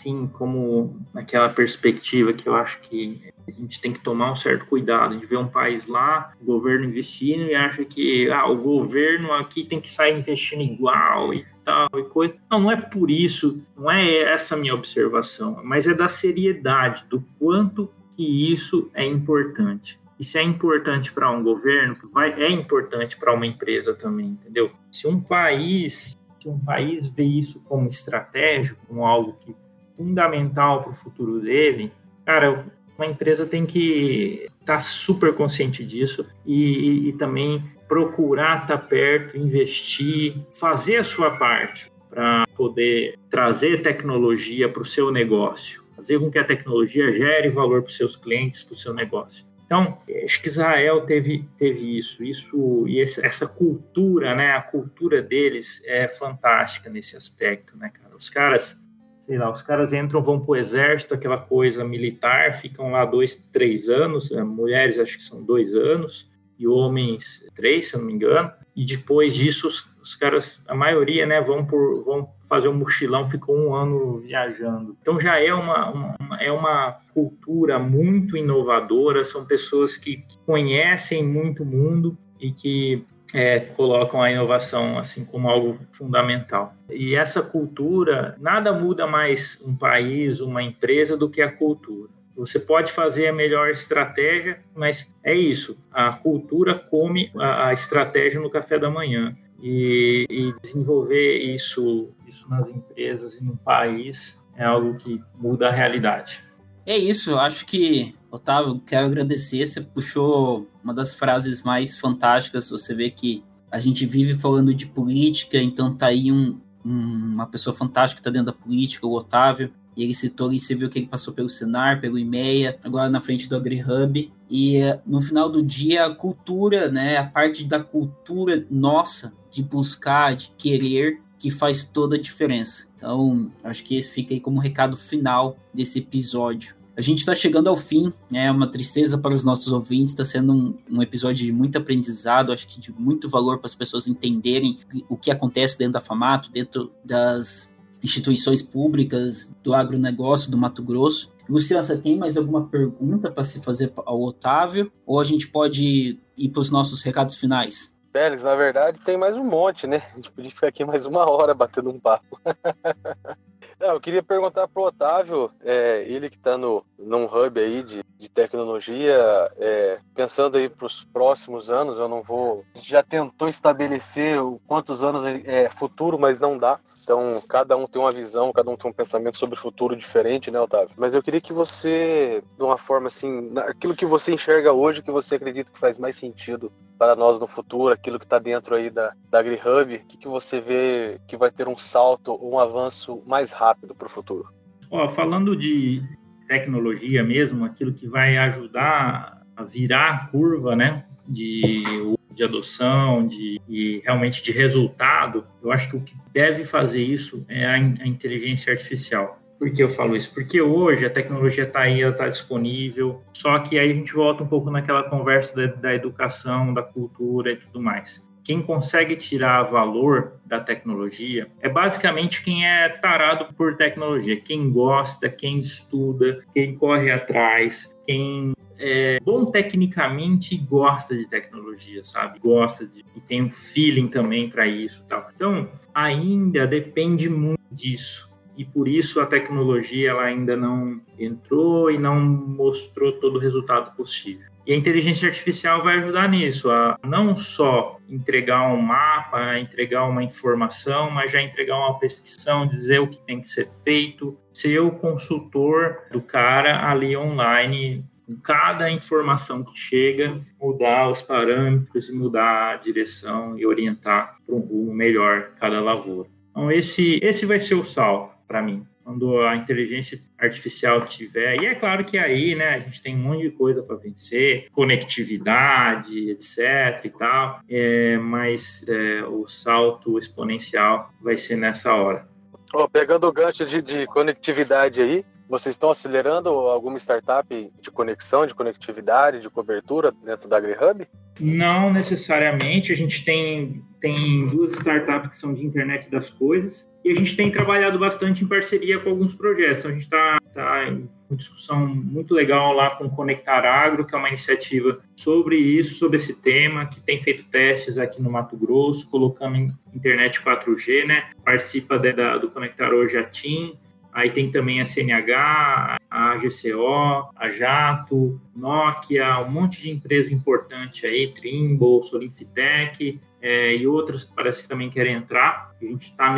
assim 0.05 0.27
como 0.27 0.95
naquela 1.11 1.49
perspectiva 1.49 2.31
que 2.31 2.47
eu 2.47 2.53
acho 2.53 2.79
que 2.81 3.33
a 3.47 3.51
gente 3.51 3.81
tem 3.81 3.91
que 3.91 3.99
tomar 3.99 4.31
um 4.31 4.35
certo 4.35 4.65
cuidado 4.67 5.17
de 5.17 5.25
ver 5.25 5.37
um 5.37 5.47
país 5.47 5.87
lá, 5.87 6.33
o 6.39 6.45
governo 6.45 6.85
investindo 6.85 7.43
e 7.45 7.55
acha 7.55 7.83
que 7.83 8.29
ah, 8.29 8.47
o 8.47 8.55
governo 8.55 9.33
aqui 9.33 9.63
tem 9.63 9.81
que 9.81 9.89
sair 9.89 10.17
investindo 10.17 10.61
igual 10.61 11.33
e 11.33 11.45
tal 11.63 11.89
e 11.95 12.03
coisa. 12.03 12.35
Não, 12.49 12.61
não 12.61 12.71
é 12.71 12.75
por 12.75 13.09
isso, 13.09 13.63
não 13.75 13.89
é 13.89 14.33
essa 14.33 14.53
a 14.53 14.57
minha 14.57 14.75
observação, 14.75 15.59
mas 15.63 15.87
é 15.87 15.93
da 15.93 16.07
seriedade, 16.07 17.05
do 17.09 17.23
quanto 17.39 17.91
que 18.15 18.53
isso 18.53 18.89
é 18.93 19.05
importante. 19.05 19.99
E 20.19 20.23
se 20.23 20.37
é 20.37 20.43
importante 20.43 21.11
para 21.11 21.29
um 21.29 21.43
governo, 21.43 21.97
vai, 22.13 22.31
é 22.41 22.49
importante 22.49 23.17
para 23.17 23.33
uma 23.33 23.45
empresa 23.45 23.93
também, 23.93 24.27
entendeu? 24.27 24.71
Se 24.89 25.07
um 25.07 25.19
país, 25.19 26.15
se 26.39 26.47
um 26.47 26.57
país 26.57 27.09
vê 27.09 27.25
isso 27.25 27.61
como 27.65 27.89
estratégico, 27.89 28.79
como 28.87 29.05
algo 29.05 29.33
que 29.33 29.53
fundamental 29.95 30.81
para 30.81 30.91
o 30.91 30.95
futuro 30.95 31.39
dele, 31.39 31.91
cara, 32.25 32.65
uma 32.97 33.07
empresa 33.07 33.45
tem 33.45 33.65
que 33.65 34.47
estar 34.59 34.75
tá 34.75 34.81
super 34.81 35.33
consciente 35.33 35.85
disso 35.85 36.25
e, 36.45 37.09
e, 37.09 37.13
também 37.13 37.63
procurar 37.87 38.63
estar 38.63 38.77
tá 38.77 38.83
perto, 38.83 39.37
investir, 39.37 40.33
fazer 40.57 40.97
a 40.97 41.03
sua 41.03 41.37
parte 41.37 41.91
para 42.09 42.45
poder 42.55 43.19
trazer 43.29 43.81
tecnologia 43.81 44.69
para 44.69 44.81
o 44.81 44.85
seu 44.85 45.11
negócio, 45.11 45.83
fazer 45.95 46.19
com 46.19 46.31
que 46.31 46.39
a 46.39 46.43
tecnologia 46.43 47.11
gere 47.11 47.49
valor 47.49 47.81
para 47.81 47.89
os 47.89 47.97
seus 47.97 48.15
clientes, 48.15 48.63
para 48.63 48.75
o 48.75 48.77
seu 48.77 48.93
negócio. 48.93 49.45
Então, 49.65 49.97
acho 50.23 50.41
que 50.41 50.47
Israel 50.47 51.01
teve, 51.01 51.43
teve 51.57 51.97
isso, 51.97 52.23
isso 52.23 52.87
e 52.87 53.01
essa 53.01 53.47
cultura, 53.47 54.35
né? 54.35 54.51
A 54.51 54.61
cultura 54.61 55.23
deles 55.23 55.83
é 55.87 56.07
fantástica 56.07 56.87
nesse 56.89 57.17
aspecto, 57.17 57.75
né, 57.75 57.91
cara? 57.91 58.15
Os 58.15 58.29
caras 58.29 58.79
sei 59.25 59.39
lá, 59.39 59.51
os 59.51 59.63
caras 59.63 59.91
entram, 59.91 60.21
vão 60.21 60.39
para 60.39 60.51
o 60.51 60.55
exército, 60.55 61.15
aquela 61.15 61.37
coisa 61.37 61.83
militar, 61.83 62.53
ficam 62.53 62.91
lá 62.91 63.03
dois, 63.03 63.35
três 63.35 63.89
anos, 63.89 64.31
é, 64.31 64.43
mulheres 64.43 64.99
acho 64.99 65.17
que 65.17 65.23
são 65.23 65.43
dois 65.43 65.73
anos, 65.73 66.29
e 66.59 66.67
homens 66.67 67.45
três, 67.55 67.89
se 67.89 67.95
eu 67.95 68.01
não 68.01 68.07
me 68.07 68.13
engano, 68.13 68.51
e 68.75 68.85
depois 68.85 69.33
disso 69.33 69.67
os, 69.67 69.83
os 70.01 70.15
caras, 70.15 70.63
a 70.67 70.75
maioria, 70.75 71.25
né, 71.25 71.41
vão, 71.41 71.65
por, 71.65 72.03
vão 72.03 72.29
fazer 72.47 72.67
um 72.67 72.75
mochilão, 72.75 73.29
ficam 73.29 73.55
um 73.55 73.73
ano 73.73 74.19
viajando. 74.19 74.95
Então 75.01 75.19
já 75.19 75.39
é 75.39 75.51
uma, 75.51 75.89
uma, 75.89 76.17
é 76.39 76.51
uma 76.51 76.91
cultura 77.11 77.79
muito 77.79 78.37
inovadora, 78.37 79.25
são 79.25 79.43
pessoas 79.43 79.97
que 79.97 80.23
conhecem 80.45 81.25
muito 81.25 81.63
o 81.63 81.65
mundo 81.65 82.15
e 82.39 82.51
que 82.51 83.03
é, 83.35 83.59
colocam 83.59 84.21
a 84.21 84.31
inovação 84.31 84.97
assim 84.97 85.25
como 85.25 85.49
algo 85.49 85.77
fundamental. 85.91 86.73
E 86.89 87.15
essa 87.15 87.41
cultura, 87.41 88.33
nada 88.39 88.71
muda 88.71 89.05
mais 89.05 89.61
um 89.65 89.75
país, 89.75 90.39
uma 90.39 90.63
empresa 90.63 91.17
do 91.17 91.29
que 91.29 91.41
a 91.41 91.51
cultura. 91.51 92.09
Você 92.37 92.59
pode 92.59 92.93
fazer 92.93 93.27
a 93.27 93.33
melhor 93.33 93.69
estratégia, 93.69 94.59
mas 94.73 95.13
é 95.21 95.33
isso. 95.33 95.77
A 95.91 96.13
cultura 96.13 96.75
come 96.75 97.29
a, 97.37 97.67
a 97.67 97.73
estratégia 97.73 98.39
no 98.39 98.49
café 98.49 98.79
da 98.79 98.89
manhã. 98.89 99.35
E, 99.61 100.25
e, 100.29 100.53
desenvolver 100.61 101.37
isso, 101.37 102.09
isso 102.27 102.49
nas 102.49 102.69
empresas 102.69 103.35
e 103.35 103.43
no 103.43 103.57
país 103.57 104.41
é 104.55 104.63
algo 104.63 104.95
que 104.97 105.21
muda 105.37 105.67
a 105.67 105.71
realidade. 105.71 106.43
É 106.85 106.97
isso, 106.97 107.37
acho 107.37 107.65
que, 107.65 108.13
Otávio, 108.35 108.81
quero 108.85 109.07
agradecer. 109.07 109.65
Você 109.65 109.81
puxou 109.81 110.67
uma 110.83 110.93
das 110.93 111.15
frases 111.15 111.63
mais 111.63 111.97
fantásticas. 111.97 112.69
Você 112.69 112.93
vê 112.93 113.09
que 113.09 113.43
a 113.71 113.79
gente 113.79 114.05
vive 114.05 114.35
falando 114.35 114.73
de 114.73 114.87
política, 114.87 115.57
então 115.57 115.95
tá 115.95 116.07
aí 116.07 116.31
um, 116.31 116.59
um, 116.85 117.33
uma 117.33 117.47
pessoa 117.47 117.75
fantástica 117.75 118.21
que 118.21 118.23
tá 118.23 118.29
dentro 118.29 118.47
da 118.47 118.53
política, 118.53 119.07
o 119.07 119.13
Otávio. 119.13 119.71
E 119.97 120.03
ele 120.03 120.13
citou 120.13 120.47
ali, 120.47 120.59
você 120.59 120.75
viu 120.75 120.89
que 120.89 120.99
ele 120.99 121.07
passou 121.07 121.33
pelo 121.33 121.47
Senar, 121.47 122.01
pelo 122.01 122.19
IMEA, 122.19 122.77
agora 122.83 123.09
na 123.09 123.21
frente 123.21 123.47
do 123.47 123.55
AgriHub. 123.55 124.31
E 124.49 124.79
no 125.05 125.21
final 125.21 125.49
do 125.49 125.63
dia, 125.63 126.05
a 126.05 126.13
cultura, 126.13 126.89
né, 126.89 127.17
a 127.17 127.25
parte 127.25 127.63
da 127.63 127.79
cultura 127.79 128.65
nossa, 128.69 129.33
de 129.49 129.63
buscar, 129.63 130.35
de 130.35 130.49
querer, 130.57 131.21
que 131.39 131.49
faz 131.49 131.83
toda 131.83 132.15
a 132.15 132.19
diferença. 132.19 132.87
Então, 132.95 133.51
acho 133.63 133.83
que 133.83 133.95
esse 133.95 134.11
fica 134.11 134.33
aí 134.33 134.39
como 134.39 134.59
recado 134.59 134.97
final 134.97 135.57
desse 135.73 135.99
episódio. 135.99 136.75
A 136.97 137.01
gente 137.01 137.19
está 137.19 137.35
chegando 137.35 137.67
ao 137.67 137.75
fim, 137.75 138.11
né? 138.31 138.45
é 138.45 138.51
uma 138.51 138.67
tristeza 138.67 139.17
para 139.17 139.35
os 139.35 139.43
nossos 139.43 139.71
ouvintes, 139.71 140.13
está 140.13 140.23
sendo 140.23 140.53
um, 140.53 140.77
um, 140.89 141.01
episódio 141.01 141.45
de 141.45 141.51
muito 141.51 141.77
aprendizado, 141.77 142.53
acho 142.53 142.65
que 142.67 142.79
de 142.79 142.91
muito 142.93 143.27
valor 143.27 143.57
para 143.57 143.67
as 143.67 143.75
pessoas 143.75 144.07
entenderem 144.07 144.77
o 145.09 145.17
que 145.17 145.29
acontece 145.29 145.77
dentro 145.77 145.93
da 145.93 146.01
FAMATO, 146.01 146.51
dentro 146.51 146.91
das 147.03 147.69
instituições 148.01 148.61
públicas, 148.61 149.51
do 149.61 149.73
agronegócio 149.73 150.49
do 150.49 150.57
Mato 150.57 150.81
Grosso. 150.81 151.31
Luciano, 151.49 151.83
você 151.83 151.97
tem 151.97 152.17
mais 152.17 152.37
alguma 152.37 152.65
pergunta 152.65 153.29
para 153.29 153.43
se 153.43 153.59
fazer 153.59 153.91
ao 153.97 154.21
Otávio? 154.21 154.91
Ou 155.05 155.19
a 155.19 155.23
gente 155.23 155.47
pode 155.49 156.19
ir 156.37 156.49
para 156.49 156.61
os 156.61 156.69
nossos 156.69 157.01
recados 157.01 157.35
finais? 157.35 157.94
Félix, 158.15 158.43
na 158.43 158.55
verdade, 158.55 158.97
tem 159.01 159.17
mais 159.17 159.35
um 159.35 159.43
monte, 159.43 159.85
né? 159.85 160.01
A 160.09 160.15
gente 160.15 160.31
podia 160.31 160.49
ficar 160.49 160.67
aqui 160.69 160.85
mais 160.85 161.03
uma 161.03 161.29
hora 161.29 161.53
batendo 161.53 161.89
um 161.89 161.99
papo. 161.99 162.39
Não, 163.77 163.89
eu 163.89 163.99
queria 163.99 164.23
perguntar 164.23 164.69
pro 164.69 164.83
Otávio, 164.83 165.51
é, 165.61 166.01
ele 166.07 166.29
que 166.29 166.37
está 166.37 166.57
no, 166.57 166.85
num 166.97 167.25
hub 167.25 167.59
aí 167.59 167.83
de, 167.83 168.05
de 168.17 168.29
tecnologia, 168.29 169.17
é, 169.57 169.99
pensando 170.15 170.57
aí 170.57 170.69
para 170.69 170.85
os 170.85 171.03
próximos 171.03 171.69
anos, 171.69 171.99
eu 171.99 172.07
não 172.07 172.23
vou. 172.23 172.63
Já 172.73 173.03
tentou 173.03 173.49
estabelecer 173.49 174.37
quantos 174.65 175.03
anos 175.03 175.25
é, 175.25 175.65
é 175.65 175.69
futuro, 175.69 176.17
mas 176.17 176.39
não 176.39 176.57
dá. 176.57 176.79
Então, 177.03 177.19
cada 177.49 177.75
um 177.75 177.85
tem 177.85 178.01
uma 178.01 178.13
visão, 178.13 178.53
cada 178.53 178.71
um 178.71 178.77
tem 178.77 178.89
um 178.89 178.93
pensamento 178.93 179.37
sobre 179.37 179.55
o 179.55 179.61
futuro 179.61 179.95
diferente, 179.95 180.49
né, 180.49 180.59
Otávio? 180.59 180.95
Mas 180.97 181.13
eu 181.13 181.21
queria 181.21 181.41
que 181.41 181.51
você, 181.51 182.41
de 182.57 182.63
uma 182.63 182.77
forma 182.77 183.07
assim, 183.07 183.51
aquilo 183.57 183.95
que 183.95 184.05
você 184.05 184.33
enxerga 184.33 184.71
hoje, 184.71 185.03
que 185.03 185.11
você 185.11 185.35
acredita 185.35 185.71
que 185.71 185.79
faz 185.79 185.97
mais 185.97 186.15
sentido 186.15 186.71
para 186.97 187.15
nós 187.15 187.39
no 187.39 187.47
futuro, 187.47 187.93
aquilo 188.05 188.19
que 188.19 188.25
está 188.25 188.37
dentro 188.37 188.75
aí 188.75 188.91
da, 188.91 189.13
da 189.31 189.39
AgriHub, 189.39 189.95
o 189.95 190.05
que, 190.05 190.17
que 190.17 190.27
você 190.27 190.61
vê 190.61 191.19
que 191.27 191.35
vai 191.35 191.49
ter 191.49 191.67
um 191.67 191.75
salto, 191.75 192.39
um 192.39 192.59
avanço 192.59 193.23
mais 193.25 193.51
rápido 193.51 193.95
para 193.95 194.05
o 194.05 194.09
futuro? 194.09 194.47
Ó, 194.91 195.09
falando 195.09 195.55
de 195.55 196.03
tecnologia 196.47 197.23
mesmo, 197.23 197.65
aquilo 197.65 197.91
que 197.91 198.07
vai 198.07 198.37
ajudar 198.37 199.43
a 199.57 199.63
virar 199.63 200.09
a 200.09 200.27
curva, 200.27 200.75
né, 200.75 201.03
de, 201.27 201.83
de 202.31 202.43
adoção, 202.43 203.27
de 203.27 203.59
e 203.67 204.01
realmente 204.05 204.43
de 204.43 204.51
resultado, 204.51 205.47
eu 205.63 205.71
acho 205.71 205.89
que 205.89 205.97
o 205.97 206.01
que 206.01 206.13
deve 206.31 206.63
fazer 206.63 207.01
isso 207.01 207.43
é 207.49 207.65
a, 207.65 207.73
a 207.73 208.07
inteligência 208.07 208.71
artificial. 208.71 209.41
Por 209.57 209.71
que 209.71 209.81
eu 209.81 209.89
falo 209.89 210.15
isso? 210.15 210.33
Porque 210.33 210.61
hoje 210.61 211.05
a 211.05 211.09
tecnologia 211.09 211.63
está 211.63 211.81
aí, 211.81 212.01
ela 212.01 212.11
está 212.11 212.27
disponível, 212.27 213.21
só 213.33 213.57
que 213.59 213.79
aí 213.79 213.91
a 213.91 213.93
gente 213.93 214.13
volta 214.13 214.43
um 214.43 214.47
pouco 214.47 214.69
naquela 214.69 215.03
conversa 215.03 215.55
da, 215.55 215.73
da 215.73 215.95
educação, 215.95 216.73
da 216.73 216.83
cultura 216.83 217.51
e 217.51 217.55
tudo 217.55 217.81
mais. 217.81 218.21
Quem 218.43 218.61
consegue 218.61 219.15
tirar 219.15 219.63
valor 219.63 220.33
da 220.45 220.59
tecnologia 220.59 221.47
é 221.61 221.67
basicamente 221.67 222.43
quem 222.43 222.67
é 222.67 222.89
tarado 222.89 223.51
por 223.55 223.75
tecnologia, 223.75 224.39
quem 224.39 224.69
gosta, 224.69 225.27
quem 225.29 225.59
estuda, 225.59 226.45
quem 226.53 226.75
corre 226.75 227.09
atrás, 227.09 227.97
quem 228.05 228.53
é 228.77 229.19
bom 229.23 229.45
tecnicamente 229.45 230.53
e 230.53 230.57
gosta 230.57 231.15
de 231.15 231.25
tecnologia, 231.27 232.03
sabe? 232.03 232.37
Gosta 232.39 232.85
de 232.85 233.03
e 233.15 233.21
tem 233.21 233.41
um 233.41 233.49
feeling 233.49 234.09
também 234.09 234.49
para 234.49 234.67
isso, 234.67 235.03
tal. 235.07 235.27
Então, 235.33 235.69
ainda 235.93 236.67
depende 236.67 237.29
muito 237.29 237.61
disso 237.71 238.34
e 238.57 238.65
por 238.65 238.87
isso 238.87 239.19
a 239.19 239.25
tecnologia 239.25 240.11
ela 240.11 240.23
ainda 240.23 240.55
não 240.55 241.01
entrou 241.19 241.91
e 241.91 241.97
não 241.97 242.19
mostrou 242.19 243.11
todo 243.13 243.35
o 243.35 243.39
resultado 243.39 243.95
possível. 243.95 244.55
E 244.65 244.73
a 244.73 244.75
inteligência 244.75 245.27
artificial 245.27 245.83
vai 245.83 245.99
ajudar 245.99 246.27
nisso, 246.27 246.71
a 246.71 246.97
não 247.03 247.37
só 247.37 247.99
entregar 248.09 248.67
um 248.73 248.81
mapa, 248.81 249.59
entregar 249.59 250.05
uma 250.05 250.23
informação, 250.23 251.11
mas 251.11 251.31
já 251.31 251.39
entregar 251.39 251.77
uma 251.77 251.99
pesquisa, 251.99 252.65
dizer 252.65 252.99
o 252.99 253.07
que 253.07 253.21
tem 253.21 253.39
que 253.39 253.47
ser 253.47 253.67
feito, 253.83 254.35
ser 254.51 254.79
o 254.79 254.89
consultor 254.89 255.97
do 256.11 256.19
cara 256.19 256.89
ali 256.89 257.15
online, 257.15 258.03
com 258.25 258.35
cada 258.37 258.89
informação 258.89 259.63
que 259.63 259.77
chega, 259.77 260.41
mudar 260.59 261.11
os 261.11 261.21
parâmetros, 261.21 262.09
mudar 262.09 262.73
a 262.73 262.77
direção 262.77 263.59
e 263.59 263.67
orientar 263.67 264.37
para 264.43 264.55
um 264.55 264.59
rumo 264.59 264.91
melhor 264.91 265.51
cada 265.59 265.79
lavoura. 265.79 266.27
Então 266.49 266.71
esse, 266.71 267.19
esse 267.21 267.45
vai 267.45 267.59
ser 267.59 267.75
o 267.75 267.83
salto 267.83 268.34
para 268.47 268.61
mim. 268.61 268.85
Quando 269.03 269.39
a 269.41 269.55
inteligência 269.55 270.19
artificial 270.37 271.05
tiver, 271.05 271.61
e 271.61 271.65
é 271.67 271.75
claro 271.75 272.03
que 272.03 272.17
aí, 272.17 272.55
né, 272.55 272.69
a 272.69 272.79
gente 272.79 273.01
tem 273.03 273.15
um 273.15 273.19
monte 273.19 273.43
de 273.43 273.51
coisa 273.51 273.83
para 273.83 273.95
vencer, 273.97 274.67
conectividade, 274.71 276.31
etc 276.31 277.05
e 277.05 277.09
tal, 277.11 277.59
é, 277.69 278.17
mas 278.17 278.83
é, 278.87 279.23
o 279.23 279.47
salto 279.47 280.17
exponencial 280.17 281.13
vai 281.21 281.37
ser 281.37 281.55
nessa 281.55 281.93
hora. 281.93 282.27
Oh, 282.73 282.89
pegando 282.89 283.27
o 283.27 283.31
gancho 283.31 283.65
de, 283.65 283.81
de 283.81 284.07
conectividade 284.07 285.01
aí, 285.01 285.23
vocês 285.47 285.75
estão 285.75 285.89
acelerando 285.89 286.49
alguma 286.49 286.97
startup 286.97 287.71
de 287.79 287.91
conexão, 287.91 288.45
de 288.45 288.55
conectividade, 288.55 289.39
de 289.39 289.49
cobertura 289.49 290.11
dentro 290.23 290.49
da 290.49 290.57
AgriHub? 290.57 291.07
Não 291.39 291.91
necessariamente. 291.91 292.91
A 292.91 292.95
gente 292.95 293.23
tem, 293.23 293.83
tem 293.99 294.47
duas 294.47 294.73
startups 294.73 295.31
que 295.31 295.37
são 295.37 295.53
de 295.53 295.65
internet 295.65 296.09
das 296.09 296.29
coisas 296.29 296.89
e 297.03 297.11
a 297.11 297.15
gente 297.15 297.35
tem 297.35 297.51
trabalhado 297.51 297.99
bastante 297.99 298.43
em 298.43 298.47
parceria 298.47 298.99
com 298.99 299.09
alguns 299.09 299.35
projetos. 299.35 299.79
Então, 299.79 299.91
a 299.91 299.93
gente 299.93 300.03
está 300.03 300.37
tá 300.53 300.87
em 300.87 301.09
discussão 301.35 301.85
muito 301.85 302.33
legal 302.33 302.73
lá 302.73 302.91
com 302.91 303.09
Conectar 303.09 303.65
Agro, 303.65 304.05
que 304.05 304.15
é 304.15 304.17
uma 304.17 304.29
iniciativa 304.29 304.99
sobre 305.15 305.57
isso, 305.57 305.95
sobre 305.95 306.17
esse 306.17 306.41
tema, 306.41 306.85
que 306.85 307.01
tem 307.01 307.21
feito 307.21 307.43
testes 307.49 307.97
aqui 307.97 308.21
no 308.21 308.31
Mato 308.31 308.55
Grosso, 308.55 309.09
colocando 309.09 309.73
internet 309.93 310.41
4G, 310.41 311.05
né? 311.05 311.29
Participa 311.43 311.99
de, 311.99 312.13
da, 312.13 312.37
do 312.37 312.49
Conectar 312.49 312.91
hoje 312.93 313.17
a 313.17 313.23
TIM, 313.23 313.77
Aí 314.15 314.31
tem 314.31 314.49
também 314.49 314.79
a 314.79 314.85
CNH, 314.85 315.97
a 316.09 316.37
GCO, 316.37 317.29
a 317.35 317.49
Jato, 317.49 318.39
Nokia, 318.55 319.39
um 319.39 319.51
monte 319.51 319.81
de 319.81 319.91
empresa 319.91 320.33
importante 320.33 321.05
aí, 321.05 321.27
Trimble, 321.33 322.01
Solinfitec 322.01 323.19
é, 323.41 323.75
e 323.75 323.85
outras 323.85 324.23
parece 324.23 324.63
que 324.63 324.69
também 324.69 324.89
querem 324.89 325.15
entrar. 325.15 325.75
A 325.81 325.85
gente 325.85 326.11
está 326.11 326.33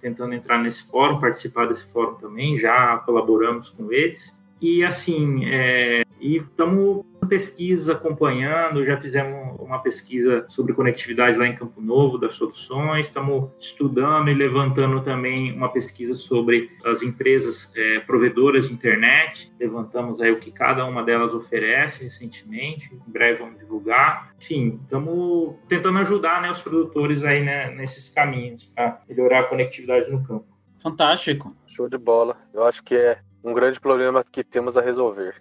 tentando 0.00 0.32
entrar 0.32 0.56
nesse 0.56 0.90
fórum, 0.90 1.20
participar 1.20 1.66
desse 1.66 1.92
fórum 1.92 2.14
também, 2.14 2.58
já 2.58 2.96
colaboramos 3.04 3.68
com 3.68 3.92
eles. 3.92 4.34
E 4.62 4.84
assim, 4.84 5.44
é, 5.46 6.04
e 6.20 6.36
estamos 6.36 7.04
pesquisa 7.32 7.94
acompanhando, 7.94 8.84
já 8.84 8.94
fizemos 8.98 9.58
uma 9.58 9.78
pesquisa 9.78 10.44
sobre 10.50 10.74
conectividade 10.74 11.38
lá 11.38 11.48
em 11.48 11.54
Campo 11.54 11.80
Novo, 11.80 12.18
das 12.18 12.34
soluções, 12.34 13.06
estamos 13.06 13.50
estudando 13.58 14.28
e 14.28 14.34
levantando 14.34 15.00
também 15.00 15.50
uma 15.50 15.70
pesquisa 15.70 16.14
sobre 16.14 16.70
as 16.84 17.02
empresas 17.02 17.72
é, 17.74 18.00
provedoras 18.00 18.68
de 18.68 18.74
internet, 18.74 19.50
levantamos 19.58 20.20
aí 20.20 20.30
o 20.30 20.38
que 20.38 20.52
cada 20.52 20.84
uma 20.84 21.02
delas 21.02 21.32
oferece 21.32 22.04
recentemente, 22.04 22.94
em 22.94 23.10
breve 23.10 23.38
vamos 23.38 23.58
divulgar. 23.58 24.34
Enfim, 24.38 24.78
estamos 24.82 25.54
tentando 25.66 26.00
ajudar 26.00 26.42
né, 26.42 26.50
os 26.50 26.60
produtores 26.60 27.24
aí 27.24 27.42
né, 27.42 27.70
nesses 27.70 28.10
caminhos 28.10 28.66
para 28.66 29.00
melhorar 29.08 29.40
a 29.40 29.44
conectividade 29.44 30.10
no 30.10 30.22
campo. 30.22 30.44
Fantástico. 30.82 31.56
Show 31.66 31.88
de 31.88 31.96
bola. 31.96 32.36
Eu 32.52 32.64
acho 32.64 32.84
que 32.84 32.94
é 32.94 33.18
um 33.44 33.52
grande 33.52 33.80
problema 33.80 34.24
que 34.24 34.44
temos 34.44 34.76
a 34.76 34.80
resolver. 34.80 35.34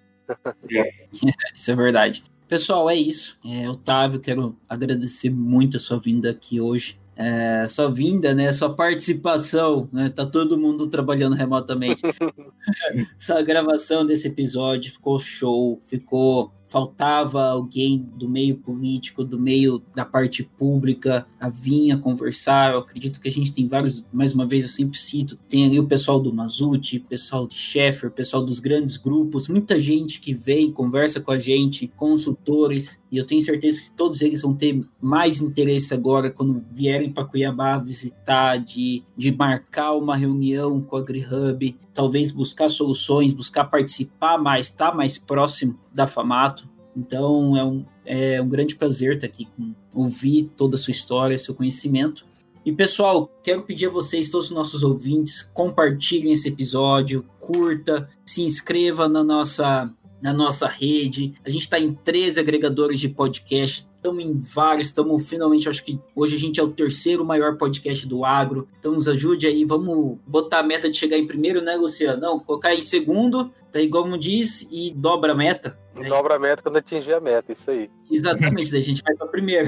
É. 0.71 0.91
isso 1.55 1.71
é 1.71 1.75
verdade. 1.75 2.23
Pessoal, 2.47 2.89
é 2.89 2.95
isso. 2.95 3.37
É, 3.45 3.69
Otávio, 3.69 4.19
quero 4.19 4.57
agradecer 4.67 5.29
muito 5.29 5.77
a 5.77 5.79
sua 5.79 5.99
vinda 5.99 6.29
aqui 6.29 6.59
hoje. 6.59 6.99
É, 7.15 7.67
sua 7.67 7.89
vinda, 7.89 8.33
né? 8.33 8.51
Sua 8.51 8.73
participação, 8.73 9.87
né? 9.91 10.09
Tá 10.09 10.25
todo 10.25 10.57
mundo 10.57 10.87
trabalhando 10.87 11.35
remotamente. 11.35 12.01
Essa 13.17 13.41
gravação 13.41 14.05
desse 14.05 14.27
episódio 14.27 14.91
ficou 14.91 15.19
show, 15.19 15.79
ficou 15.85 16.51
faltava 16.71 17.43
alguém 17.43 18.07
do 18.15 18.29
meio 18.29 18.55
político, 18.55 19.25
do 19.25 19.37
meio 19.37 19.83
da 19.93 20.05
parte 20.05 20.41
pública, 20.41 21.27
a 21.37 21.49
vinha 21.49 21.97
conversar. 21.97 22.71
Eu 22.71 22.79
acredito 22.79 23.19
que 23.19 23.27
a 23.27 23.31
gente 23.31 23.51
tem 23.51 23.67
vários, 23.67 24.05
mais 24.11 24.33
uma 24.33 24.47
vez 24.47 24.63
eu 24.63 24.69
sempre 24.69 24.97
cito, 24.97 25.35
tem 25.49 25.65
ali 25.65 25.77
o 25.77 25.85
pessoal 25.85 26.17
do 26.17 26.33
Mazuti, 26.33 26.97
pessoal 26.97 27.45
de 27.45 27.55
Sheffer, 27.55 28.09
pessoal 28.09 28.41
dos 28.41 28.61
grandes 28.61 28.95
grupos, 28.95 29.49
muita 29.49 29.81
gente 29.81 30.21
que 30.21 30.33
vem, 30.33 30.71
conversa 30.71 31.19
com 31.19 31.31
a 31.31 31.37
gente, 31.37 31.91
consultores, 31.97 33.03
e 33.11 33.17
eu 33.17 33.27
tenho 33.27 33.41
certeza 33.41 33.81
que 33.81 33.91
todos 33.91 34.21
eles 34.21 34.41
vão 34.41 34.53
ter 34.53 34.81
mais 35.01 35.41
interesse 35.41 35.93
agora 35.93 36.31
quando 36.31 36.63
vierem 36.71 37.11
para 37.11 37.25
Cuiabá 37.25 37.77
visitar, 37.77 38.55
de, 38.55 39.03
de 39.17 39.35
marcar 39.35 39.91
uma 39.91 40.15
reunião 40.15 40.81
com 40.81 40.95
a 40.95 41.01
AgriHub, 41.01 41.75
talvez 41.93 42.31
buscar 42.31 42.69
soluções, 42.69 43.33
buscar 43.33 43.65
participar 43.65 44.37
mais, 44.37 44.67
estar 44.67 44.91
tá 44.91 44.95
mais 44.95 45.17
próximo 45.17 45.77
da 45.93 46.07
Famato. 46.07 46.69
Então 46.95 47.57
é 47.57 47.63
um, 47.63 47.85
é 48.05 48.41
um 48.41 48.49
grande 48.49 48.75
prazer 48.75 49.15
estar 49.15 49.27
aqui, 49.27 49.47
ouvir 49.93 50.51
toda 50.57 50.75
a 50.75 50.77
sua 50.77 50.91
história, 50.91 51.37
seu 51.37 51.53
conhecimento. 51.53 52.25
E 52.63 52.71
pessoal, 52.71 53.31
quero 53.43 53.63
pedir 53.63 53.87
a 53.87 53.89
vocês, 53.89 54.29
todos 54.29 54.47
os 54.47 54.51
nossos 54.51 54.83
ouvintes, 54.83 55.41
compartilhem 55.41 56.33
esse 56.33 56.49
episódio, 56.49 57.25
curta, 57.39 58.07
se 58.23 58.43
inscreva 58.43 59.09
na 59.09 59.23
nossa 59.23 59.91
na 60.21 60.31
nossa 60.31 60.67
rede. 60.67 61.33
A 61.43 61.49
gente 61.49 61.63
está 61.63 61.79
em 61.79 61.93
13 61.93 62.39
agregadores 62.39 62.99
de 62.99 63.09
podcast, 63.09 63.87
estamos 63.95 64.23
em 64.23 64.39
vários, 64.39 64.87
estamos 64.87 65.27
finalmente, 65.27 65.67
acho 65.67 65.83
que 65.83 65.99
hoje 66.15 66.35
a 66.35 66.39
gente 66.39 66.59
é 66.59 66.63
o 66.63 66.69
terceiro 66.71 67.25
maior 67.25 67.57
podcast 67.57 68.07
do 68.07 68.23
agro. 68.23 68.67
Então 68.79 68.93
nos 68.93 69.07
ajude 69.07 69.47
aí, 69.47 69.65
vamos 69.65 70.19
botar 70.27 70.59
a 70.59 70.63
meta 70.63 70.89
de 70.89 70.95
chegar 70.95 71.17
em 71.17 71.25
primeiro, 71.25 71.61
né, 71.61 71.75
Luciano? 71.75 72.21
Não, 72.21 72.39
colocar 72.39 72.75
em 72.75 72.81
segundo, 72.81 73.51
daí 73.71 73.89
como 73.89 74.17
diz, 74.17 74.67
e 74.69 74.93
dobra 74.93 75.31
a 75.31 75.35
meta. 75.35 75.80
Dobra 75.93 76.35
a 76.35 76.39
meta 76.39 76.63
quando 76.63 76.77
atingir 76.77 77.13
a 77.13 77.19
meta, 77.19 77.51
isso 77.51 77.69
aí. 77.69 77.89
Exatamente, 78.09 78.71
daí 78.71 78.79
a 78.79 78.83
gente 78.83 79.03
vai 79.03 79.13
para 79.15 79.27
primeiro. 79.27 79.67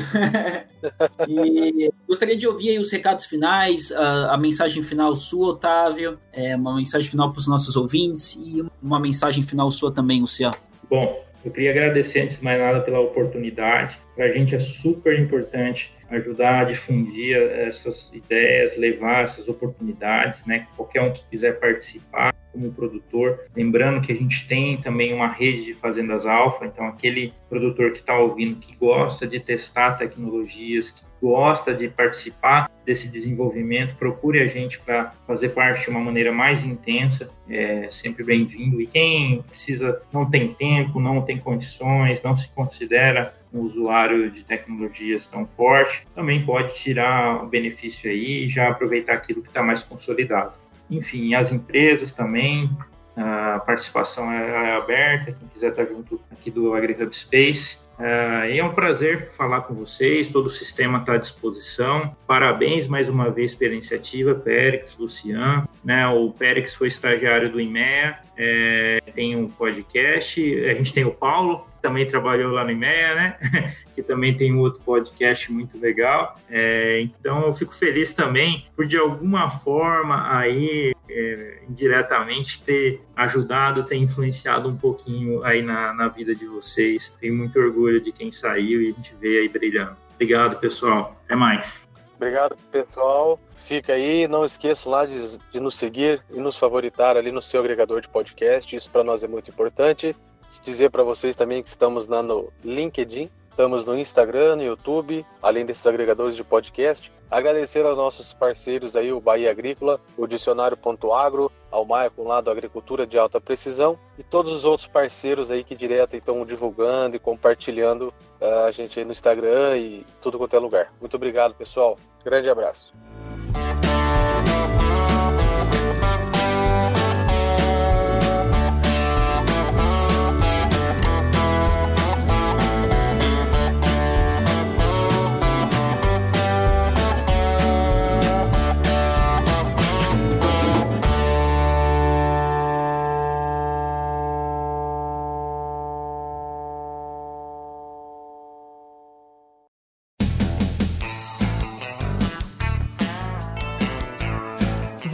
e 1.28 1.92
gostaria 2.08 2.36
de 2.36 2.48
ouvir 2.48 2.70
aí 2.70 2.80
os 2.80 2.92
recados 2.92 3.26
finais, 3.26 3.92
a, 3.92 4.34
a 4.34 4.38
mensagem 4.38 4.82
final 4.82 5.16
sua, 5.16 5.50
Otávio, 5.50 6.18
é, 6.32 6.56
uma 6.56 6.76
mensagem 6.76 7.10
final 7.10 7.32
para 7.32 7.40
os 7.40 7.48
nossos 7.48 7.76
ouvintes 7.76 8.36
e 8.36 8.66
uma 8.82 9.00
mensagem 9.00 9.44
final 9.44 9.70
sua 9.70 9.92
também, 9.92 10.22
Luciano. 10.22 10.56
Bom, 10.90 11.24
eu 11.44 11.52
queria 11.52 11.72
agradecer 11.72 12.22
antes 12.22 12.38
de 12.38 12.44
mais 12.44 12.60
nada 12.60 12.80
pela 12.82 13.02
oportunidade. 13.02 14.00
Para 14.16 14.26
a 14.26 14.32
gente 14.32 14.56
é 14.56 14.60
super 14.60 15.20
importante 15.20 15.94
ajudar 16.10 16.62
a 16.62 16.64
difundir 16.66 17.36
essas 17.36 18.14
ideias, 18.14 18.78
levar 18.78 19.26
essas 19.26 19.50
oportunidades, 19.50 20.46
né? 20.46 20.68
Qualquer 20.78 21.02
um 21.02 21.12
que 21.12 21.24
quiser 21.30 21.60
participar 21.60 22.34
como 22.54 22.72
produtor. 22.72 23.42
Lembrando 23.56 24.00
que 24.00 24.12
a 24.14 24.16
gente 24.16 24.48
tem 24.48 24.78
também 24.78 25.14
uma 25.14 25.28
rede 25.28 25.66
de 25.66 25.74
fazendas 25.74 26.26
alfa, 26.26 26.66
então 26.66 26.86
aquele 26.88 27.34
produtor 27.50 27.92
que 27.92 28.00
está 28.00 28.18
ouvindo, 28.18 28.58
que 28.58 28.76
gosta 28.76 29.28
de 29.28 29.40
testar 29.40 29.94
tecnologias, 29.94 30.92
que 30.92 31.04
gosta 31.22 31.74
de 31.74 31.88
participar 31.88 32.70
desse 32.86 33.08
desenvolvimento, 33.08 33.96
procure 33.96 34.42
a 34.42 34.48
gente 34.48 34.80
para 34.80 35.14
fazer 35.26 35.50
parte 35.50 35.84
de 35.84 35.90
uma 35.90 36.00
maneira 36.00 36.32
mais 36.32 36.64
intensa, 36.64 37.30
é 37.50 37.88
sempre 37.90 38.24
bem-vindo. 38.24 38.82
E 38.82 38.88
quem 38.88 39.42
precisa, 39.42 40.02
não 40.12 40.30
tem 40.30 40.54
tempo, 40.54 41.00
não 41.00 41.22
tem 41.22 41.38
condições, 41.38 42.22
não 42.22 42.36
se 42.36 42.50
considera 42.50 43.34
um 43.54 43.62
usuário 43.62 44.32
de 44.32 44.44
tecnologias 44.44 45.28
tão 45.28 45.46
forte, 45.46 46.08
também 46.14 46.44
pode 46.44 46.74
tirar 46.76 47.44
o 47.44 47.48
benefício 47.48 48.10
aí 48.10 48.46
e 48.46 48.50
já 48.50 48.68
aproveitar 48.68 49.14
aquilo 49.14 49.42
que 49.42 49.48
está 49.48 49.62
mais 49.62 49.84
consolidado. 49.84 50.63
Enfim, 50.98 51.34
as 51.34 51.52
empresas 51.52 52.12
também, 52.12 52.70
a 53.16 53.60
participação 53.60 54.32
é, 54.32 54.72
é 54.72 54.76
aberta, 54.76 55.32
quem 55.32 55.48
quiser 55.48 55.70
estar 55.70 55.86
junto 55.86 56.20
aqui 56.32 56.50
do 56.50 56.74
AgriHub 56.74 57.16
Space. 57.16 57.84
É, 58.00 58.58
é 58.58 58.64
um 58.64 58.74
prazer 58.74 59.30
falar 59.32 59.62
com 59.62 59.74
vocês, 59.76 60.28
todo 60.28 60.48
o 60.48 60.50
sistema 60.50 61.00
está 61.00 61.14
à 61.14 61.18
disposição. 61.18 62.16
Parabéns 62.26 62.88
mais 62.88 63.08
uma 63.08 63.30
vez 63.30 63.54
pela 63.54 63.74
iniciativa, 63.74 64.34
Périx, 64.34 64.98
Luciano. 64.98 65.68
Né, 65.84 66.08
o 66.08 66.32
Périx 66.32 66.74
foi 66.76 66.88
estagiário 66.88 67.52
do 67.52 67.62
IMEA, 67.62 68.18
é, 68.38 69.00
tem 69.14 69.36
um 69.36 69.48
podcast, 69.48 70.42
a 70.66 70.74
gente 70.74 70.94
tem 70.94 71.06
o 71.06 71.12
Paulo, 71.12 71.68
também 71.84 72.08
trabalhou 72.08 72.54
lá 72.54 72.64
no 72.64 72.72
IMEA, 72.72 73.14
né? 73.14 73.38
que 73.94 74.02
também 74.02 74.36
tem 74.36 74.54
um 74.54 74.60
outro 74.60 74.82
podcast 74.82 75.52
muito 75.52 75.78
legal. 75.78 76.40
É, 76.50 77.02
então 77.02 77.46
eu 77.46 77.54
fico 77.54 77.76
feliz 77.76 78.14
também 78.14 78.66
por 78.74 78.88
de 78.88 78.98
alguma 78.98 79.50
forma 79.50 80.36
aí 80.36 80.96
é, 81.10 81.60
indiretamente 81.70 82.64
ter 82.64 83.02
ajudado, 83.16 83.84
ter 83.84 83.98
influenciado 83.98 84.70
um 84.70 84.78
pouquinho 84.78 85.44
aí 85.44 85.62
na, 85.62 85.94
na 85.94 86.08
vida 86.08 86.34
de 86.34 86.48
vocês. 86.48 87.16
Tenho 87.20 87.36
muito 87.36 87.60
orgulho 87.60 88.00
de 88.00 88.14
quem 88.14 88.32
saiu 88.32 88.82
e 88.82 88.90
a 88.90 88.94
gente 88.94 89.14
vê 89.20 89.40
aí 89.40 89.50
brilhando. 89.50 89.98
Obrigado, 90.16 90.58
pessoal. 90.60 91.20
Até 91.26 91.36
mais. 91.36 91.86
Obrigado, 92.16 92.56
pessoal. 92.72 93.38
Fica 93.66 93.94
aí, 93.94 94.28
não 94.28 94.46
esqueça 94.46 94.90
lá 94.90 95.06
de, 95.06 95.38
de 95.52 95.60
nos 95.60 95.76
seguir 95.76 96.22
e 96.32 96.40
nos 96.40 96.58
favoritar 96.58 97.18
ali 97.18 97.32
no 97.32 97.42
seu 97.42 97.60
agregador 97.60 98.02
de 98.02 98.10
podcast. 98.10 98.74
Isso 98.74 98.90
para 98.90 99.04
nós 99.04 99.24
é 99.24 99.28
muito 99.28 99.50
importante. 99.50 100.16
Dizer 100.60 100.90
para 100.90 101.04
vocês 101.04 101.36
também 101.36 101.62
que 101.62 101.70
estamos 101.70 102.08
lá 102.08 102.22
no 102.22 102.52
LinkedIn, 102.64 103.30
Estamos 103.54 103.86
no 103.86 103.96
Instagram, 103.96 104.56
no 104.56 104.64
YouTube, 104.64 105.24
além 105.40 105.64
desses 105.64 105.86
agregadores 105.86 106.36
de 106.36 106.44
podcast. 106.44 107.12
Agradecer 107.30 107.86
aos 107.86 107.96
nossos 107.96 108.34
parceiros 108.34 108.96
aí, 108.96 109.14
o 109.14 109.22
Bahia 109.22 109.52
Agrícola, 109.52 110.02
o 110.18 110.26
Dicionário.agro, 110.26 111.52
ao 111.70 111.86
Maicon 111.86 112.24
lá 112.24 112.42
do 112.42 112.50
Agricultura 112.50 113.06
de 113.06 113.16
Alta 113.16 113.40
Precisão 113.40 113.98
e 114.18 114.24
todos 114.24 114.52
os 114.52 114.66
outros 114.66 114.88
parceiros 114.88 115.52
aí 115.52 115.64
que 115.64 115.76
direto 115.76 116.16
estão 116.16 116.44
divulgando 116.44 117.16
e 117.16 117.20
compartilhando 117.20 118.12
uh, 118.42 118.66
a 118.66 118.72
gente 118.72 118.98
aí 118.98 119.06
no 119.06 119.12
Instagram 119.12 119.78
e 119.78 120.04
tudo 120.20 120.40
quanto 120.40 120.56
é 120.56 120.60
lugar. 120.60 120.92
Muito 121.00 121.16
obrigado, 121.16 121.54
pessoal. 121.54 121.96
Grande 122.26 122.50
abraço. 122.50 122.92